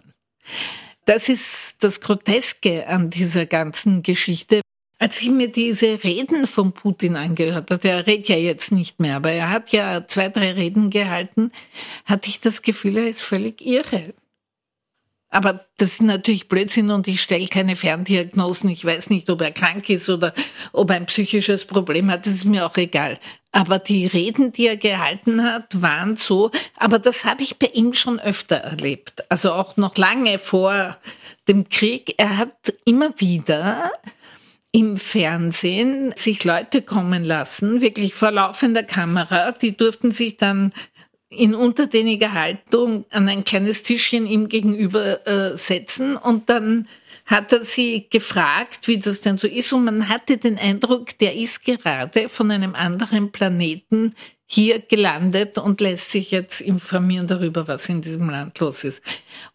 Das 1.06 1.28
ist 1.28 1.82
das 1.82 2.00
Groteske 2.00 2.86
an 2.86 3.10
dieser 3.10 3.46
ganzen 3.46 4.02
Geschichte. 4.02 4.60
Als 4.98 5.20
ich 5.20 5.28
mir 5.30 5.48
diese 5.48 6.04
Reden 6.04 6.46
von 6.46 6.72
Putin 6.72 7.16
angehört 7.16 7.70
habe, 7.70 7.88
er 7.88 8.06
redet 8.06 8.28
ja 8.28 8.36
jetzt 8.36 8.70
nicht 8.70 9.00
mehr, 9.00 9.16
aber 9.16 9.32
er 9.32 9.50
hat 9.50 9.70
ja 9.72 10.06
zwei, 10.06 10.28
drei 10.28 10.52
Reden 10.52 10.90
gehalten, 10.90 11.50
hatte 12.04 12.28
ich 12.28 12.40
das 12.40 12.62
Gefühl, 12.62 12.98
er 12.98 13.08
ist 13.08 13.22
völlig 13.22 13.60
irre. 13.60 14.14
Aber 15.34 15.66
das 15.78 15.94
ist 15.94 16.02
natürlich 16.02 16.48
Blödsinn 16.48 16.92
und 16.92 17.08
ich 17.08 17.20
stelle 17.20 17.48
keine 17.48 17.74
Ferndiagnosen. 17.74 18.70
Ich 18.70 18.84
weiß 18.84 19.10
nicht, 19.10 19.28
ob 19.30 19.40
er 19.40 19.50
krank 19.50 19.90
ist 19.90 20.08
oder 20.08 20.32
ob 20.72 20.90
er 20.90 20.96
ein 20.96 21.06
psychisches 21.06 21.64
Problem 21.64 22.08
hat. 22.08 22.24
Das 22.24 22.34
ist 22.34 22.44
mir 22.44 22.64
auch 22.64 22.76
egal. 22.76 23.18
Aber 23.50 23.80
die 23.80 24.06
Reden, 24.06 24.52
die 24.52 24.68
er 24.68 24.76
gehalten 24.76 25.42
hat, 25.42 25.82
waren 25.82 26.14
so. 26.14 26.52
Aber 26.76 27.00
das 27.00 27.24
habe 27.24 27.42
ich 27.42 27.58
bei 27.58 27.66
ihm 27.66 27.94
schon 27.94 28.20
öfter 28.20 28.58
erlebt. 28.58 29.24
Also 29.28 29.52
auch 29.52 29.76
noch 29.76 29.96
lange 29.96 30.38
vor 30.38 30.96
dem 31.48 31.68
Krieg. 31.68 32.14
Er 32.16 32.36
hat 32.36 32.72
immer 32.84 33.18
wieder 33.18 33.90
im 34.74 34.96
Fernsehen 34.96 36.12
sich 36.16 36.42
Leute 36.42 36.82
kommen 36.82 37.22
lassen, 37.22 37.80
wirklich 37.80 38.12
vor 38.12 38.32
laufender 38.32 38.82
Kamera. 38.82 39.52
Die 39.52 39.76
durften 39.76 40.10
sich 40.10 40.36
dann 40.36 40.72
in 41.28 41.54
untertäniger 41.54 42.32
Haltung 42.32 43.04
an 43.10 43.28
ein 43.28 43.44
kleines 43.44 43.84
Tischchen 43.84 44.26
ihm 44.26 44.48
gegenüber 44.48 45.24
äh, 45.28 45.56
setzen 45.56 46.16
und 46.16 46.50
dann 46.50 46.88
hat 47.24 47.52
er 47.52 47.62
sie 47.62 48.08
gefragt, 48.10 48.88
wie 48.88 48.98
das 48.98 49.20
denn 49.20 49.38
so 49.38 49.46
ist 49.46 49.72
und 49.72 49.84
man 49.84 50.08
hatte 50.08 50.38
den 50.38 50.58
Eindruck, 50.58 51.16
der 51.18 51.36
ist 51.36 51.64
gerade 51.64 52.28
von 52.28 52.50
einem 52.50 52.74
anderen 52.74 53.30
Planeten 53.30 54.16
hier 54.44 54.80
gelandet 54.80 55.56
und 55.56 55.80
lässt 55.80 56.10
sich 56.10 56.32
jetzt 56.32 56.60
informieren 56.60 57.28
darüber, 57.28 57.68
was 57.68 57.88
in 57.88 58.02
diesem 58.02 58.28
Land 58.28 58.58
los 58.58 58.82
ist. 58.82 59.04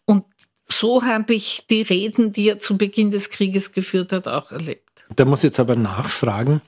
Und 0.06 0.24
so 0.66 1.04
habe 1.04 1.34
ich 1.34 1.66
die 1.68 1.82
Reden, 1.82 2.32
die 2.32 2.48
er 2.48 2.58
zu 2.58 2.78
Beginn 2.78 3.10
des 3.10 3.28
Krieges 3.28 3.72
geführt 3.72 4.12
hat, 4.12 4.26
auch 4.26 4.50
erlebt. 4.50 4.89
Da 5.16 5.24
muss 5.24 5.40
ich 5.40 5.50
jetzt 5.50 5.60
aber 5.60 5.76
nachfragen, 5.76 6.60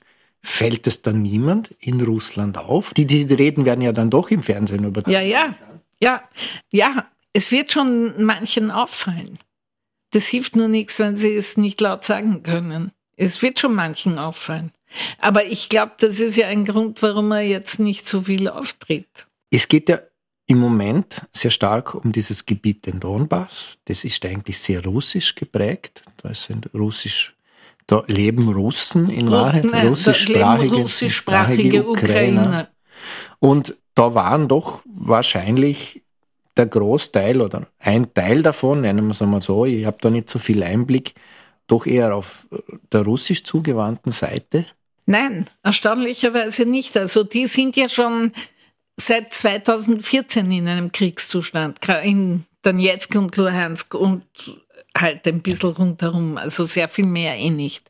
Fällt 0.44 0.88
es 0.88 1.02
dann 1.02 1.22
niemand 1.22 1.70
in 1.78 2.00
Russland 2.00 2.58
auf? 2.58 2.92
Die, 2.94 3.06
die 3.06 3.22
Reden 3.32 3.64
werden 3.64 3.80
ja 3.80 3.92
dann 3.92 4.10
doch 4.10 4.30
im 4.30 4.42
Fernsehen 4.42 4.84
übertragen. 4.84 5.12
Ja, 5.12 5.20
ja, 5.20 5.54
ja, 6.02 6.22
ja. 6.72 7.06
Es 7.32 7.52
wird 7.52 7.72
schon 7.72 8.24
manchen 8.24 8.70
auffallen. 8.70 9.38
Das 10.10 10.26
hilft 10.26 10.56
nur 10.56 10.68
nichts, 10.68 10.98
wenn 10.98 11.16
sie 11.16 11.34
es 11.34 11.56
nicht 11.56 11.80
laut 11.80 12.04
sagen 12.04 12.42
können. 12.42 12.90
Es 13.16 13.40
wird 13.40 13.60
schon 13.60 13.74
manchen 13.74 14.18
auffallen. 14.18 14.72
Aber 15.18 15.46
ich 15.46 15.68
glaube, 15.68 15.92
das 15.98 16.18
ist 16.18 16.36
ja 16.36 16.48
ein 16.48 16.64
Grund, 16.64 17.00
warum 17.02 17.30
er 17.30 17.42
jetzt 17.42 17.78
nicht 17.78 18.06
so 18.06 18.22
viel 18.22 18.48
auftritt. 18.48 19.28
Es 19.50 19.68
geht 19.68 19.88
ja 19.88 20.00
im 20.46 20.58
Moment 20.58 21.22
sehr 21.32 21.50
stark 21.50 21.94
um 21.94 22.10
dieses 22.10 22.44
Gebiet 22.44 22.84
den 22.84 23.00
Donbass. 23.00 23.78
Das 23.84 24.04
ist 24.04 24.26
eigentlich 24.26 24.58
sehr 24.58 24.84
russisch 24.84 25.36
geprägt. 25.36 26.02
Da 26.18 26.34
sind 26.34 26.68
russisch 26.74 27.34
da 27.86 28.04
leben 28.06 28.48
Russen 28.52 29.10
in 29.10 29.30
Wahrheit, 29.30 29.64
Nein, 29.64 29.88
russischsprachige, 29.88 30.74
russischsprachige 30.76 31.88
Ukrainer. 31.88 32.42
Ukrainer. 32.42 32.68
Und 33.38 33.76
da 33.94 34.14
waren 34.14 34.48
doch 34.48 34.82
wahrscheinlich 34.86 36.02
der 36.56 36.66
Großteil 36.66 37.40
oder 37.40 37.66
ein 37.78 38.12
Teil 38.14 38.42
davon, 38.42 38.82
nennen 38.82 39.06
wir 39.06 39.12
es 39.12 39.22
einmal 39.22 39.42
so, 39.42 39.64
ich 39.64 39.86
habe 39.86 39.98
da 40.00 40.10
nicht 40.10 40.30
so 40.30 40.38
viel 40.38 40.62
Einblick, 40.62 41.14
doch 41.66 41.86
eher 41.86 42.14
auf 42.14 42.46
der 42.92 43.02
russisch 43.02 43.44
zugewandten 43.44 44.12
Seite? 44.12 44.66
Nein, 45.06 45.46
erstaunlicherweise 45.62 46.66
nicht. 46.66 46.96
Also 46.96 47.24
die 47.24 47.46
sind 47.46 47.76
ja 47.76 47.88
schon 47.88 48.32
seit 48.96 49.32
2014 49.32 50.50
in 50.50 50.68
einem 50.68 50.92
Kriegszustand, 50.92 51.78
in 52.04 52.44
Donetsk 52.62 53.14
und 53.16 53.36
Luhansk 53.36 53.94
und 53.94 54.24
halt 54.96 55.26
ein 55.26 55.42
bisschen 55.42 55.70
rundherum, 55.70 56.36
also 56.36 56.64
sehr 56.64 56.88
viel 56.88 57.06
mehr 57.06 57.36
eh 57.36 57.50
nicht. 57.50 57.88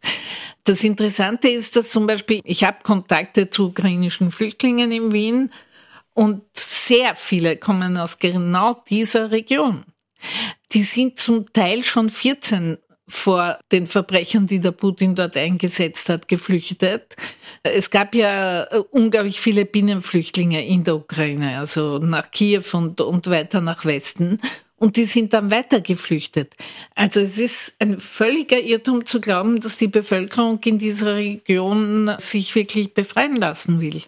Das 0.64 0.84
Interessante 0.84 1.48
ist, 1.48 1.76
dass 1.76 1.90
zum 1.90 2.06
Beispiel, 2.06 2.40
ich 2.44 2.64
habe 2.64 2.78
Kontakte 2.82 3.50
zu 3.50 3.68
ukrainischen 3.68 4.30
Flüchtlingen 4.30 4.92
in 4.92 5.12
Wien 5.12 5.52
und 6.14 6.42
sehr 6.54 7.16
viele 7.16 7.56
kommen 7.56 7.96
aus 7.96 8.18
genau 8.18 8.82
dieser 8.88 9.30
Region. 9.30 9.84
Die 10.72 10.84
sind 10.84 11.18
zum 11.18 11.52
Teil 11.52 11.82
schon 11.82 12.10
14 12.10 12.78
vor 13.08 13.58
den 13.72 13.86
Verbrechern, 13.86 14.46
die 14.46 14.60
der 14.60 14.70
Putin 14.70 15.14
dort 15.14 15.36
eingesetzt 15.36 16.08
hat, 16.08 16.28
geflüchtet. 16.28 17.16
Es 17.62 17.90
gab 17.90 18.14
ja 18.14 18.64
äh, 18.64 18.78
unglaublich 18.90 19.40
viele 19.40 19.66
Binnenflüchtlinge 19.66 20.64
in 20.64 20.84
der 20.84 20.96
Ukraine, 20.96 21.58
also 21.58 21.98
nach 21.98 22.30
Kiew 22.30 22.64
und, 22.72 23.00
und 23.00 23.28
weiter 23.28 23.60
nach 23.60 23.84
Westen 23.84 24.40
und 24.82 24.96
die 24.96 25.04
sind 25.04 25.32
dann 25.32 25.52
weiter 25.52 25.80
geflüchtet. 25.80 26.56
Also 26.96 27.20
es 27.20 27.38
ist 27.38 27.76
ein 27.78 28.00
völliger 28.00 28.58
Irrtum 28.58 29.06
zu 29.06 29.20
glauben, 29.20 29.60
dass 29.60 29.78
die 29.78 29.86
Bevölkerung 29.86 30.58
in 30.64 30.78
dieser 30.78 31.14
Region 31.14 32.10
sich 32.18 32.56
wirklich 32.56 32.92
befreien 32.92 33.36
lassen 33.36 33.80
will. 33.80 34.02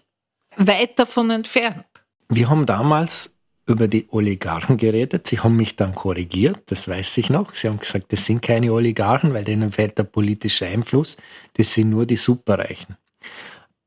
Weit 0.57 0.99
davon 0.99 1.29
entfernt. 1.29 1.85
Wir 2.27 2.49
haben 2.49 2.65
damals 2.65 3.31
über 3.65 3.87
die 3.87 4.05
Oligarchen 4.09 4.75
geredet. 4.75 5.27
Sie 5.27 5.39
haben 5.39 5.55
mich 5.55 5.77
dann 5.77 5.95
korrigiert, 5.95 6.63
das 6.65 6.89
weiß 6.89 7.19
ich 7.19 7.29
noch. 7.29 7.55
Sie 7.55 7.69
haben 7.69 7.79
gesagt, 7.79 8.11
das 8.11 8.25
sind 8.25 8.41
keine 8.41 8.73
Oligarchen, 8.73 9.33
weil 9.33 9.45
denen 9.45 9.71
fehlt 9.71 9.97
der 9.97 10.03
politische 10.03 10.65
Einfluss. 10.65 11.15
Das 11.53 11.73
sind 11.73 11.89
nur 11.89 12.05
die 12.05 12.17
Superreichen 12.17 12.97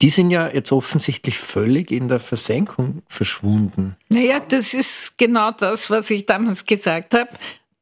die 0.01 0.11
sind 0.11 0.31
ja 0.31 0.49
jetzt 0.49 0.73
offensichtlich 0.73 1.39
völlig 1.39 1.91
in 1.91 2.09
der 2.09 2.21
Versenkung 2.21 3.03
verschwunden. 3.09 3.97
Naja, 4.11 4.41
das 4.41 4.75
ist 4.75 5.19
genau 5.19 5.51
das, 5.51 5.91
was 5.91 6.11
ich 6.11 6.27
damals 6.27 6.67
gesagt 6.67 7.15
habe. 7.15 7.31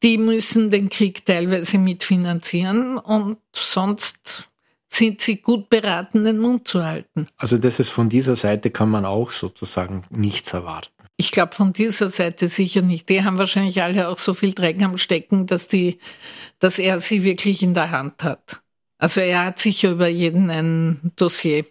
Die 0.02 0.18
müssen 0.18 0.70
den 0.70 0.88
Krieg 0.88 1.24
teilweise 1.26 1.78
mitfinanzieren 1.78 2.98
und 2.98 3.38
sonst 3.54 4.48
sind 4.88 5.20
sie 5.20 5.36
gut 5.36 5.68
beraten, 5.68 6.24
den 6.24 6.38
Mund 6.38 6.68
zu 6.68 6.84
halten. 6.84 7.28
Also 7.36 7.58
das 7.58 7.80
ist 7.80 7.90
von 7.90 8.08
dieser 8.08 8.36
Seite 8.36 8.70
kann 8.70 8.88
man 8.88 9.04
auch 9.04 9.30
sozusagen 9.30 10.04
nichts 10.10 10.52
erwarten. 10.52 10.92
Ich 11.18 11.32
glaube 11.32 11.54
von 11.54 11.72
dieser 11.72 12.10
Seite 12.10 12.48
sicher 12.48 12.82
nicht. 12.82 13.08
Die 13.08 13.24
haben 13.24 13.38
wahrscheinlich 13.38 13.82
alle 13.82 14.08
auch 14.08 14.18
so 14.18 14.34
viel 14.34 14.52
Dreck 14.52 14.82
am 14.82 14.98
Stecken, 14.98 15.46
dass 15.46 15.68
die, 15.68 15.98
dass 16.58 16.78
er 16.78 17.00
sie 17.00 17.22
wirklich 17.22 17.62
in 17.62 17.74
der 17.74 17.90
Hand 17.90 18.22
hat. 18.22 18.62
Also 18.98 19.20
er 19.20 19.46
hat 19.46 19.58
sicher 19.58 19.90
über 19.90 20.08
jeden 20.08 20.50
ein 20.50 21.12
Dossier. 21.16 21.64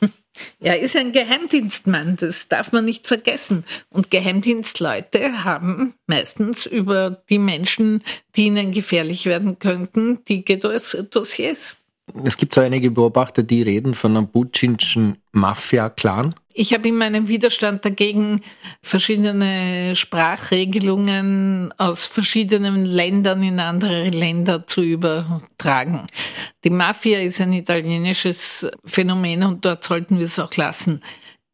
Er 0.60 0.80
ist 0.80 0.96
ein 0.96 1.12
Geheimdienstmann, 1.12 2.16
das 2.16 2.48
darf 2.48 2.72
man 2.72 2.86
nicht 2.86 3.06
vergessen. 3.06 3.64
Und 3.90 4.10
Geheimdienstleute 4.10 5.44
haben 5.44 5.94
meistens 6.06 6.64
über 6.64 7.22
die 7.28 7.38
Menschen, 7.38 8.02
die 8.34 8.46
ihnen 8.46 8.72
gefährlich 8.72 9.26
werden 9.26 9.58
könnten, 9.58 10.24
die 10.26 10.42
Dossiers. 10.44 11.76
Es 12.24 12.36
gibt 12.36 12.54
so 12.54 12.60
einige 12.60 12.90
Beobachter, 12.90 13.42
die 13.42 13.62
reden 13.62 13.94
von 13.94 14.16
einem 14.16 14.28
putinschen 14.28 15.18
Mafia-Clan. 15.32 16.34
Ich 16.54 16.74
habe 16.74 16.88
in 16.88 16.96
meinem 16.96 17.28
Widerstand 17.28 17.84
dagegen 17.84 18.42
verschiedene 18.82 19.96
Sprachregelungen 19.96 21.72
aus 21.78 22.04
verschiedenen 22.04 22.84
Ländern 22.84 23.42
in 23.42 23.58
andere 23.60 24.08
Länder 24.08 24.66
zu 24.66 24.82
übertragen. 24.82 26.06
Die 26.64 26.70
Mafia 26.70 27.20
ist 27.20 27.40
ein 27.40 27.52
italienisches 27.52 28.70
Phänomen 28.84 29.42
und 29.44 29.64
dort 29.64 29.84
sollten 29.84 30.18
wir 30.18 30.26
es 30.26 30.38
auch 30.38 30.56
lassen. 30.56 31.02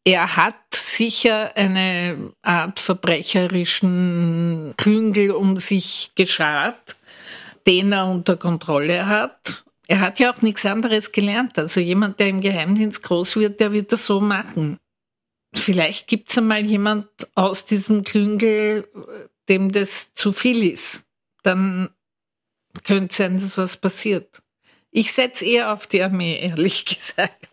Er 0.03 0.35
hat 0.35 0.55
sicher 0.73 1.55
eine 1.55 2.33
Art 2.41 2.79
verbrecherischen 2.79 4.73
Klüngel 4.77 5.31
um 5.31 5.57
sich 5.57 6.11
geschart, 6.15 6.97
den 7.67 7.91
er 7.91 8.07
unter 8.07 8.37
Kontrolle 8.37 9.05
hat 9.05 9.63
er 9.89 10.01
hat 10.01 10.19
ja 10.19 10.31
auch 10.31 10.43
nichts 10.43 10.67
anderes 10.67 11.11
gelernt. 11.11 11.57
Also 11.57 11.79
jemand, 11.79 12.19
der 12.19 12.27
im 12.27 12.41
Geheimdienst 12.41 13.01
groß 13.01 13.37
wird, 13.37 13.59
der 13.59 13.73
wird 13.73 13.91
das 13.91 14.05
so 14.05 14.21
machen. 14.21 14.77
Vielleicht 15.53 16.07
gibt 16.07 16.29
es 16.29 16.37
einmal 16.37 16.65
jemand 16.65 17.07
aus 17.35 17.65
diesem 17.65 18.03
Klüngel, 18.03 18.87
dem 19.47 19.71
das 19.71 20.13
zu 20.13 20.31
viel 20.31 20.71
ist. 20.71 21.03
Dann 21.43 21.89
könnte 22.83 23.15
sein, 23.15 23.37
dass 23.37 23.57
was 23.57 23.77
passiert. 23.77 24.41
Ich 24.91 25.11
setze 25.11 25.45
eher 25.45 25.73
auf 25.73 25.87
die 25.87 26.01
Armee, 26.01 26.37
ehrlich 26.41 26.85
gesagt. 26.85 27.49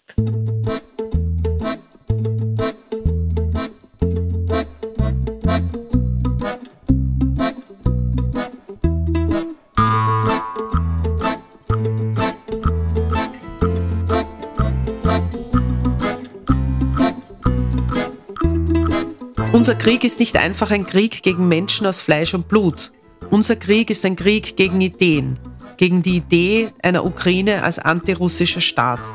Unser 19.67 19.79
Krieg 19.79 20.05
ist 20.05 20.21
nicht 20.21 20.37
einfach 20.37 20.71
ein 20.71 20.87
Krieg 20.87 21.25
gegen 21.25 21.49
Menschen 21.49 21.89
aus 21.89 22.01
Fleisch 22.01 22.35
und 22.35 22.47
Blut. 22.47 22.93
Unser 23.31 23.57
Krieg 23.57 23.91
ist 23.91 24.07
ein 24.07 24.15
Krieg 24.15 24.57
gegen 24.57 24.81
Ideen, 24.81 25.41
gegen 25.77 26.03
die 26.03 26.19
Idee 26.19 26.73
einer 26.85 27.05
Ukraine 27.05 27.65
als 27.65 27.81
antirussischer 27.81 28.61
Staat. 28.61 29.11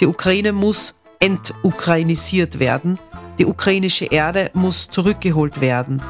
Die 0.00 0.06
Ukraine 0.06 0.52
muss 0.52 0.94
entukrainisiert 1.18 2.60
werden. 2.60 2.96
Die 3.40 3.44
ukrainische 3.44 4.04
Erde 4.04 4.52
muss 4.54 4.86
zurückgeholt 4.88 5.60
werden. 5.60 6.00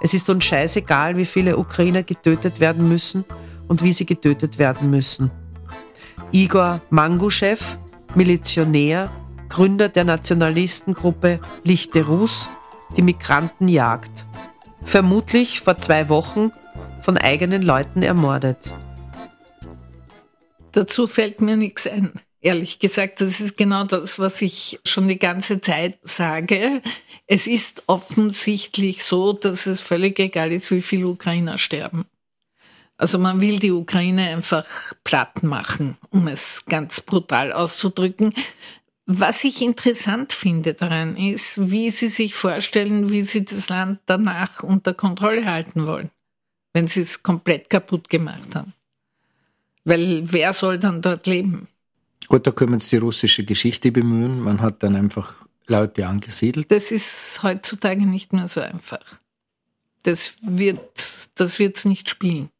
Es 0.00 0.14
ist 0.14 0.30
uns 0.30 0.44
scheißegal, 0.44 1.16
wie 1.16 1.26
viele 1.26 1.56
Ukrainer 1.56 2.04
getötet 2.04 2.60
werden 2.60 2.88
müssen 2.88 3.24
und 3.66 3.82
wie 3.82 3.92
sie 3.92 4.06
getötet 4.06 4.58
werden 4.58 4.88
müssen. 4.88 5.32
Igor 6.30 6.80
Manguschew, 6.90 7.58
Milizionär, 8.14 9.10
Gründer 9.48 9.88
der 9.88 10.04
Nationalistengruppe 10.04 11.40
Lichte 11.64 12.06
Rus, 12.06 12.48
die 12.96 13.02
Migrantenjagd. 13.02 14.26
Vermutlich 14.84 15.60
vor 15.60 15.78
zwei 15.78 16.08
Wochen 16.08 16.52
von 17.02 17.16
eigenen 17.16 17.62
Leuten 17.62 18.02
ermordet. 18.02 18.74
Dazu 20.72 21.06
fällt 21.06 21.40
mir 21.40 21.56
nichts 21.56 21.86
ein. 21.86 22.12
Ehrlich 22.40 22.80
gesagt, 22.80 23.20
das 23.20 23.40
ist 23.40 23.56
genau 23.56 23.84
das, 23.84 24.18
was 24.18 24.42
ich 24.42 24.80
schon 24.84 25.06
die 25.06 25.18
ganze 25.18 25.60
Zeit 25.60 25.98
sage. 26.02 26.82
Es 27.26 27.46
ist 27.46 27.84
offensichtlich 27.86 29.04
so, 29.04 29.32
dass 29.32 29.66
es 29.66 29.80
völlig 29.80 30.18
egal 30.18 30.50
ist, 30.50 30.70
wie 30.72 30.82
viele 30.82 31.06
Ukrainer 31.06 31.56
sterben. 31.56 32.04
Also 32.96 33.18
man 33.18 33.40
will 33.40 33.58
die 33.58 33.72
Ukraine 33.72 34.28
einfach 34.30 34.66
platt 35.04 35.42
machen, 35.42 35.98
um 36.10 36.26
es 36.28 36.64
ganz 36.66 37.00
brutal 37.00 37.52
auszudrücken. 37.52 38.34
Was 39.06 39.42
ich 39.42 39.62
interessant 39.62 40.32
finde 40.32 40.74
daran 40.74 41.16
ist, 41.16 41.70
wie 41.70 41.90
Sie 41.90 42.08
sich 42.08 42.34
vorstellen, 42.34 43.10
wie 43.10 43.22
Sie 43.22 43.44
das 43.44 43.68
Land 43.68 44.00
danach 44.06 44.62
unter 44.62 44.94
Kontrolle 44.94 45.44
halten 45.44 45.86
wollen, 45.86 46.10
wenn 46.72 46.86
Sie 46.86 47.00
es 47.00 47.22
komplett 47.22 47.68
kaputt 47.68 48.08
gemacht 48.08 48.54
haben. 48.54 48.72
Weil 49.84 50.22
wer 50.30 50.52
soll 50.52 50.78
dann 50.78 51.02
dort 51.02 51.26
leben? 51.26 51.66
Gut, 52.28 52.46
da 52.46 52.52
können 52.52 52.70
wir 52.70 52.74
uns 52.74 52.88
die 52.88 52.98
russische 52.98 53.44
Geschichte 53.44 53.90
bemühen. 53.90 54.40
Man 54.40 54.60
hat 54.60 54.82
dann 54.84 54.94
einfach 54.94 55.44
Leute 55.66 56.06
angesiedelt. 56.06 56.70
Das 56.70 56.92
ist 56.92 57.42
heutzutage 57.42 58.06
nicht 58.06 58.32
mehr 58.32 58.46
so 58.46 58.60
einfach. 58.60 59.18
Das 60.04 60.34
wird 60.42 60.80
das 61.34 61.58
wird's 61.58 61.84
nicht 61.84 62.08
spielen. 62.08 62.50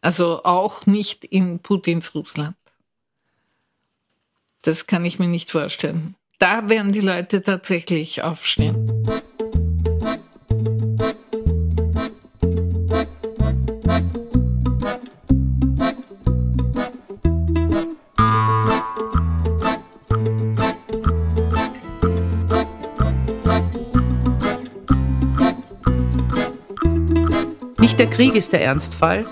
Also 0.00 0.42
auch 0.44 0.86
nicht 0.86 1.24
in 1.24 1.58
Putins 1.60 2.14
Russland. 2.14 2.56
Das 4.66 4.88
kann 4.88 5.04
ich 5.04 5.20
mir 5.20 5.28
nicht 5.28 5.52
vorstellen. 5.52 6.16
Da 6.40 6.68
werden 6.68 6.90
die 6.90 6.98
Leute 6.98 7.40
tatsächlich 7.40 8.24
aufstehen. 8.24 8.74
Nicht 27.78 28.00
der 28.00 28.10
Krieg 28.10 28.34
ist 28.34 28.52
der 28.52 28.62
Ernstfall, 28.62 29.28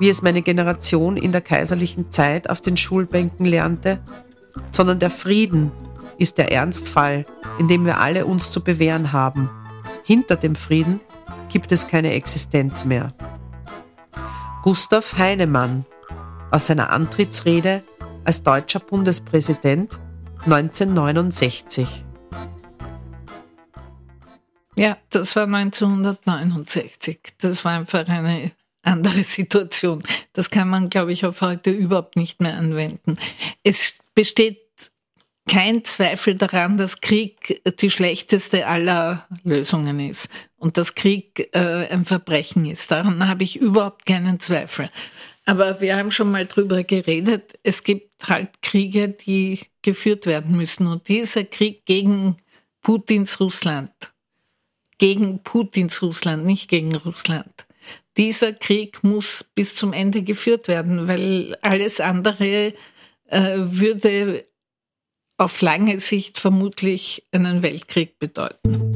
wie 0.00 0.08
es 0.08 0.22
meine 0.22 0.40
Generation 0.40 1.18
in 1.18 1.30
der 1.30 1.42
kaiserlichen 1.42 2.10
Zeit 2.10 2.48
auf 2.48 2.62
den 2.62 2.78
Schulbänken 2.78 3.44
lernte, 3.44 4.00
sondern 4.70 4.98
der 4.98 5.10
Frieden 5.10 5.72
ist 6.18 6.38
der 6.38 6.52
Ernstfall, 6.52 7.26
in 7.58 7.68
dem 7.68 7.84
wir 7.84 7.98
alle 7.98 8.26
uns 8.26 8.50
zu 8.50 8.62
bewähren 8.62 9.12
haben. 9.12 9.50
Hinter 10.04 10.36
dem 10.36 10.54
Frieden 10.54 11.00
gibt 11.50 11.72
es 11.72 11.86
keine 11.86 12.12
Existenz 12.12 12.84
mehr. 12.84 13.08
Gustav 14.62 15.18
Heinemann 15.18 15.84
aus 16.50 16.66
seiner 16.66 16.90
Antrittsrede 16.90 17.82
als 18.24 18.42
deutscher 18.42 18.80
Bundespräsident 18.80 19.98
1969. 20.44 22.04
Ja, 24.78 24.96
das 25.10 25.36
war 25.36 25.44
1969. 25.44 27.18
Das 27.38 27.64
war 27.64 27.72
einfach 27.72 28.08
eine 28.08 28.52
andere 28.82 29.22
Situation. 29.24 30.02
Das 30.32 30.50
kann 30.50 30.68
man, 30.68 30.88
glaube 30.88 31.12
ich, 31.12 31.26
auf 31.26 31.40
heute 31.40 31.70
überhaupt 31.70 32.16
nicht 32.16 32.40
mehr 32.40 32.56
anwenden. 32.56 33.18
Es 33.62 33.94
besteht 34.14 34.62
kein 35.48 35.84
Zweifel 35.84 36.34
daran, 36.34 36.78
dass 36.78 37.00
Krieg 37.00 37.62
die 37.80 37.90
schlechteste 37.90 38.66
aller 38.66 39.26
Lösungen 39.42 39.98
ist 39.98 40.28
und 40.56 40.78
dass 40.78 40.94
Krieg 40.94 41.50
äh, 41.52 41.88
ein 41.88 42.04
Verbrechen 42.04 42.64
ist. 42.64 42.90
Daran 42.90 43.28
habe 43.28 43.42
ich 43.42 43.56
überhaupt 43.56 44.06
keinen 44.06 44.38
Zweifel. 44.38 44.88
Aber 45.44 45.80
wir 45.80 45.96
haben 45.96 46.12
schon 46.12 46.30
mal 46.30 46.46
drüber 46.46 46.84
geredet. 46.84 47.58
Es 47.64 47.82
gibt 47.82 48.28
halt 48.28 48.62
Kriege, 48.62 49.08
die 49.08 49.60
geführt 49.82 50.26
werden 50.26 50.56
müssen. 50.56 50.86
Und 50.86 51.08
dieser 51.08 51.44
Krieg 51.44 51.84
gegen 51.84 52.36
Putins 52.80 53.40
Russland, 53.40 53.92
gegen 54.98 55.42
Putins 55.42 56.00
Russland, 56.02 56.44
nicht 56.44 56.68
gegen 56.68 56.94
Russland, 56.94 57.66
dieser 58.16 58.52
Krieg 58.52 59.02
muss 59.02 59.44
bis 59.54 59.74
zum 59.74 59.92
Ende 59.92 60.22
geführt 60.22 60.68
werden, 60.68 61.08
weil 61.08 61.56
alles 61.62 61.98
andere 61.98 62.74
äh, 63.32 63.56
würde 63.56 64.44
auf 65.38 65.62
lange 65.62 65.98
Sicht 65.98 66.38
vermutlich 66.38 67.26
einen 67.32 67.62
Weltkrieg 67.62 68.18
bedeuten. 68.18 68.92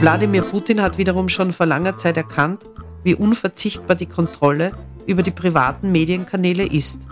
Wladimir 0.00 0.42
Putin 0.42 0.80
hat 0.80 0.98
wiederum 0.98 1.28
schon 1.28 1.52
vor 1.52 1.66
langer 1.66 1.96
Zeit 1.96 2.16
erkannt, 2.16 2.64
wie 3.04 3.14
unverzichtbar 3.14 3.96
die 3.96 4.06
Kontrolle 4.06 4.72
über 5.08 5.22
die 5.22 5.32
privaten 5.32 5.90
Medienkanäle 5.90 6.64
ist. 6.64 7.06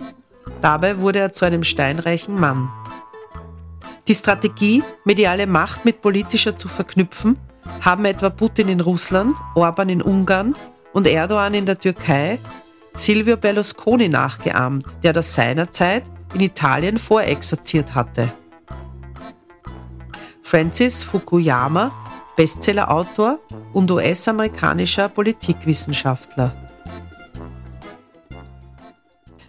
Dabei 0.61 0.99
wurde 0.99 1.18
er 1.18 1.32
zu 1.32 1.44
einem 1.44 1.64
steinreichen 1.64 2.38
Mann. 2.38 2.68
Die 4.07 4.14
Strategie, 4.14 4.84
mediale 5.05 5.47
Macht 5.47 5.84
mit 5.84 6.03
politischer 6.03 6.57
zu 6.57 6.68
verknüpfen, 6.68 7.38
haben 7.80 8.05
etwa 8.05 8.30
Putin 8.30 8.68
in 8.68 8.80
Russland, 8.80 9.36
Orban 9.57 9.88
in 9.88 10.03
Ungarn 10.03 10.55
und 10.92 11.07
Erdogan 11.09 11.55
in 11.55 11.66
der 11.66 11.80
Türkei 11.80 12.38
Silvio 12.94 13.36
Berlusconi 13.36 14.09
nachgeahmt, 14.09 14.86
der 15.03 15.12
das 15.12 15.34
seinerzeit 15.34 16.05
in 16.32 16.40
Italien 16.40 16.99
vorexerziert 16.99 17.94
hatte. 17.94 18.32
Francis 20.42 21.03
Fukuyama 21.03 21.92
Bestsellerautor 22.36 23.38
und 23.72 23.90
US-amerikanischer 23.90 25.09
Politikwissenschaftler. 25.09 26.65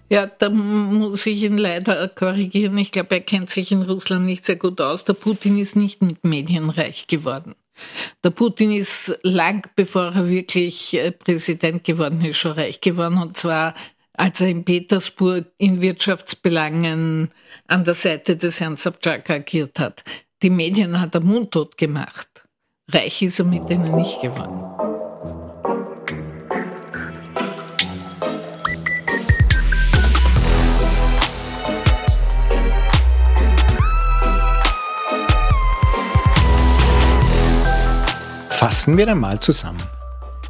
Ja, 0.09 0.25
da 0.25 0.49
muss 0.49 1.25
ich 1.25 1.43
ihn 1.43 1.57
leider 1.57 2.07
korrigieren. 2.07 2.77
Ich 2.77 2.91
glaube, 2.91 3.15
er 3.15 3.21
kennt 3.21 3.49
sich 3.49 3.71
in 3.71 3.81
Russland 3.81 4.25
nicht 4.25 4.45
sehr 4.45 4.55
gut 4.55 4.79
aus. 4.79 5.03
Der 5.03 5.13
Putin 5.13 5.57
ist 5.57 5.75
nicht 5.75 6.01
mit 6.01 6.23
Medien 6.23 6.69
reich 6.69 7.07
geworden. 7.07 7.55
Der 8.23 8.31
Putin 8.31 8.71
ist 8.71 9.19
lang 9.23 9.67
bevor 9.75 10.13
er 10.15 10.29
wirklich 10.29 10.93
äh, 10.93 11.11
Präsident 11.11 11.83
geworden 11.83 12.23
ist, 12.23 12.37
schon 12.37 12.53
reich 12.53 12.81
geworden. 12.81 13.17
Und 13.17 13.37
zwar, 13.37 13.75
als 14.13 14.41
er 14.41 14.47
in 14.47 14.63
Petersburg 14.63 15.51
in 15.57 15.81
Wirtschaftsbelangen 15.81 17.29
an 17.67 17.83
der 17.83 17.93
Seite 17.93 18.37
des 18.37 18.59
Herrn 18.61 18.77
Sobchak 18.77 19.29
agiert 19.29 19.79
hat. 19.79 20.03
Die 20.41 20.49
Medien 20.49 20.99
hat 20.99 21.15
er 21.15 21.21
mundtot 21.21 21.77
gemacht. 21.77 22.45
Reich 22.91 23.21
ist 23.21 23.39
er 23.39 23.45
mit 23.45 23.69
denen 23.69 23.95
nicht 23.95 24.21
geworden. 24.21 24.96
Fassen 38.57 38.97
wir 38.97 39.07
einmal 39.07 39.39
zusammen. 39.39 39.83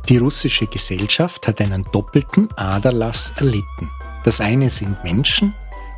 Die 0.08 0.16
russische 0.16 0.66
Gesellschaft 0.66 1.45
hat 1.45 1.60
einen 1.60 1.84
doppelten 1.91 2.47
Aderlass 2.55 3.34
erlitten. 3.36 3.91
Das 4.24 4.39
eine 4.39 4.70
sind 4.70 5.03
Menschen, 5.03 5.53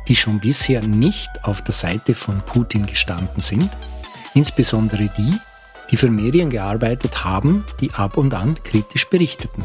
die 0.08 0.16
schon 0.16 0.40
bisher 0.40 0.82
nicht 0.82 1.30
auf 1.44 1.62
der 1.62 1.72
Seite 1.72 2.16
von 2.16 2.40
Putin 2.40 2.86
gestanden 2.86 3.40
sind, 3.40 3.70
insbesondere 4.34 5.08
die, 5.16 5.32
die 5.92 5.96
für 5.96 6.10
Medien 6.10 6.50
gearbeitet 6.50 7.24
haben, 7.24 7.64
die 7.80 7.92
ab 7.92 8.16
und 8.16 8.34
an 8.34 8.60
kritisch 8.64 9.08
berichteten. 9.08 9.64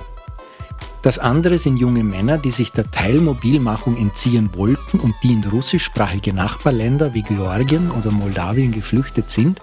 Das 1.01 1.17
andere 1.17 1.57
sind 1.57 1.77
junge 1.77 2.03
Männer, 2.03 2.37
die 2.37 2.51
sich 2.51 2.71
der 2.71 2.91
Teilmobilmachung 2.91 3.97
entziehen 3.97 4.51
wollten 4.53 4.99
und 4.99 5.15
die 5.23 5.33
in 5.33 5.43
russischsprachige 5.45 6.31
Nachbarländer 6.31 7.15
wie 7.15 7.23
Georgien 7.23 7.89
oder 7.89 8.11
Moldawien 8.11 8.71
geflüchtet 8.71 9.31
sind, 9.31 9.61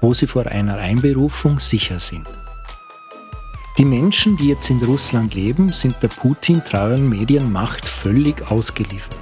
wo 0.00 0.14
sie 0.14 0.26
vor 0.26 0.46
einer 0.46 0.78
Einberufung 0.78 1.60
sicher 1.60 2.00
sind. 2.00 2.28
Die 3.78 3.84
Menschen, 3.86 4.36
die 4.36 4.48
jetzt 4.48 4.68
in 4.68 4.82
Russland 4.84 5.34
leben, 5.34 5.72
sind 5.72 5.96
der 6.02 6.08
Putin-treuen 6.08 7.08
Medienmacht 7.08 7.88
völlig 7.88 8.50
ausgeliefert. 8.50 9.16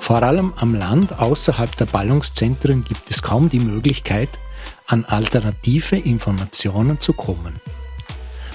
Vor 0.00 0.22
allem 0.24 0.52
am 0.56 0.74
Land 0.74 1.20
außerhalb 1.20 1.76
der 1.76 1.86
Ballungszentren 1.86 2.82
gibt 2.82 3.08
es 3.10 3.22
kaum 3.22 3.48
die 3.48 3.60
Möglichkeit, 3.60 4.28
an 4.86 5.04
alternative 5.04 5.96
Informationen 5.96 7.00
zu 7.00 7.12
kommen. 7.12 7.60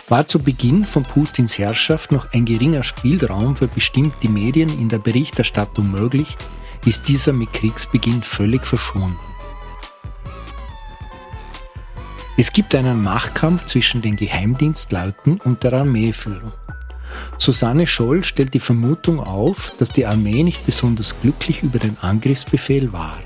War 0.10 0.28
zu 0.28 0.40
Beginn 0.40 0.84
von 0.84 1.04
Putins 1.04 1.58
Herrschaft 1.58 2.12
noch 2.12 2.34
ein 2.34 2.46
geringer 2.46 2.84
Spielraum 2.84 3.56
für 3.56 3.68
bestimmte 3.68 4.28
Medien 4.28 4.70
in 4.70 4.90
der 4.90 5.00
Berichterstattung 5.00 5.90
möglich, 5.90 6.36
ist 6.86 7.08
dieser 7.08 7.32
mit 7.32 7.54
Kriegsbeginn 7.54 8.22
völlig 8.22 8.66
verschwunden. 8.66 9.35
Es 12.38 12.52
gibt 12.52 12.76
einen 12.76 13.02
Machtkampf 13.02 13.66
zwischen 13.66 14.02
den 14.02 14.18
Geheimdienstleuten 14.18 15.40
und 15.40 15.64
der 15.64 15.72
Armeeführung. 15.72 16.52
Susanne 17.38 17.88
Scholl 17.88 18.26
stellt 18.26 18.54
die 18.54 18.60
Vermutung 18.60 19.22
auf, 19.22 19.74
dass 19.80 19.92
die 19.92 20.06
Armee 20.06 20.44
nicht 20.44 20.66
besonders 20.66 21.16
glücklich 21.22 21.64
über 21.64 21.80
den 21.80 21.98
Angriffsbefehl 22.02 22.92
war. 22.92 23.20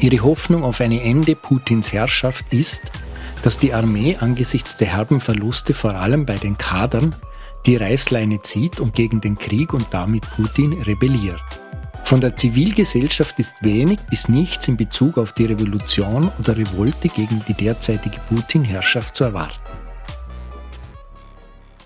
Ihre 0.00 0.24
Hoffnung 0.24 0.64
auf 0.64 0.80
ein 0.80 0.92
Ende 0.92 1.36
Putins 1.36 1.92
Herrschaft 1.92 2.46
ist, 2.54 2.82
dass 3.42 3.58
die 3.58 3.74
Armee 3.74 4.16
angesichts 4.18 4.76
der 4.76 4.88
herben 4.88 5.20
Verluste 5.20 5.74
vor 5.74 5.96
allem 5.96 6.24
bei 6.24 6.36
den 6.36 6.56
Kadern 6.56 7.14
die 7.66 7.76
Reißleine 7.76 8.40
zieht 8.40 8.80
und 8.80 8.94
gegen 8.94 9.20
den 9.20 9.36
Krieg 9.36 9.74
und 9.74 9.88
damit 9.90 10.28
Putin 10.36 10.72
rebelliert. 10.82 11.61
Von 12.12 12.20
der 12.20 12.36
Zivilgesellschaft 12.36 13.38
ist 13.38 13.62
wenig 13.62 13.98
bis 14.00 14.28
nichts 14.28 14.68
in 14.68 14.76
Bezug 14.76 15.16
auf 15.16 15.32
die 15.32 15.46
Revolution 15.46 16.30
oder 16.38 16.54
Revolte 16.54 17.08
gegen 17.08 17.42
die 17.48 17.54
derzeitige 17.54 18.20
Putin-Herrschaft 18.28 19.16
zu 19.16 19.24
erwarten. 19.24 19.58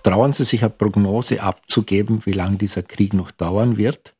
Trauen 0.03 0.33
Sie 0.33 0.43
sich 0.43 0.63
eine 0.63 0.71
Prognose 0.71 1.41
abzugeben, 1.41 2.27
wie 2.27 2.33
lange 2.33 2.57
dieser 2.57 2.83
Krieg 2.83 3.15
noch 3.15 3.31
dauern 3.31 3.77
wird? 3.77 4.17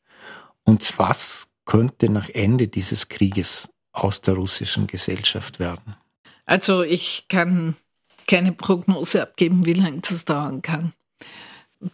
Und 0.63 0.97
was 0.97 1.51
könnte 1.65 2.07
nach 2.07 2.29
Ende 2.29 2.69
dieses 2.69 3.09
Krieges 3.09 3.67
aus 3.91 4.21
der 4.21 4.35
russischen 4.35 4.87
Gesellschaft 4.87 5.59
werden? 5.59 5.97
Also 6.45 6.83
ich 6.83 7.25
kann 7.27 7.75
keine 8.27 8.53
Prognose 8.53 9.23
abgeben, 9.23 9.65
wie 9.65 9.73
lange 9.73 9.99
das 9.99 10.23
dauern 10.23 10.61
kann. 10.61 10.93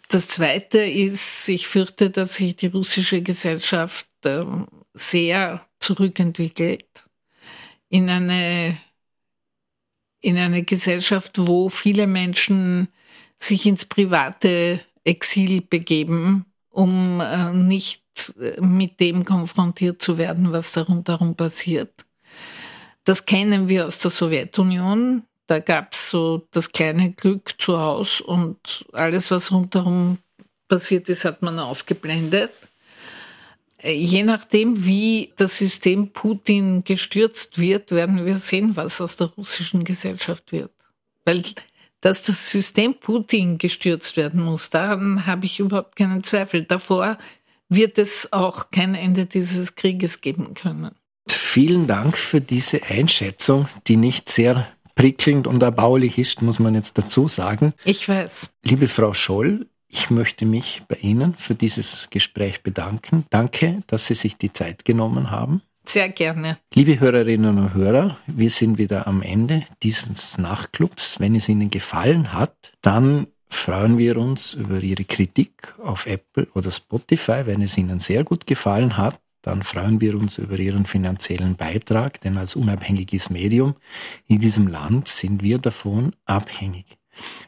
Das 0.08 0.28
Zweite 0.28 0.80
ist, 0.80 1.48
ich 1.50 1.68
fürchte, 1.68 2.10
dass 2.10 2.36
sich 2.36 2.56
die 2.56 2.68
russische 2.68 3.22
Gesellschaft 3.22 4.08
äh, 4.24 4.46
sehr 4.94 5.68
zurückentwickelt 5.80 7.06
in 7.90 8.10
eine, 8.10 8.78
in 10.22 10.38
eine 10.38 10.64
Gesellschaft, 10.64 11.38
wo 11.38 11.70
viele 11.70 12.08
Menschen 12.08 12.88
sich 13.38 13.66
ins 13.66 13.86
private 13.86 14.80
Exil 15.04 15.62
begeben, 15.62 16.46
um 16.70 17.20
äh, 17.20 17.54
nicht 17.54 18.04
äh, 18.40 18.62
mit 18.62 19.00
dem 19.00 19.26
konfrontiert 19.26 20.02
zu 20.02 20.18
werden, 20.18 20.52
was 20.52 20.72
darum 20.72 21.36
passiert. 21.36 22.06
Das 23.04 23.26
kennen 23.26 23.68
wir 23.68 23.86
aus 23.86 24.00
der 24.00 24.12
Sowjetunion. 24.12 25.24
Da 25.48 25.60
gab 25.60 25.94
es 25.94 26.10
so 26.10 26.48
das 26.52 26.72
kleine 26.72 27.12
Glück 27.12 27.56
zu 27.58 27.80
Hause 27.80 28.24
und 28.24 28.86
alles, 28.94 29.30
was 29.30 29.52
rundherum 29.52 30.20
passiert 30.68 31.10
ist, 31.10 31.26
hat 31.26 31.42
man 31.42 31.60
ausgeblendet. 31.60 32.52
Je 33.84 34.24
nachdem, 34.24 34.86
wie 34.86 35.34
das 35.36 35.58
System 35.58 36.14
Putin 36.14 36.86
gestürzt 36.86 37.60
wird, 37.60 37.92
werden 37.92 38.26
wir 38.26 38.38
sehen, 38.38 38.78
was 38.78 39.02
aus 39.02 39.18
der 39.18 39.28
russischen 39.28 39.84
Gesellschaft 39.84 40.54
wird. 40.54 40.72
Weil, 41.26 41.44
dass 42.00 42.24
das 42.24 42.50
System 42.50 42.94
Putin 42.94 43.58
gestürzt 43.58 44.16
werden 44.16 44.42
muss, 44.42 44.70
daran 44.70 45.26
habe 45.26 45.46
ich 45.46 45.60
überhaupt 45.60 45.98
keinen 45.98 46.24
Zweifel. 46.24 46.64
Davor 46.64 47.18
wird 47.68 47.98
es 47.98 48.32
auch 48.32 48.70
kein 48.72 48.96
Ende 48.96 49.26
dieses 49.26 49.76
Krieges 49.76 50.22
geben 50.22 50.54
können. 50.54 50.96
Vielen 51.28 51.88
Dank 51.88 52.18
für 52.18 52.40
diese 52.40 52.84
Einschätzung, 52.84 53.68
die 53.88 53.98
nicht 53.98 54.30
sehr 54.30 54.68
prickelnd 54.96 55.48
und 55.48 55.62
erbaulich 55.64 56.18
ist, 56.18 56.42
muss 56.42 56.60
man 56.60 56.76
jetzt 56.76 56.98
dazu 56.98 57.28
sagen. 57.28 57.74
Ich 57.86 58.08
weiß. 58.08 58.52
Liebe 58.64 58.88
Frau 58.88 59.14
Scholl, 59.14 59.68
ich 59.88 60.10
möchte 60.10 60.46
mich 60.46 60.82
bei 60.88 60.96
Ihnen 60.96 61.36
für 61.36 61.56
dieses 61.56 62.10
Gespräch 62.10 62.64
bedanken. 62.64 63.26
Danke, 63.30 63.84
dass 63.88 64.08
Sie 64.08 64.16
sich 64.16 64.38
die 64.38 64.52
Zeit 64.52 64.86
genommen 64.86 65.30
haben. 65.32 65.62
Sehr 65.86 66.10
gerne. 66.10 66.58
Liebe 66.74 67.00
Hörerinnen 67.00 67.58
und 67.58 67.74
Hörer, 67.74 68.18
wir 68.26 68.50
sind 68.50 68.78
wieder 68.78 69.06
am 69.06 69.22
Ende 69.22 69.64
dieses 69.84 70.38
Nachtclubs. 70.38 71.20
Wenn 71.20 71.36
es 71.36 71.50
Ihnen 71.50 71.70
gefallen 71.70 72.34
hat, 72.34 72.72
dann 72.82 73.28
freuen 73.50 73.98
wir 73.98 74.18
uns 74.18 74.54
über 74.54 74.80
Ihre 74.80 75.04
Kritik 75.04 75.74
auf 75.84 76.06
Apple 76.06 76.48
oder 76.56 76.72
Spotify. 76.72 77.44
Wenn 77.46 77.62
es 77.62 77.78
Ihnen 77.78 78.00
sehr 78.00 78.24
gut 78.24 78.48
gefallen 78.48 78.98
hat, 78.98 79.20
dann 79.44 79.62
freuen 79.62 80.02
wir 80.02 80.16
uns 80.16 80.38
über 80.38 80.58
Ihren 80.58 80.86
finanziellen 80.86 81.56
Beitrag, 81.56 82.20
denn 82.22 82.38
als 82.38 82.56
unabhängiges 82.56 83.30
Medium 83.30 83.76
in 84.26 84.40
diesem 84.40 84.68
Land 84.68 85.10
sind 85.10 85.44
wir 85.44 85.60
davon 85.60 86.16
abhängig. 86.26 86.98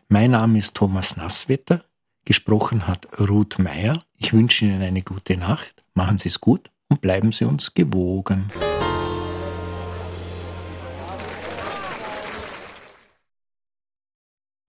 Mein 0.09 0.31
Name 0.31 0.59
ist 0.59 0.75
Thomas 0.75 1.17
Nasswetter, 1.17 1.85
gesprochen 2.25 2.85
hat 2.85 3.07
Ruth 3.19 3.57
Meyer. 3.59 4.03
Ich 4.17 4.33
wünsche 4.33 4.65
Ihnen 4.65 4.81
eine 4.81 5.01
gute 5.01 5.37
Nacht, 5.37 5.85
machen 5.93 6.17
Sie 6.17 6.29
es 6.29 6.41
gut 6.41 6.69
und 6.89 6.99
bleiben 6.99 7.31
Sie 7.31 7.45
uns 7.45 7.73
gewogen. 7.73 8.51